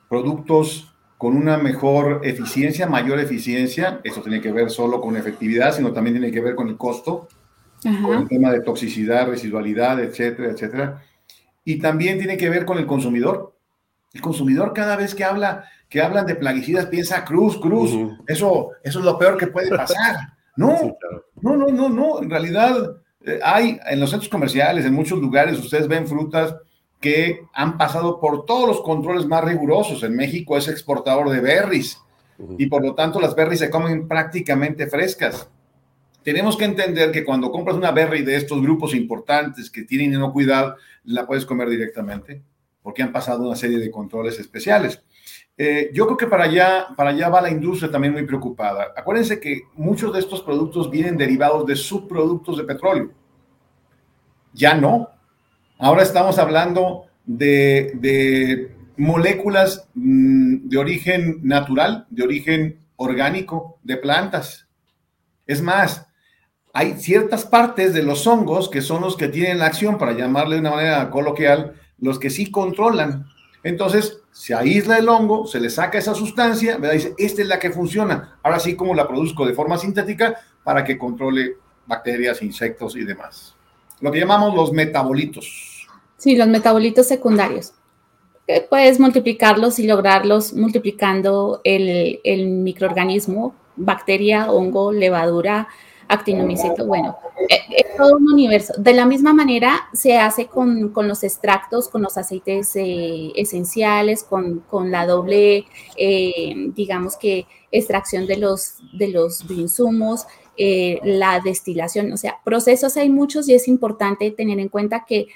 productos 0.09 0.93
con 1.17 1.35
una 1.35 1.57
mejor 1.57 2.21
eficiencia, 2.23 2.87
mayor 2.87 3.19
eficiencia. 3.19 4.01
Eso 4.03 4.21
tiene 4.21 4.41
que 4.41 4.51
ver 4.51 4.69
solo 4.69 5.01
con 5.01 5.15
efectividad, 5.15 5.73
sino 5.73 5.93
también 5.93 6.15
tiene 6.15 6.31
que 6.31 6.41
ver 6.41 6.55
con 6.55 6.67
el 6.67 6.77
costo, 6.77 7.27
con 7.81 8.13
el 8.13 8.27
tema 8.27 8.51
de 8.51 8.61
toxicidad, 8.61 9.27
residualidad, 9.27 9.99
etcétera, 9.99 10.51
etcétera. 10.51 11.03
Y 11.63 11.79
también 11.79 12.17
tiene 12.17 12.37
que 12.37 12.49
ver 12.49 12.65
con 12.65 12.77
el 12.77 12.85
consumidor. 12.85 13.55
El 14.13 14.21
consumidor 14.21 14.73
cada 14.73 14.95
vez 14.95 15.15
que 15.15 15.23
habla, 15.23 15.65
que 15.89 16.01
hablan 16.01 16.25
de 16.25 16.35
plaguicidas 16.35 16.85
piensa 16.87 17.25
cruz, 17.25 17.57
cruz. 17.57 17.91
Eso, 18.27 18.71
eso 18.83 18.99
es 18.99 19.05
lo 19.05 19.17
peor 19.17 19.37
que 19.37 19.47
puede 19.47 19.69
pasar. 19.69 20.33
No, 20.59 20.97
no, 21.39 21.55
no, 21.55 21.67
no, 21.67 21.87
no. 21.87 22.19
En 22.19 22.31
realidad 22.31 22.95
eh, 23.23 23.39
hay 23.43 23.79
en 23.85 23.99
los 23.99 24.09
centros 24.09 24.27
comerciales, 24.27 24.85
en 24.85 24.93
muchos 24.95 25.19
lugares, 25.19 25.59
ustedes 25.59 25.87
ven 25.87 26.07
frutas 26.07 26.55
que 26.99 27.45
han 27.53 27.77
pasado 27.77 28.19
por 28.19 28.45
todos 28.45 28.67
los 28.67 28.81
controles 28.81 29.25
más 29.25 29.43
rigurosos. 29.43 30.03
En 30.03 30.15
México 30.15 30.57
es 30.57 30.67
exportador 30.67 31.29
de 31.29 31.41
berries 31.41 32.01
y 32.57 32.67
por 32.67 32.83
lo 32.83 32.95
tanto 32.95 33.19
las 33.19 33.35
berries 33.35 33.59
se 33.59 33.69
comen 33.69 34.07
prácticamente 34.07 34.87
frescas. 34.87 35.49
Tenemos 36.23 36.57
que 36.57 36.65
entender 36.65 37.11
que 37.11 37.23
cuando 37.23 37.51
compras 37.51 37.77
una 37.77 37.91
berry 37.91 38.23
de 38.23 38.35
estos 38.35 38.61
grupos 38.61 38.93
importantes 38.93 39.69
que 39.69 39.83
tienen 39.83 40.13
inocuidad, 40.13 40.75
la 41.05 41.25
puedes 41.25 41.45
comer 41.45 41.69
directamente 41.69 42.41
porque 42.87 43.03
han 43.03 43.11
pasado 43.11 43.45
una 43.45 43.57
serie 43.57 43.79
de 43.79 43.91
controles 43.91 44.39
especiales. 44.39 45.03
Eh, 45.57 45.89
yo 45.93 46.05
creo 46.05 46.15
que 46.15 46.27
para 46.27 46.45
allá, 46.45 46.87
para 46.95 47.09
allá 47.09 47.27
va 47.27 47.41
la 47.41 47.51
industria 47.51 47.91
también 47.91 48.13
muy 48.13 48.25
preocupada. 48.25 48.93
Acuérdense 48.95 49.41
que 49.41 49.63
muchos 49.73 50.13
de 50.13 50.19
estos 50.19 50.41
productos 50.41 50.89
vienen 50.89 51.17
derivados 51.17 51.65
de 51.65 51.75
subproductos 51.75 52.57
de 52.57 52.63
petróleo. 52.63 53.11
Ya 54.53 54.73
no. 54.73 55.09
Ahora 55.79 56.01
estamos 56.01 56.39
hablando 56.39 57.05
de, 57.25 58.71
moléculas 58.97 59.87
mm, 59.93 60.69
de 60.69 60.77
origen 60.77 61.39
natural, 61.43 62.07
de 62.09 62.23
origen 62.23 62.79
orgánico, 62.95 63.79
de 63.83 63.97
plantas. 63.97 64.67
Es 65.45 65.61
más, 65.61 66.07
hay 66.73 66.93
ciertas 66.93 67.45
partes 67.45 67.93
de 67.93 68.01
los 68.01 68.25
hongos 68.25 68.69
que 68.69 68.81
son 68.81 69.01
los 69.01 69.15
que 69.15 69.27
tienen 69.27 69.59
la 69.59 69.67
acción, 69.67 69.99
para 69.99 70.13
llamarle 70.13 70.55
de 70.55 70.61
una 70.61 70.71
manera 70.71 71.09
coloquial, 71.11 71.73
los 71.99 72.17
que 72.17 72.31
sí 72.31 72.49
controlan. 72.49 73.27
Entonces, 73.63 74.21
se 74.31 74.55
aísla 74.55 74.97
el 74.97 75.09
hongo, 75.09 75.45
se 75.45 75.59
le 75.59 75.69
saca 75.69 75.99
esa 75.99 76.15
sustancia, 76.15 76.77
¿verdad? 76.77 76.95
Dice, 76.95 77.13
esta 77.19 77.41
es 77.43 77.47
la 77.47 77.59
que 77.59 77.69
funciona. 77.69 78.39
Ahora 78.41 78.59
sí, 78.59 78.75
como 78.75 78.95
la 78.95 79.07
produzco 79.07 79.45
de 79.45 79.53
forma 79.53 79.77
sintética 79.77 80.35
para 80.63 80.83
que 80.83 80.97
controle 80.97 81.57
bacterias, 81.85 82.41
insectos 82.41 82.95
y 82.95 83.03
demás. 83.03 83.55
Lo 83.99 84.11
que 84.11 84.19
llamamos 84.19 84.55
los 84.55 84.71
metabolitos. 84.71 85.66
Sí, 86.17 86.35
los 86.35 86.47
metabolitos 86.47 87.07
secundarios. 87.07 87.73
Puedes 88.69 88.99
multiplicarlos 88.99 89.77
y 89.77 89.87
lograrlos 89.87 90.53
multiplicando 90.53 91.61
el, 91.63 92.47
microorganismo, 92.47 93.53
bacteria, 93.75 94.51
hongo, 94.51 94.91
levadura, 94.91 95.67
actinomicito, 96.07 96.85
bueno, 96.85 97.17
eh, 97.49 97.59
es 97.75 97.97
todo 97.97 98.15
un 98.15 98.31
universo. 98.31 98.73
De 98.77 98.93
la 98.93 99.05
misma 99.05 99.33
manera 99.33 99.89
se 99.91 100.17
hace 100.17 100.47
con, 100.47 100.93
los 100.95 101.23
extractos, 101.25 101.89
con 101.89 102.01
los 102.01 102.17
aceites 102.17 102.73
eh, 102.77 103.33
esenciales, 103.35 104.23
con, 104.23 104.63
la 104.89 105.05
doble, 105.05 105.65
eh, 105.97 106.71
digamos 106.73 107.17
que, 107.17 107.45
extracción 107.69 108.27
de 108.27 108.37
los, 108.37 108.77
de 108.93 109.09
los 109.09 109.43
insumos, 109.51 110.25
la 110.57 111.39
destilación, 111.41 112.11
o 112.13 112.17
sea, 112.17 112.39
procesos 112.43 112.97
hay 112.97 113.09
muchos 113.09 113.47
y 113.47 113.53
es 113.53 113.67
importante 113.67 114.31
tener 114.31 114.57
en 114.57 114.69
cuenta 114.69 115.05
que 115.05 115.27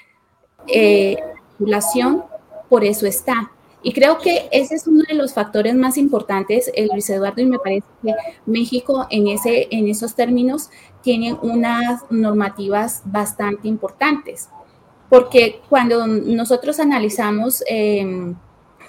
regulación 0.66 2.24
por 2.68 2.84
eso 2.84 3.06
está. 3.06 3.50
Y 3.82 3.92
creo 3.92 4.18
que 4.18 4.48
ese 4.52 4.76
es 4.76 4.86
uno 4.86 5.02
de 5.08 5.14
los 5.14 5.34
factores 5.34 5.74
más 5.74 5.98
importantes, 5.98 6.70
eh, 6.74 6.86
Luis 6.90 7.10
Eduardo, 7.10 7.42
y 7.42 7.46
me 7.46 7.58
parece 7.58 7.86
que 8.02 8.14
México 8.46 9.06
en, 9.10 9.26
ese, 9.26 9.68
en 9.70 9.88
esos 9.88 10.14
términos 10.14 10.70
tiene 11.02 11.34
unas 11.42 12.02
normativas 12.10 13.02
bastante 13.04 13.66
importantes, 13.66 14.48
porque 15.08 15.60
cuando 15.68 16.06
nosotros 16.06 16.78
analizamos... 16.80 17.62
Eh, 17.68 18.34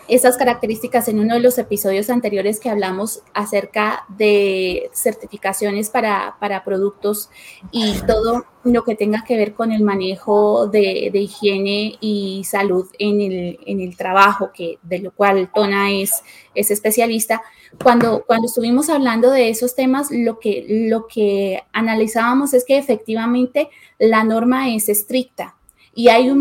esas 0.08 0.38
características 0.38 1.08
en 1.08 1.20
uno 1.20 1.36
de 1.36 1.40
los 1.40 1.58
episodios 1.58 2.10
anteriores 2.10 2.60
que 2.60 2.70
hablamos 2.70 3.22
acerca 3.34 4.06
de 4.10 4.90
certificaciones 4.94 5.90
para, 5.90 6.36
productos 6.66 7.30
y 7.72 7.94
todo 8.06 8.46
lo 8.64 8.84
que 8.84 8.96
tenga 8.96 9.24
que 9.26 9.38
ver 9.38 9.54
con 9.54 9.72
el 9.72 9.84
manejo 9.84 10.68
de, 10.68 11.12
higiene 11.14 11.98
y 12.02 12.44
salud 12.44 12.88
en 13.00 13.22
el, 13.22 13.98
trabajo, 13.98 14.52
que, 14.54 14.78
de 14.84 15.00
lo 15.00 15.12
cual 15.12 15.50
Tona 15.54 15.92
es, 15.92 16.24
es 16.54 16.70
especialista. 16.70 17.42
Cuando, 17.82 18.24
cuando 18.26 18.48
estuvimos 18.48 18.90
hablando 18.90 19.32
de 19.32 19.50
esos 19.50 19.74
temas, 19.76 20.12
lo 20.12 20.40
que, 20.40 20.66
lo 20.90 21.08
que 21.08 21.64
analizábamos 21.72 22.54
es 22.54 22.66
que 22.66 22.78
efectivamente 22.78 23.70
la 24.00 24.24
norma 24.24 24.70
es 24.74 24.90
estricta 24.90 25.56
y 25.96 26.10
hay, 26.10 26.32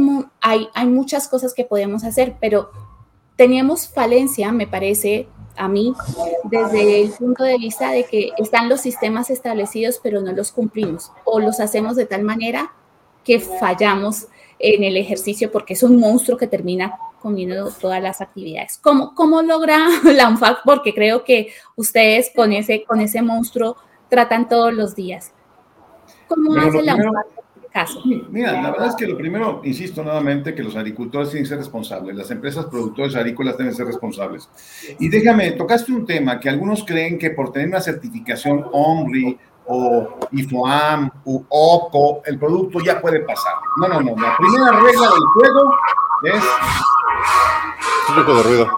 hay, 0.40 0.68
hay 0.74 0.86
muchas 0.86 1.28
cosas 1.28 1.54
que 1.54 1.64
podemos 1.64 2.04
hacer, 2.04 2.36
pero 2.40 2.70
teníamos 3.42 3.88
falencia, 3.88 4.52
me 4.52 4.68
parece 4.68 5.26
a 5.56 5.66
mí, 5.66 5.92
desde 6.44 7.02
el 7.02 7.10
punto 7.10 7.42
de 7.42 7.58
vista 7.58 7.90
de 7.90 8.04
que 8.04 8.30
están 8.38 8.68
los 8.68 8.80
sistemas 8.80 9.30
establecidos, 9.30 9.98
pero 10.00 10.20
no 10.20 10.30
los 10.30 10.52
cumplimos 10.52 11.10
o 11.24 11.40
los 11.40 11.58
hacemos 11.58 11.96
de 11.96 12.06
tal 12.06 12.22
manera 12.22 12.72
que 13.24 13.40
fallamos 13.40 14.28
en 14.60 14.84
el 14.84 14.96
ejercicio 14.96 15.50
porque 15.50 15.72
es 15.74 15.82
un 15.82 15.98
monstruo 15.98 16.38
que 16.38 16.46
termina 16.46 16.96
comiendo 17.20 17.68
todas 17.72 18.00
las 18.00 18.20
actividades. 18.20 18.78
¿Cómo, 18.80 19.12
cómo 19.16 19.42
logra 19.42 19.88
la 20.04 20.28
UNFAC? 20.28 20.58
Porque 20.64 20.94
creo 20.94 21.24
que 21.24 21.48
ustedes 21.74 22.30
con 22.36 22.52
ese, 22.52 22.84
con 22.84 23.00
ese 23.00 23.22
monstruo 23.22 23.76
tratan 24.08 24.48
todos 24.48 24.72
los 24.72 24.94
días. 24.94 25.32
¿Cómo 26.28 26.54
hace 26.60 26.80
la 26.80 26.94
UNFAC 26.94 27.41
Mira, 28.30 28.52
la 28.60 28.70
verdad 28.70 28.88
es 28.88 28.96
que 28.96 29.06
lo 29.06 29.16
primero, 29.16 29.62
insisto 29.64 30.02
nuevamente, 30.02 30.54
que 30.54 30.62
los 30.62 30.76
agricultores 30.76 31.30
tienen 31.30 31.44
que 31.44 31.48
ser 31.48 31.58
responsables, 31.58 32.14
las 32.14 32.30
empresas 32.30 32.66
productoras 32.66 33.14
agrícolas 33.16 33.56
deben 33.56 33.74
ser 33.74 33.86
responsables. 33.86 34.48
Y 34.98 35.08
déjame, 35.08 35.52
tocaste 35.52 35.90
un 35.92 36.04
tema 36.04 36.38
que 36.38 36.50
algunos 36.50 36.84
creen 36.84 37.18
que 37.18 37.30
por 37.30 37.50
tener 37.50 37.68
una 37.68 37.80
certificación 37.80 38.66
OMRI 38.72 39.38
o 39.66 40.18
IFOAM 40.32 41.10
o 41.24 41.44
OCO, 41.48 42.22
el 42.26 42.38
producto 42.38 42.80
ya 42.80 43.00
puede 43.00 43.20
pasar. 43.20 43.54
No, 43.78 43.88
no, 43.88 44.00
no. 44.00 44.16
La 44.20 44.36
primera 44.36 44.70
regla 44.72 45.08
del 45.08 45.24
juego 45.34 45.74
es... 46.24 46.44
Un 48.08 48.14
poco 48.16 48.34
de 48.36 48.42
ruido. 48.42 48.68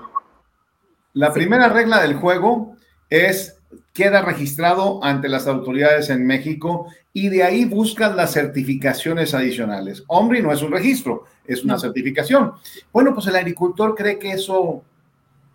La 1.15 1.33
primera 1.33 1.69
regla 1.69 2.01
del 2.01 2.15
juego 2.15 2.77
es 3.09 3.54
queda 3.93 4.23
registrado 4.23 5.03
ante 5.03 5.29
las 5.29 5.47
autoridades 5.47 6.11
en 6.11 6.27
México 6.27 6.87
y 7.13 7.29
de 7.29 7.43
ahí 7.43 7.65
buscas 7.65 8.15
las 8.15 8.33
certificaciones 8.33 9.35
adicionales. 9.35 10.05
Hombre, 10.09 10.43
no 10.43 10.53
es 10.53 10.63
un 10.63 10.73
registro, 10.73 11.25
es 11.47 11.65
una 11.65 11.79
certificación. 11.79 12.53
Bueno, 12.93 13.15
pues 13.15 13.27
el 13.29 13.37
agricultor 13.37 13.95
cree 13.95 14.19
que 14.19 14.33
eso, 14.33 14.83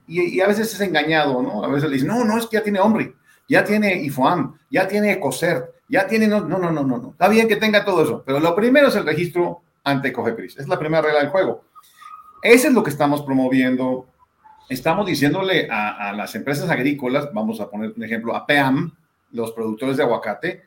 y, 0.07 0.39
a 0.39 0.47
veces 0.47 0.74
es 0.74 0.82
engañado, 0.82 1.41
¿no? 1.41 1.63
A 1.63 1.67
veces 1.67 1.89
le 1.89 1.95
dicen, 1.95 2.07
no, 2.07 2.24
no, 2.24 2.38
es 2.38 2.47
que 2.47 2.57
ya 2.57 2.63
tiene 2.63 2.80
hombre, 2.80 3.13
ya 3.47 3.63
tiene 3.63 4.01
IFOAM, 4.03 4.57
ya 4.70 4.88
tiene 4.88 5.11
ECOCERT, 5.13 5.65
ya 5.89 6.07
tiene, 6.07 6.28
no, 6.28 6.41
no, 6.41 6.57
no, 6.59 6.72
no, 6.72 6.84
no, 6.84 7.09
está 7.11 7.28
bien 7.28 7.47
que 7.47 7.55
tenga 7.57 7.84
todo 7.84 8.03
eso, 8.03 8.24
pero 8.26 8.39
lo 8.39 8.55
primero 8.55 8.88
es 8.88 8.95
el 8.95 9.05
registro 9.05 9.61
ante 9.84 10.13
COGEPRIS, 10.13 10.59
es 10.59 10.67
la 10.67 10.80
primera 10.80 11.01
regla 11.01 11.20
del 11.20 11.30
juego. 11.30 11.63
Eso 12.41 12.67
es 12.70 12.74
lo 12.74 12.84
que 12.84 12.89
estamos 12.89 13.22
promoviendo 13.24 14.07
estamos 14.70 15.05
diciéndole 15.05 15.67
a, 15.70 16.13
las 16.15 16.34
empresas 16.36 16.70
agrícolas, 16.70 17.34
vamos 17.34 17.59
a 17.59 17.70
poner 17.70 17.93
un 17.95 18.03
ejemplo, 18.03 18.36
a 18.36 18.45
PEAM, 18.45 18.93
los 19.32 19.51
productores 19.51 19.97
de 19.97 20.03
aguacate, 20.03 20.63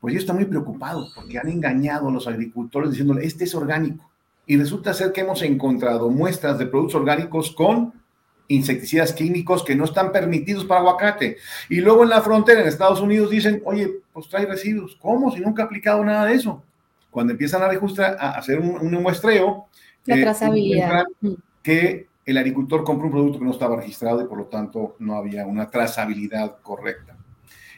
pues 0.00 0.12
ellos 0.12 0.22
están 0.22 0.36
muy 0.36 0.46
preocupados 0.46 1.12
porque 1.14 1.38
han 1.38 1.48
engañado 1.48 2.08
a 2.08 2.12
los 2.12 2.26
agricultores 2.26 2.90
diciéndole, 2.90 3.26
este 3.26 3.44
es 3.44 3.54
orgánico. 3.54 4.10
Y 4.46 4.56
resulta 4.56 4.94
ser 4.94 5.12
que 5.12 5.20
hemos 5.20 5.42
encontrado 5.42 6.08
muestras 6.10 6.58
de 6.58 6.66
productos 6.66 6.94
orgánicos 6.96 7.50
con 7.50 7.92
insecticidas 8.48 9.12
químicos 9.12 9.62
que 9.62 9.76
no 9.76 9.84
están 9.84 10.10
permitidos 10.10 10.64
para 10.64 10.80
aguacate. 10.80 11.36
Y 11.68 11.80
luego 11.80 12.02
en 12.02 12.08
la 12.08 12.20
frontera 12.20 12.60
en 12.60 12.66
Estados 12.66 13.00
Unidos 13.00 13.30
dicen, 13.30 13.62
oye, 13.64 13.88
pues 14.12 14.28
trae 14.28 14.46
residuos. 14.46 14.96
¿Cómo? 15.00 15.30
Si 15.30 15.40
nunca 15.40 15.62
ha 15.62 15.66
aplicado 15.66 16.04
nada 16.04 16.24
de 16.26 16.34
eso. 16.34 16.62
Cuando 17.10 17.32
empiezan 17.32 17.62
a, 17.62 17.68
registrar, 17.68 18.16
a 18.18 18.30
hacer 18.30 18.58
un, 18.58 18.90
muestreo, 19.02 19.66
la 20.06 20.16
eh, 20.16 20.22
trazabilidad. 20.22 21.04
Que 21.62 22.09
el 22.24 22.38
agricultor 22.38 22.84
compró 22.84 23.06
un 23.06 23.12
producto 23.12 23.38
que 23.38 23.44
no 23.44 23.50
estaba 23.50 23.76
registrado 23.76 24.22
y 24.22 24.26
por 24.26 24.38
lo 24.38 24.44
tanto 24.46 24.96
no 24.98 25.14
había 25.16 25.46
una 25.46 25.70
trazabilidad 25.70 26.58
correcta. 26.62 27.16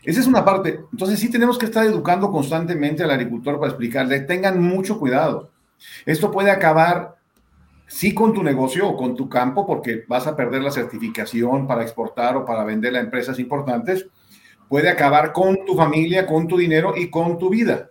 Esa 0.03 0.20
es 0.20 0.26
una 0.26 0.45
parte. 0.45 0.80
Entonces 0.90 1.20
sí 1.20 1.30
tenemos 1.30 1.59
que 1.59 1.66
estar 1.66 1.84
educando 1.86 2.30
constantemente 2.30 3.05
al 3.05 3.11
agricultor 3.11 3.59
para 3.59 3.70
explicarle, 3.70 4.20
tengan 4.20 4.61
mucho 4.61 4.99
cuidado. 4.99 5.51
Esto 6.05 6.30
puede 6.30 6.51
acabar, 6.51 7.16
sí, 7.86 8.12
con 8.12 8.32
tu 8.32 8.43
negocio 8.43 8.88
o 8.88 8.97
con 8.97 9.14
tu 9.14 9.28
campo, 9.28 9.66
porque 9.66 10.05
vas 10.09 10.26
a 10.26 10.34
perder 10.34 10.62
la 10.62 10.72
certificación 10.72 11.66
para 11.66 11.82
exportar 11.82 12.36
o 12.36 12.45
para 12.45 12.64
vender 12.64 12.97
a 12.97 13.01
empresas 13.01 13.38
importantes. 13.38 14.07
Puede 14.68 14.88
acabar 14.88 15.32
con 15.32 15.64
tu 15.64 15.76
familia, 15.76 16.26
con 16.26 16.49
tu 16.49 16.57
dinero 16.57 16.95
y 16.97 17.09
con 17.09 17.38
tu 17.38 17.51
vida. 17.51 17.90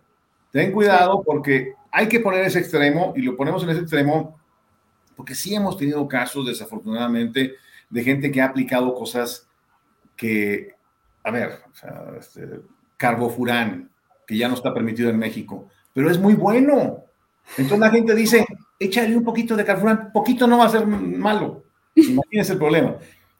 Ten 0.51 0.71
cuidado 0.71 1.23
porque 1.23 1.75
hay 1.91 2.07
que 2.07 2.19
poner 2.19 2.43
ese 2.45 2.59
extremo 2.59 3.13
y 3.15 3.21
lo 3.21 3.37
ponemos 3.37 3.63
en 3.63 3.69
ese 3.69 3.81
extremo 3.81 4.40
porque 5.15 5.35
sí 5.35 5.53
hemos 5.53 5.77
tenido 5.77 6.07
casos, 6.07 6.45
desafortunadamente, 6.45 7.55
de 7.89 8.03
gente 8.03 8.31
que 8.31 8.41
ha 8.41 8.45
aplicado 8.45 8.93
cosas 8.95 9.47
que, 10.15 10.75
a 11.23 11.31
ver, 11.31 11.59
o 11.83 12.15
este, 12.17 12.61
carbofurán, 12.97 13.89
que 14.25 14.37
ya 14.37 14.47
no 14.47 14.55
está 14.55 14.73
permitido 14.73 15.09
en 15.09 15.17
México, 15.17 15.67
pero 15.93 16.09
es 16.09 16.17
muy 16.19 16.35
bueno. 16.35 17.03
Entonces 17.57 17.79
la 17.79 17.89
gente 17.89 18.15
dice, 18.15 18.45
échale 18.79 19.15
un 19.17 19.23
poquito 19.23 19.55
de 19.55 19.65
carbofurán, 19.65 20.11
poquito 20.11 20.47
no 20.47 20.59
va 20.59 20.65
a 20.65 20.69
ser 20.69 20.87
malo. 20.87 21.63
Imagínense 21.95 22.53
el 22.53 22.59
problema. 22.59 22.95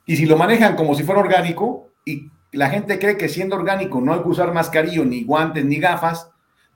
Y 0.06 0.18
si 0.18 0.26
lo 0.26 0.38
manejan 0.38 0.76
como 0.76 0.96
si 0.96 1.04
fuera 1.04 1.22
orgánico 1.22 1.92
y 2.04 2.30
la 2.52 2.70
gente 2.70 3.00
cree 3.00 3.18
que 3.18 3.30
siendo 3.30 3.56
orgánico 3.56 4.02
no 4.02 4.14
hay 4.14 4.22
que 4.22 4.30
usar 4.30 4.54
mascarillo, 4.54 5.06
ni 5.06 5.24
guantes, 5.24 5.64
ni 5.64 5.78
gafas, 5.78 6.30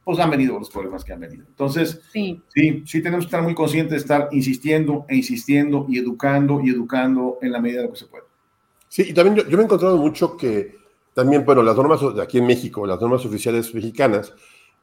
pues 0.06 0.20
han 0.20 0.30
venido 0.30 0.58
los 0.60 0.70
problemas 0.70 1.04
que 1.04 1.14
han 1.14 1.20
venido. 1.20 1.44
Entonces, 1.48 2.00
sí. 2.14 2.40
sí, 2.54 2.84
sí 2.86 3.02
tenemos 3.02 3.26
que 3.26 3.30
estar 3.30 3.42
muy 3.42 3.56
conscientes 3.56 3.92
de 3.92 3.98
estar 3.98 4.30
insistiendo 4.32 5.06
e 5.10 5.16
insistiendo 5.16 5.88
y 5.90 5.98
educando 5.98 6.62
y 6.64 6.70
educando 6.70 7.40
en 7.42 7.52
la 7.52 7.60
medida 7.60 7.82
de 7.82 7.88
lo 7.88 7.94
que 7.94 8.00
se 8.00 8.06
puede. 8.06 8.24
Sí, 8.88 9.08
y 9.10 9.14
también 9.14 9.36
yo, 9.36 9.58
me 9.58 9.64
he 9.64 9.66
encontrado 9.66 9.98
mucho 9.98 10.38
que 10.38 10.78
también, 11.16 11.44
bueno, 11.44 11.64
las 11.64 11.76
normas 11.76 12.00
de 12.16 12.22
aquí 12.22 12.38
en 12.38 12.46
México, 12.46 12.86
las 12.86 13.02
normas 13.02 13.26
oficiales 13.26 13.74
mexicanas, 13.74 14.32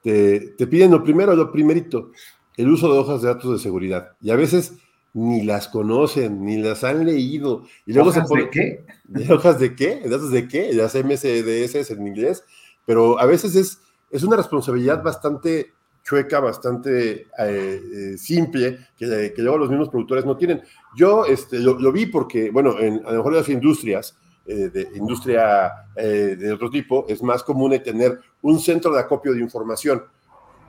te, 0.02 0.40
te 0.58 0.66
piden 0.66 0.90
lo 0.90 1.04
primero, 1.04 1.36
lo 1.36 1.52
primerito, 1.52 2.10
el 2.56 2.68
uso 2.68 2.92
de 2.92 2.98
hojas 2.98 3.22
de 3.22 3.28
datos 3.28 3.52
de 3.52 3.58
seguridad. 3.62 4.16
Y 4.20 4.30
a 4.30 4.36
veces 4.36 4.74
ni 5.14 5.42
las 5.42 5.68
conocen, 5.68 6.44
ni 6.44 6.56
las 6.58 6.82
han 6.82 7.06
leído. 7.06 7.64
Y 7.86 7.92
luego 7.92 8.10
¿Hojas 8.10 8.28
de 8.28 8.50
qué? 8.50 8.84
¿De 9.04 9.32
hojas 9.32 9.60
de 9.60 9.76
qué? 9.76 10.00
¿Datos 10.04 10.32
de 10.32 10.48
qué? 10.48 10.72
Las 10.72 10.96
MSDS 10.96 11.92
en 11.92 12.06
inglés. 12.08 12.44
Pero 12.86 13.20
a 13.20 13.26
veces 13.26 13.54
es 13.54 13.78
es 14.12 14.22
una 14.22 14.36
responsabilidad 14.36 15.02
bastante 15.02 15.72
chueca, 16.04 16.40
bastante 16.40 17.12
eh, 17.12 17.26
eh, 17.38 18.18
simple, 18.18 18.88
que, 18.96 19.32
luego 19.38 19.58
los 19.58 19.70
mismos 19.70 19.88
productores 19.88 20.26
no 20.26 20.36
tienen. 20.36 20.62
Yo 20.94 21.24
este, 21.24 21.58
lo, 21.58 21.92
vi 21.92 22.06
porque, 22.06 22.50
bueno, 22.50 22.78
en, 22.78 23.04
a 23.06 23.10
lo 23.10 23.18
mejor 23.18 23.32
en 23.32 23.38
las 23.38 23.48
industrias, 23.48 24.16
eh, 24.44 24.70
de 24.70 24.88
industria 24.96 25.72
de 25.94 26.52
otro 26.52 26.68
tipo, 26.68 27.06
es 27.08 27.22
más 27.22 27.42
común 27.44 27.80
tener 27.82 28.20
un 28.42 28.58
centro 28.58 28.92
de 28.92 29.00
acopio 29.00 29.32
de 29.32 29.40
información, 29.40 30.02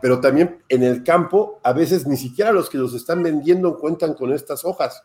pero 0.02 0.20
también 0.20 0.62
en 0.70 0.84
el 0.84 1.04
campo, 1.04 1.60
a 1.64 1.74
veces 1.74 2.06
ni 2.06 2.18
siquiera 2.18 2.52
los 2.52 2.70
que 2.70 2.78
los 2.78 2.94
están 2.94 3.24
vendiendo 3.24 3.78
cuentan 3.80 4.14
con 4.14 4.32
estas 4.32 4.64
hojas. 4.64 5.04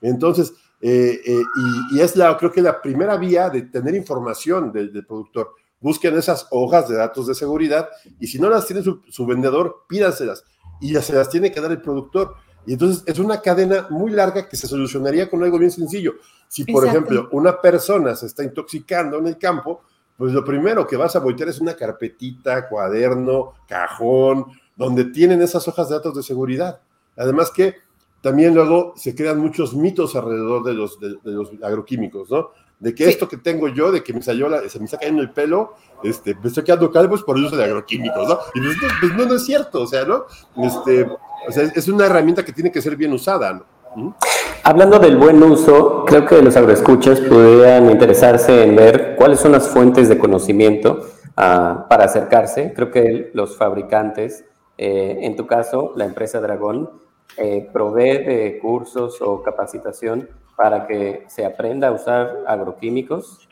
Entonces, 0.00 0.52
y, 0.80 2.00
es 2.00 2.16
la, 2.16 2.36
creo 2.36 2.50
que 2.50 2.62
la 2.62 2.82
primera 2.82 3.16
vía 3.16 3.50
de 3.50 3.62
tener 3.62 3.94
información 3.94 4.72
del 4.72 5.06
productor 5.06 5.54
busquen 5.80 6.16
esas 6.16 6.46
hojas 6.50 6.88
de 6.88 6.96
datos 6.96 7.26
de 7.26 7.34
seguridad 7.34 7.88
y 8.18 8.26
si 8.26 8.38
no 8.38 8.48
las 8.48 8.66
tiene 8.66 8.82
su, 8.82 9.26
vendedor, 9.26 9.84
pídanselas 9.88 10.44
y 10.80 10.92
ya 10.92 11.02
se 11.02 11.12
las 11.12 11.28
tiene 11.28 11.52
que 11.52 11.60
dar 11.60 11.70
el 11.70 11.80
productor. 11.80 12.34
Y 12.66 12.72
entonces 12.74 13.02
es 13.06 13.18
una 13.18 13.40
cadena 13.40 13.86
muy 13.90 14.10
larga 14.10 14.48
que 14.48 14.56
se 14.56 14.66
solucionaría 14.66 15.30
con 15.30 15.42
algo 15.42 15.58
bien 15.58 15.70
sencillo. 15.70 16.14
Si, 16.48 16.64
por 16.64 16.86
ejemplo, 16.86 17.28
una 17.32 17.60
persona 17.60 18.14
se 18.14 18.26
está 18.26 18.42
intoxicando 18.42 19.18
en 19.18 19.26
el 19.26 19.38
campo, 19.38 19.82
pues 20.16 20.32
lo 20.32 20.44
primero 20.44 20.86
que 20.86 20.96
vas 20.96 21.16
a 21.16 21.20
voltear 21.20 21.48
es 21.48 21.60
una 21.60 21.74
carpetita, 21.74 22.68
cuaderno, 22.68 23.54
cajón, 23.66 24.46
donde 24.76 25.06
tienen 25.06 25.40
esas 25.40 25.66
hojas 25.68 25.88
de 25.88 25.94
datos 25.94 26.16
de 26.16 26.22
seguridad. 26.22 26.80
Además 27.16 27.50
que 27.50 27.76
también 28.20 28.54
luego 28.54 28.94
se 28.96 29.14
crean 29.14 29.38
muchos 29.38 29.74
mitos 29.74 30.16
alrededor 30.16 30.64
de 30.64 30.74
los, 30.74 30.98
de 31.00 31.18
los 31.24 31.50
agroquímicos, 31.62 32.30
¿no? 32.30 32.50
De 32.80 32.94
que 32.94 33.08
esto 33.08 33.28
que 33.28 33.36
tengo 33.36 33.68
yo, 33.68 33.90
de 33.90 34.02
que 34.02 34.12
me 34.12 34.22
salió 34.22 34.48
la, 34.48 34.68
se 34.68 34.78
me 34.78 34.84
está 34.84 34.98
cayendo 34.98 35.22
el 35.22 35.30
pelo, 35.30 35.74
este, 36.02 36.34
me 36.34 36.48
estoy 36.48 36.62
quedando 36.62 36.90
calvo 36.92 37.16
es 37.16 37.22
por 37.22 37.36
el 37.36 37.44
uso 37.44 37.56
de 37.56 37.64
agroquímicos, 37.64 38.28
¿no? 38.28 38.38
Y 38.54 38.60
pues, 38.60 38.76
pues 39.00 39.14
no, 39.14 39.26
no, 39.26 39.34
es 39.34 39.44
cierto, 39.44 39.82
o 39.82 39.86
sea, 39.86 40.04
¿no? 40.04 40.26
Este, 40.62 41.02
o 41.02 41.52
sea, 41.52 41.64
es 41.64 41.88
una 41.88 42.06
herramienta 42.06 42.44
que 42.44 42.52
tiene 42.52 42.70
que 42.70 42.80
ser 42.80 42.96
bien 42.96 43.12
usada, 43.12 43.64
¿no? 43.96 44.16
Hablando 44.62 44.98
del 44.98 45.16
buen 45.16 45.42
uso, 45.42 46.04
creo 46.04 46.26
que 46.26 46.42
los 46.42 46.56
agroescuchas 46.56 47.20
podrían 47.20 47.90
interesarse 47.90 48.64
en 48.64 48.76
ver 48.76 49.14
cuáles 49.16 49.40
son 49.40 49.52
las 49.52 49.68
fuentes 49.68 50.08
de 50.08 50.18
conocimiento 50.18 51.06
ah, 51.36 51.86
para 51.88 52.04
acercarse. 52.04 52.72
Creo 52.74 52.90
que 52.90 53.30
los 53.34 53.56
fabricantes, 53.56 54.44
eh, 54.76 55.20
en 55.22 55.36
tu 55.36 55.46
caso, 55.46 55.94
la 55.96 56.04
empresa 56.04 56.40
Dragón, 56.40 56.90
eh, 57.36 57.68
provee 57.72 58.24
de 58.24 58.58
cursos 58.60 59.22
o 59.22 59.42
capacitación 59.42 60.28
para 60.58 60.88
que 60.88 61.24
se 61.28 61.46
aprenda 61.46 61.86
a 61.86 61.92
usar 61.92 62.38
agroquímicos. 62.48 63.48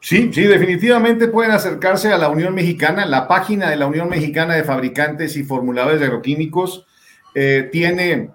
Sí, 0.00 0.32
sí, 0.32 0.44
definitivamente 0.44 1.28
pueden 1.28 1.52
acercarse 1.52 2.10
a 2.10 2.16
la 2.16 2.30
Unión 2.30 2.54
Mexicana. 2.54 3.04
La 3.04 3.28
página 3.28 3.68
de 3.68 3.76
la 3.76 3.86
Unión 3.86 4.08
Mexicana 4.08 4.54
de 4.54 4.64
Fabricantes 4.64 5.36
y 5.36 5.44
Formuladores 5.44 6.00
de 6.00 6.06
Agroquímicos 6.06 6.86
eh, 7.34 7.68
tiene 7.70 8.30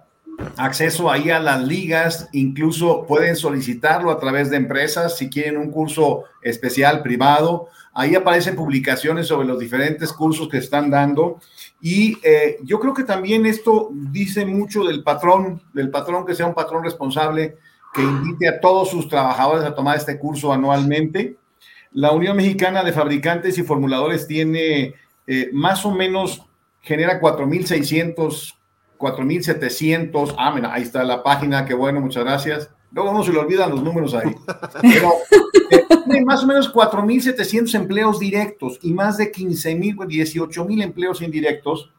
acceso 0.57 1.11
ahí 1.11 1.29
a 1.29 1.39
las 1.39 1.61
ligas, 1.63 2.29
incluso 2.31 3.05
pueden 3.07 3.35
solicitarlo 3.35 4.11
a 4.11 4.19
través 4.19 4.49
de 4.49 4.57
empresas 4.57 5.17
si 5.17 5.29
quieren 5.29 5.57
un 5.57 5.71
curso 5.71 6.23
especial 6.41 7.01
privado. 7.01 7.67
Ahí 7.93 8.15
aparecen 8.15 8.55
publicaciones 8.55 9.27
sobre 9.27 9.47
los 9.47 9.59
diferentes 9.59 10.11
cursos 10.11 10.49
que 10.49 10.57
están 10.57 10.89
dando. 10.89 11.39
Y 11.81 12.17
eh, 12.23 12.57
yo 12.63 12.79
creo 12.79 12.93
que 12.93 13.03
también 13.03 13.45
esto 13.45 13.89
dice 13.91 14.45
mucho 14.45 14.83
del 14.83 15.03
patrón, 15.03 15.61
del 15.73 15.91
patrón 15.91 16.25
que 16.25 16.35
sea 16.35 16.47
un 16.47 16.55
patrón 16.55 16.83
responsable, 16.83 17.57
que 17.93 18.01
invite 18.01 18.47
a 18.47 18.59
todos 18.59 18.89
sus 18.89 19.07
trabajadores 19.07 19.63
a 19.63 19.75
tomar 19.75 19.97
este 19.97 20.17
curso 20.17 20.51
anualmente. 20.51 21.37
La 21.91 22.11
Unión 22.11 22.35
Mexicana 22.35 22.83
de 22.83 22.91
Fabricantes 22.91 23.57
y 23.59 23.63
Formuladores 23.63 24.25
tiene 24.25 24.95
eh, 25.27 25.49
más 25.53 25.85
o 25.85 25.91
menos, 25.91 26.41
genera 26.81 27.21
4.600 27.21 28.55
4.700. 29.03 30.35
Ah, 30.37 30.51
mira, 30.55 30.73
ahí 30.73 30.83
está 30.83 31.03
la 31.03 31.21
página, 31.21 31.65
qué 31.65 31.73
bueno, 31.73 31.99
muchas 31.99 32.23
gracias. 32.23 32.69
Luego 32.91 33.11
no 33.11 33.23
se 33.23 33.33
le 33.33 33.39
olvidan 33.39 33.71
los 33.71 33.83
números 33.83 34.13
ahí. 34.13 34.33
Pero 34.81 35.11
eh, 35.71 36.23
más 36.23 36.43
o 36.43 36.47
menos 36.47 36.73
4.700 36.73 37.75
empleos 37.75 38.19
directos 38.19 38.79
y 38.81 38.93
más 38.93 39.17
de 39.17 39.31
15.000, 39.31 39.97
18.000 39.97 40.83
empleos 40.83 41.21
indirectos. 41.21 41.91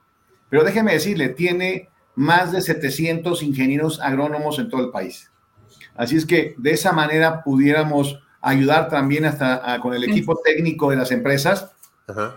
Pero 0.48 0.64
déjeme 0.64 0.92
decirle, 0.92 1.28
tiene 1.30 1.90
más 2.14 2.52
de 2.52 2.62
700 2.62 3.42
ingenieros 3.42 4.00
agrónomos 4.00 4.58
en 4.58 4.70
todo 4.70 4.82
el 4.82 4.90
país. 4.90 5.30
Así 5.96 6.16
es 6.16 6.24
que 6.24 6.54
de 6.56 6.70
esa 6.70 6.92
manera 6.92 7.42
pudiéramos 7.42 8.18
ayudar 8.40 8.88
también 8.88 9.26
hasta 9.26 9.78
con 9.80 9.94
el 9.94 10.04
equipo 10.04 10.40
técnico 10.42 10.90
de 10.90 10.96
las 10.96 11.10
empresas. 11.10 11.70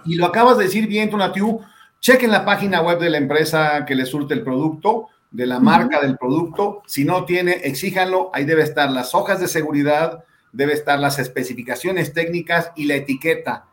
Y 0.05 0.15
lo 0.15 0.25
acabas 0.25 0.57
de 0.57 0.65
decir 0.65 0.87
bien, 0.87 1.09
Tonatiu, 1.09 1.61
Chequen 1.99 2.31
la 2.31 2.45
página 2.45 2.81
web 2.81 2.99
de 2.99 3.09
la 3.09 3.17
empresa 3.17 3.85
que 3.85 3.95
les 3.95 4.09
surte 4.09 4.33
el 4.33 4.43
producto, 4.43 5.07
de 5.31 5.45
la 5.45 5.59
marca 5.59 5.99
del 6.01 6.17
producto. 6.17 6.81
Si 6.85 7.03
no 7.03 7.25
tiene, 7.25 7.53
exíjanlo. 7.63 8.31
Ahí 8.33 8.45
debe 8.45 8.63
estar 8.63 8.89
las 8.89 9.13
hojas 9.13 9.39
de 9.39 9.47
seguridad, 9.47 10.23
debe 10.51 10.73
estar 10.73 10.99
las 10.99 11.19
especificaciones 11.19 12.13
técnicas 12.13 12.71
y 12.75 12.85
la 12.85 12.95
etiqueta 12.95 13.65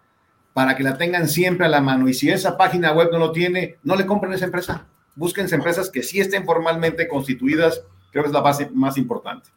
para 0.52 0.76
que 0.76 0.84
la 0.84 0.96
tengan 0.96 1.28
siempre 1.28 1.66
a 1.66 1.68
la 1.68 1.80
mano. 1.80 2.08
Y 2.08 2.14
si 2.14 2.30
esa 2.30 2.56
página 2.56 2.92
web 2.92 3.10
no 3.12 3.18
lo 3.18 3.32
tiene, 3.32 3.78
no 3.82 3.96
le 3.96 4.06
compren 4.06 4.32
esa 4.32 4.46
empresa. 4.46 4.86
Búsquense 5.16 5.54
empresas 5.54 5.90
que 5.90 6.02
sí 6.02 6.20
estén 6.20 6.44
formalmente 6.44 7.08
constituidas. 7.08 7.82
Creo 8.10 8.24
que 8.24 8.28
es 8.28 8.34
la 8.34 8.40
base 8.40 8.70
más 8.72 8.96
importante. 8.96 9.50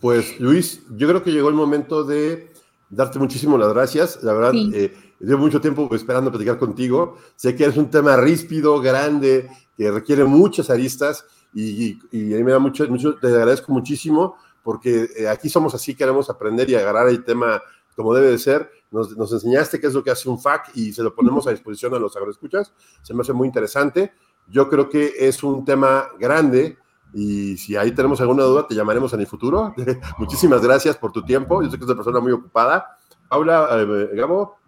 Pues 0.00 0.38
Luis, 0.38 0.82
yo 0.96 1.08
creo 1.08 1.22
que 1.22 1.32
llegó 1.32 1.48
el 1.48 1.54
momento 1.54 2.04
de 2.04 2.52
darte 2.90 3.18
muchísimas 3.18 3.58
las 3.58 3.72
gracias. 3.72 4.22
La 4.22 4.34
verdad, 4.34 4.52
eh, 4.74 4.94
Llevo 5.24 5.40
mucho 5.40 5.60
tiempo 5.60 5.88
esperando 5.94 6.30
platicar 6.30 6.58
contigo. 6.58 7.16
Sé 7.36 7.54
que 7.54 7.64
eres 7.64 7.76
un 7.76 7.90
tema 7.90 8.16
ríspido, 8.16 8.80
grande, 8.80 9.48
que 9.76 9.90
requiere 9.90 10.24
muchas 10.24 10.70
aristas 10.70 11.24
y, 11.52 11.92
a 11.92 12.36
mí 12.36 12.44
me 12.44 12.52
da 12.52 12.58
mucho, 12.58 12.86
mucho, 12.88 13.16
te 13.16 13.28
agradezco 13.28 13.72
muchísimo 13.72 14.36
porque 14.62 15.08
eh, 15.16 15.28
aquí 15.28 15.48
somos 15.48 15.74
así, 15.74 15.94
queremos 15.94 16.28
aprender 16.30 16.68
y 16.70 16.74
agarrar 16.74 17.08
el 17.08 17.22
tema 17.22 17.62
como 17.94 18.14
debe 18.14 18.30
de 18.30 18.38
ser. 18.38 18.70
Nos, 18.90 19.16
nos, 19.16 19.32
enseñaste 19.32 19.80
qué 19.80 19.86
es 19.86 19.94
lo 19.94 20.02
que 20.02 20.10
hace 20.10 20.28
un 20.28 20.40
FAC 20.40 20.70
y 20.74 20.92
se 20.92 21.02
lo 21.02 21.14
ponemos 21.14 21.46
a 21.46 21.50
disposición 21.50 21.94
a 21.94 21.98
los 21.98 22.16
agroescuchas. 22.16 22.72
Se 23.02 23.14
me 23.14 23.20
hace 23.20 23.32
muy 23.32 23.46
interesante. 23.46 24.12
Yo 24.48 24.68
creo 24.68 24.88
que 24.88 25.12
es 25.18 25.42
un 25.42 25.64
tema 25.64 26.08
grande 26.18 26.78
y 27.12 27.56
si 27.56 27.76
ahí 27.76 27.92
tenemos 27.92 28.20
alguna 28.20 28.42
duda, 28.42 28.66
te 28.66 28.74
llamaremos 28.74 29.12
en 29.12 29.20
el 29.20 29.26
futuro. 29.26 29.74
Muchísimas 30.18 30.62
gracias 30.62 30.96
por 30.96 31.12
tu 31.12 31.24
tiempo. 31.24 31.62
Yo 31.62 31.70
sé 31.70 31.78
que 31.78 31.84
eres 31.84 31.88
una 31.88 31.96
persona 31.96 32.20
muy 32.20 32.32
ocupada. 32.32 32.98
Paula, 33.28 33.68
eh, 33.72 34.10
Gabo. 34.14 34.63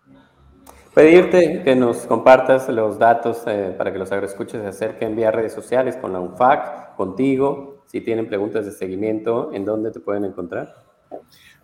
Pedirte 0.97 1.61
que 1.63 1.77
nos 1.77 2.07
compartas 2.07 2.71
los 2.71 2.99
datos 2.99 3.43
eh, 3.47 3.75
para 3.77 3.93
que 3.93 3.99
los 3.99 4.11
agroescuches 4.13 4.63
se 4.63 4.67
acerquen 4.67 5.15
vía 5.15 5.31
redes 5.31 5.53
sociales 5.53 5.95
con 5.95 6.11
la 6.11 6.21
UNFAC, 6.21 6.97
contigo, 6.97 7.83
si 7.85 8.01
tienen 8.01 8.27
preguntas 8.27 8.65
de 8.65 8.73
seguimiento, 8.73 9.51
¿en 9.53 9.67
dónde 9.67 9.91
te 9.91 10.01
pueden 10.01 10.25
encontrar? 10.25 10.75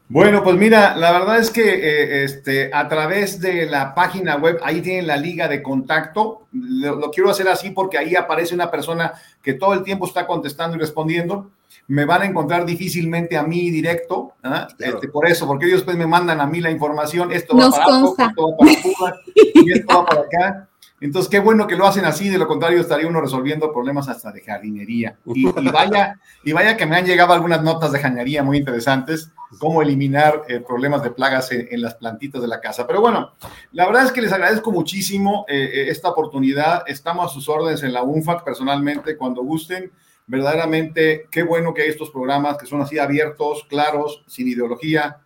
Bueno, 0.07 0.45
pues 0.45 0.57
mira, 0.57 0.95
la 0.97 1.12
verdad 1.12 1.39
es 1.39 1.51
que 1.51 1.62
eh, 1.62 2.24
este, 2.24 2.70
a 2.74 2.87
través 2.89 3.41
de 3.41 3.64
la 3.64 3.95
página 3.95 4.37
web, 4.37 4.59
ahí 4.62 4.83
tienen 4.83 5.07
la 5.07 5.16
liga 5.16 5.49
de 5.49 5.62
contacto. 5.62 6.43
lo, 6.53 7.11
quiero 7.11 7.30
hacer 7.30 7.49
así 7.49 7.70
porque 7.70 7.97
ahí 7.97 8.14
aparece 8.14 8.55
una 8.55 8.70
persona 8.70 9.14
que 9.43 9.55
todo 9.55 9.72
el 9.72 9.83
tiempo 9.83 10.05
está 10.05 10.26
contestando 10.26 10.76
y 10.76 10.80
respondiendo 10.80 11.51
me 11.89 12.05
van 12.05 12.22
a 12.22 12.26
encontrar 12.26 12.64
difícilmente 12.64 13.37
a 13.37 13.43
mí 13.43 13.70
directo, 13.70 14.35
¿ah? 14.43 14.68
este, 14.78 15.09
por 15.09 15.26
eso, 15.26 15.47
porque 15.47 15.66
ellos 15.66 15.83
pues 15.83 15.97
me 15.97 16.07
mandan 16.07 16.41
a 16.41 16.47
mí 16.47 16.61
la 16.61 16.70
información, 16.70 17.33
esto 17.33 17.57
va 17.57 17.70
para 17.70 17.85
esto 17.85 18.16
va 18.18 18.57
para 18.57 18.83
Cuba, 18.83 19.16
y 19.35 19.72
esto 19.72 19.99
va 19.99 20.07
para 20.07 20.20
acá. 20.22 20.68
Entonces, 21.03 21.28
qué 21.28 21.41
bueno 21.41 21.66
que 21.66 21.74
lo 21.74 21.85
hacen 21.85 22.05
así, 22.05 22.28
de 22.28 22.39
lo 22.39 22.47
contrario 22.47 22.80
estaría 22.80 23.09
uno 23.09 23.20
resolviendo 23.20 23.72
problemas 23.72 24.09
hasta 24.09 24.30
de 24.30 24.41
jardinería. 24.41 25.16
Y, 25.26 25.47
vaya, 25.47 26.20
y 26.45 26.53
vaya 26.53 26.76
que 26.76 26.87
me 26.87 26.95
han 26.95 27.05
llegado 27.05 27.33
algunas 27.33 27.61
notas 27.61 27.91
de 27.91 27.99
jardinería 27.99 28.45
muy 28.45 28.59
interesantes, 28.59 29.33
cómo 29.59 29.83
eliminar 29.83 30.45
eh, 30.47 30.61
problemas 30.61 31.03
de 31.03 31.11
plagas 31.11 31.51
en, 31.51 31.83
las 31.83 31.97
plantitas 31.97 32.41
de 32.41 32.47
la 32.47 32.61
casa. 32.61 32.87
Pero 32.87 33.01
bueno, 33.01 33.33
la 33.72 33.87
verdad 33.87 34.05
es 34.05 34.12
que 34.12 34.22
les 34.22 34.33
agradezco 34.33 34.70
muchísimo 34.70 35.45
eh, 35.49 35.70
eh, 35.74 35.89
esta 35.89 36.09
oportunidad. 36.09 36.85
Estamos 36.87 37.33
a 37.33 37.35
sus 37.35 37.49
órdenes 37.49 37.83
en 37.83 37.93
la 37.93 38.05
UNFAC 38.05 38.45
personalmente, 38.45 39.16
cuando 39.16 39.43
gusten 39.43 39.91
verdaderamente 40.27 41.27
qué 41.31 41.43
bueno 41.43 41.75
que 41.75 41.83
hay 41.83 41.89
estos 41.91 42.11
programas 42.11 42.57
que 42.57 42.66
son 42.66 42.81
así 42.81 42.99
abiertos, 42.99 43.64
claros, 43.68 44.25
sin 44.27 44.49
ideología, 44.49 45.18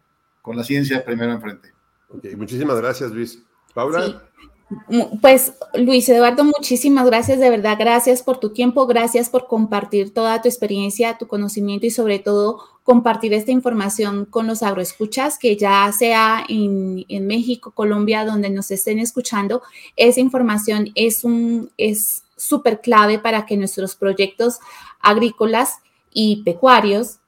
con 0.43 0.57
la 0.57 0.65
ciencia 0.65 1.05
primero 1.05 1.33
enfrente. 1.33 1.73
Ok, 2.09 2.25
muchísimas 2.37 2.81
gracias, 2.81 3.11
Luis. 3.11 3.43
Paula. 3.75 4.23
Pues 5.21 5.53
Luis 5.75 6.09
Eduardo, 6.09 6.43
muchísimas 6.43 7.07
gracias, 7.07 7.39
de 7.39 7.51
verdad, 7.51 7.77
gracias 7.79 8.23
por 8.23 8.41
tu 8.41 8.53
tiempo, 8.53 8.87
gracias 8.87 9.31
por 9.31 9.47
compartir 9.47 10.13
toda 10.13 10.43
tu 10.43 10.49
experiencia, 10.49 11.19
tu 11.19 11.29
conocimiento 11.29 11.87
y 11.87 11.91
sobre 11.91 12.19
todo 12.19 12.59
compartir 12.83 13.33
esta 13.33 13.53
información 13.53 14.25
con 14.25 14.49
los 14.49 14.65
agroescuchas, 14.65 15.39
que 15.39 15.57
ya 15.57 15.93
sea 15.93 16.45
en, 16.49 17.05
en 17.09 17.27
México, 17.29 17.71
Colombia, 17.73 18.25
donde 18.25 18.51
nos 18.51 18.73
estén 18.73 18.99
escuchando, 18.99 19.63
esa 19.95 20.19
información 20.19 20.91
es 20.97 21.23
un, 21.23 21.71
es 21.77 22.25
súper 22.37 22.81
clave 22.81 23.19
para 23.19 23.47
que 23.47 23.57
nuestros 23.57 23.95
proyectos 23.95 24.59
agrícolas 25.01 25.79
y 26.13 26.43
pecuarios 26.43 27.19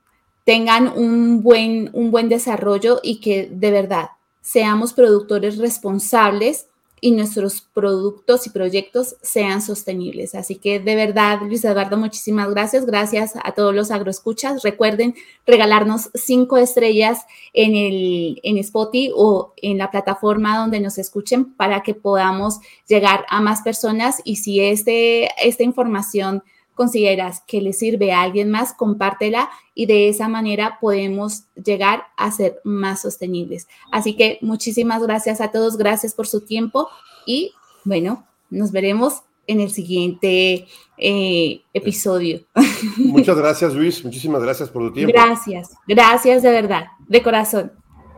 tengan 0.45 0.89
un 0.97 1.43
buen, 1.43 1.91
un 1.93 2.11
buen 2.11 2.29
desarrollo 2.29 3.01
y 3.03 3.21
que 3.21 3.49
de 3.53 3.71
verdad 3.71 4.11
seamos 4.41 4.95
productores 4.95 5.59
responsables 5.59 6.69
y 7.01 7.11
nuestros 7.12 7.61
productos 7.61 8.47
y 8.47 8.51
proyectos 8.51 9.16
sean 9.23 9.62
sostenibles. 9.62 10.35
Así 10.35 10.57
que 10.57 10.81
de 10.81 10.95
verdad, 10.97 11.41
Luis 11.43 11.64
Eduardo, 11.64 11.97
muchísimas 11.97 12.51
gracias. 12.51 12.87
Gracias 12.87 13.35
a 13.43 13.53
todos 13.53 13.75
los 13.75 13.91
agroescuchas. 13.91 14.62
Recuerden 14.62 15.14
regalarnos 15.47 16.11
cinco 16.14 16.57
estrellas 16.57 17.21
en, 17.53 17.75
el, 17.75 18.41
en 18.43 18.59
Spotify 18.59 19.12
o 19.14 19.53
en 19.57 19.79
la 19.79 19.91
plataforma 19.91 20.59
donde 20.59 20.81
nos 20.81 20.99
escuchen 20.99 21.53
para 21.55 21.83
que 21.83 21.95
podamos 21.95 22.59
llegar 22.89 23.27
a 23.29 23.41
más 23.41 23.62
personas. 23.62 24.21
Y 24.25 24.37
si 24.37 24.61
este, 24.61 25.29
esta 25.47 25.62
información 25.62 26.43
consideras 26.79 27.43
que 27.47 27.61
le 27.61 27.72
sirve 27.74 28.12
a 28.12 28.22
alguien 28.22 28.51
más, 28.51 28.72
compártela 28.72 29.51
y 29.74 29.87
de 29.87 30.09
esa 30.09 30.29
manera 30.29 30.79
podemos 30.81 31.43
llegar 31.62 32.05
a 32.16 32.31
ser 32.31 32.61
más 32.62 33.03
sostenibles. 33.03 33.66
Así 33.93 34.16
que 34.16 34.39
muchísimas 34.41 35.03
gracias 35.03 35.41
a 35.41 35.51
todos, 35.51 35.76
gracias 35.76 36.14
por 36.14 36.29
su 36.29 36.41
tiempo 36.43 36.89
y 37.26 37.53
bueno, 37.85 38.24
nos 38.49 38.70
veremos 38.70 39.22
en 39.49 39.61
el 39.61 39.70
siguiente 39.70 40.68
eh, 40.97 41.62
episodio. 41.74 42.43
Muchas 42.97 43.37
gracias, 43.37 43.74
Luis. 43.74 44.05
Muchísimas 44.05 44.43
gracias 44.43 44.70
por 44.70 44.83
tu 44.89 44.93
tiempo. 44.93 45.12
Gracias, 45.12 45.70
gracias 45.87 46.43
de 46.43 46.51
verdad, 46.51 46.87
de 47.09 47.22
corazón. 47.22 47.72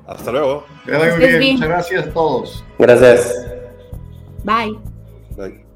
Hasta 0.07 0.33
luego. 0.33 0.65
Muchas 0.85 1.61
gracias 1.61 2.07
a 2.07 2.13
todos. 2.13 2.65
Gracias. 2.79 3.47
Bye. 4.45 4.79
Bye. 5.37 5.70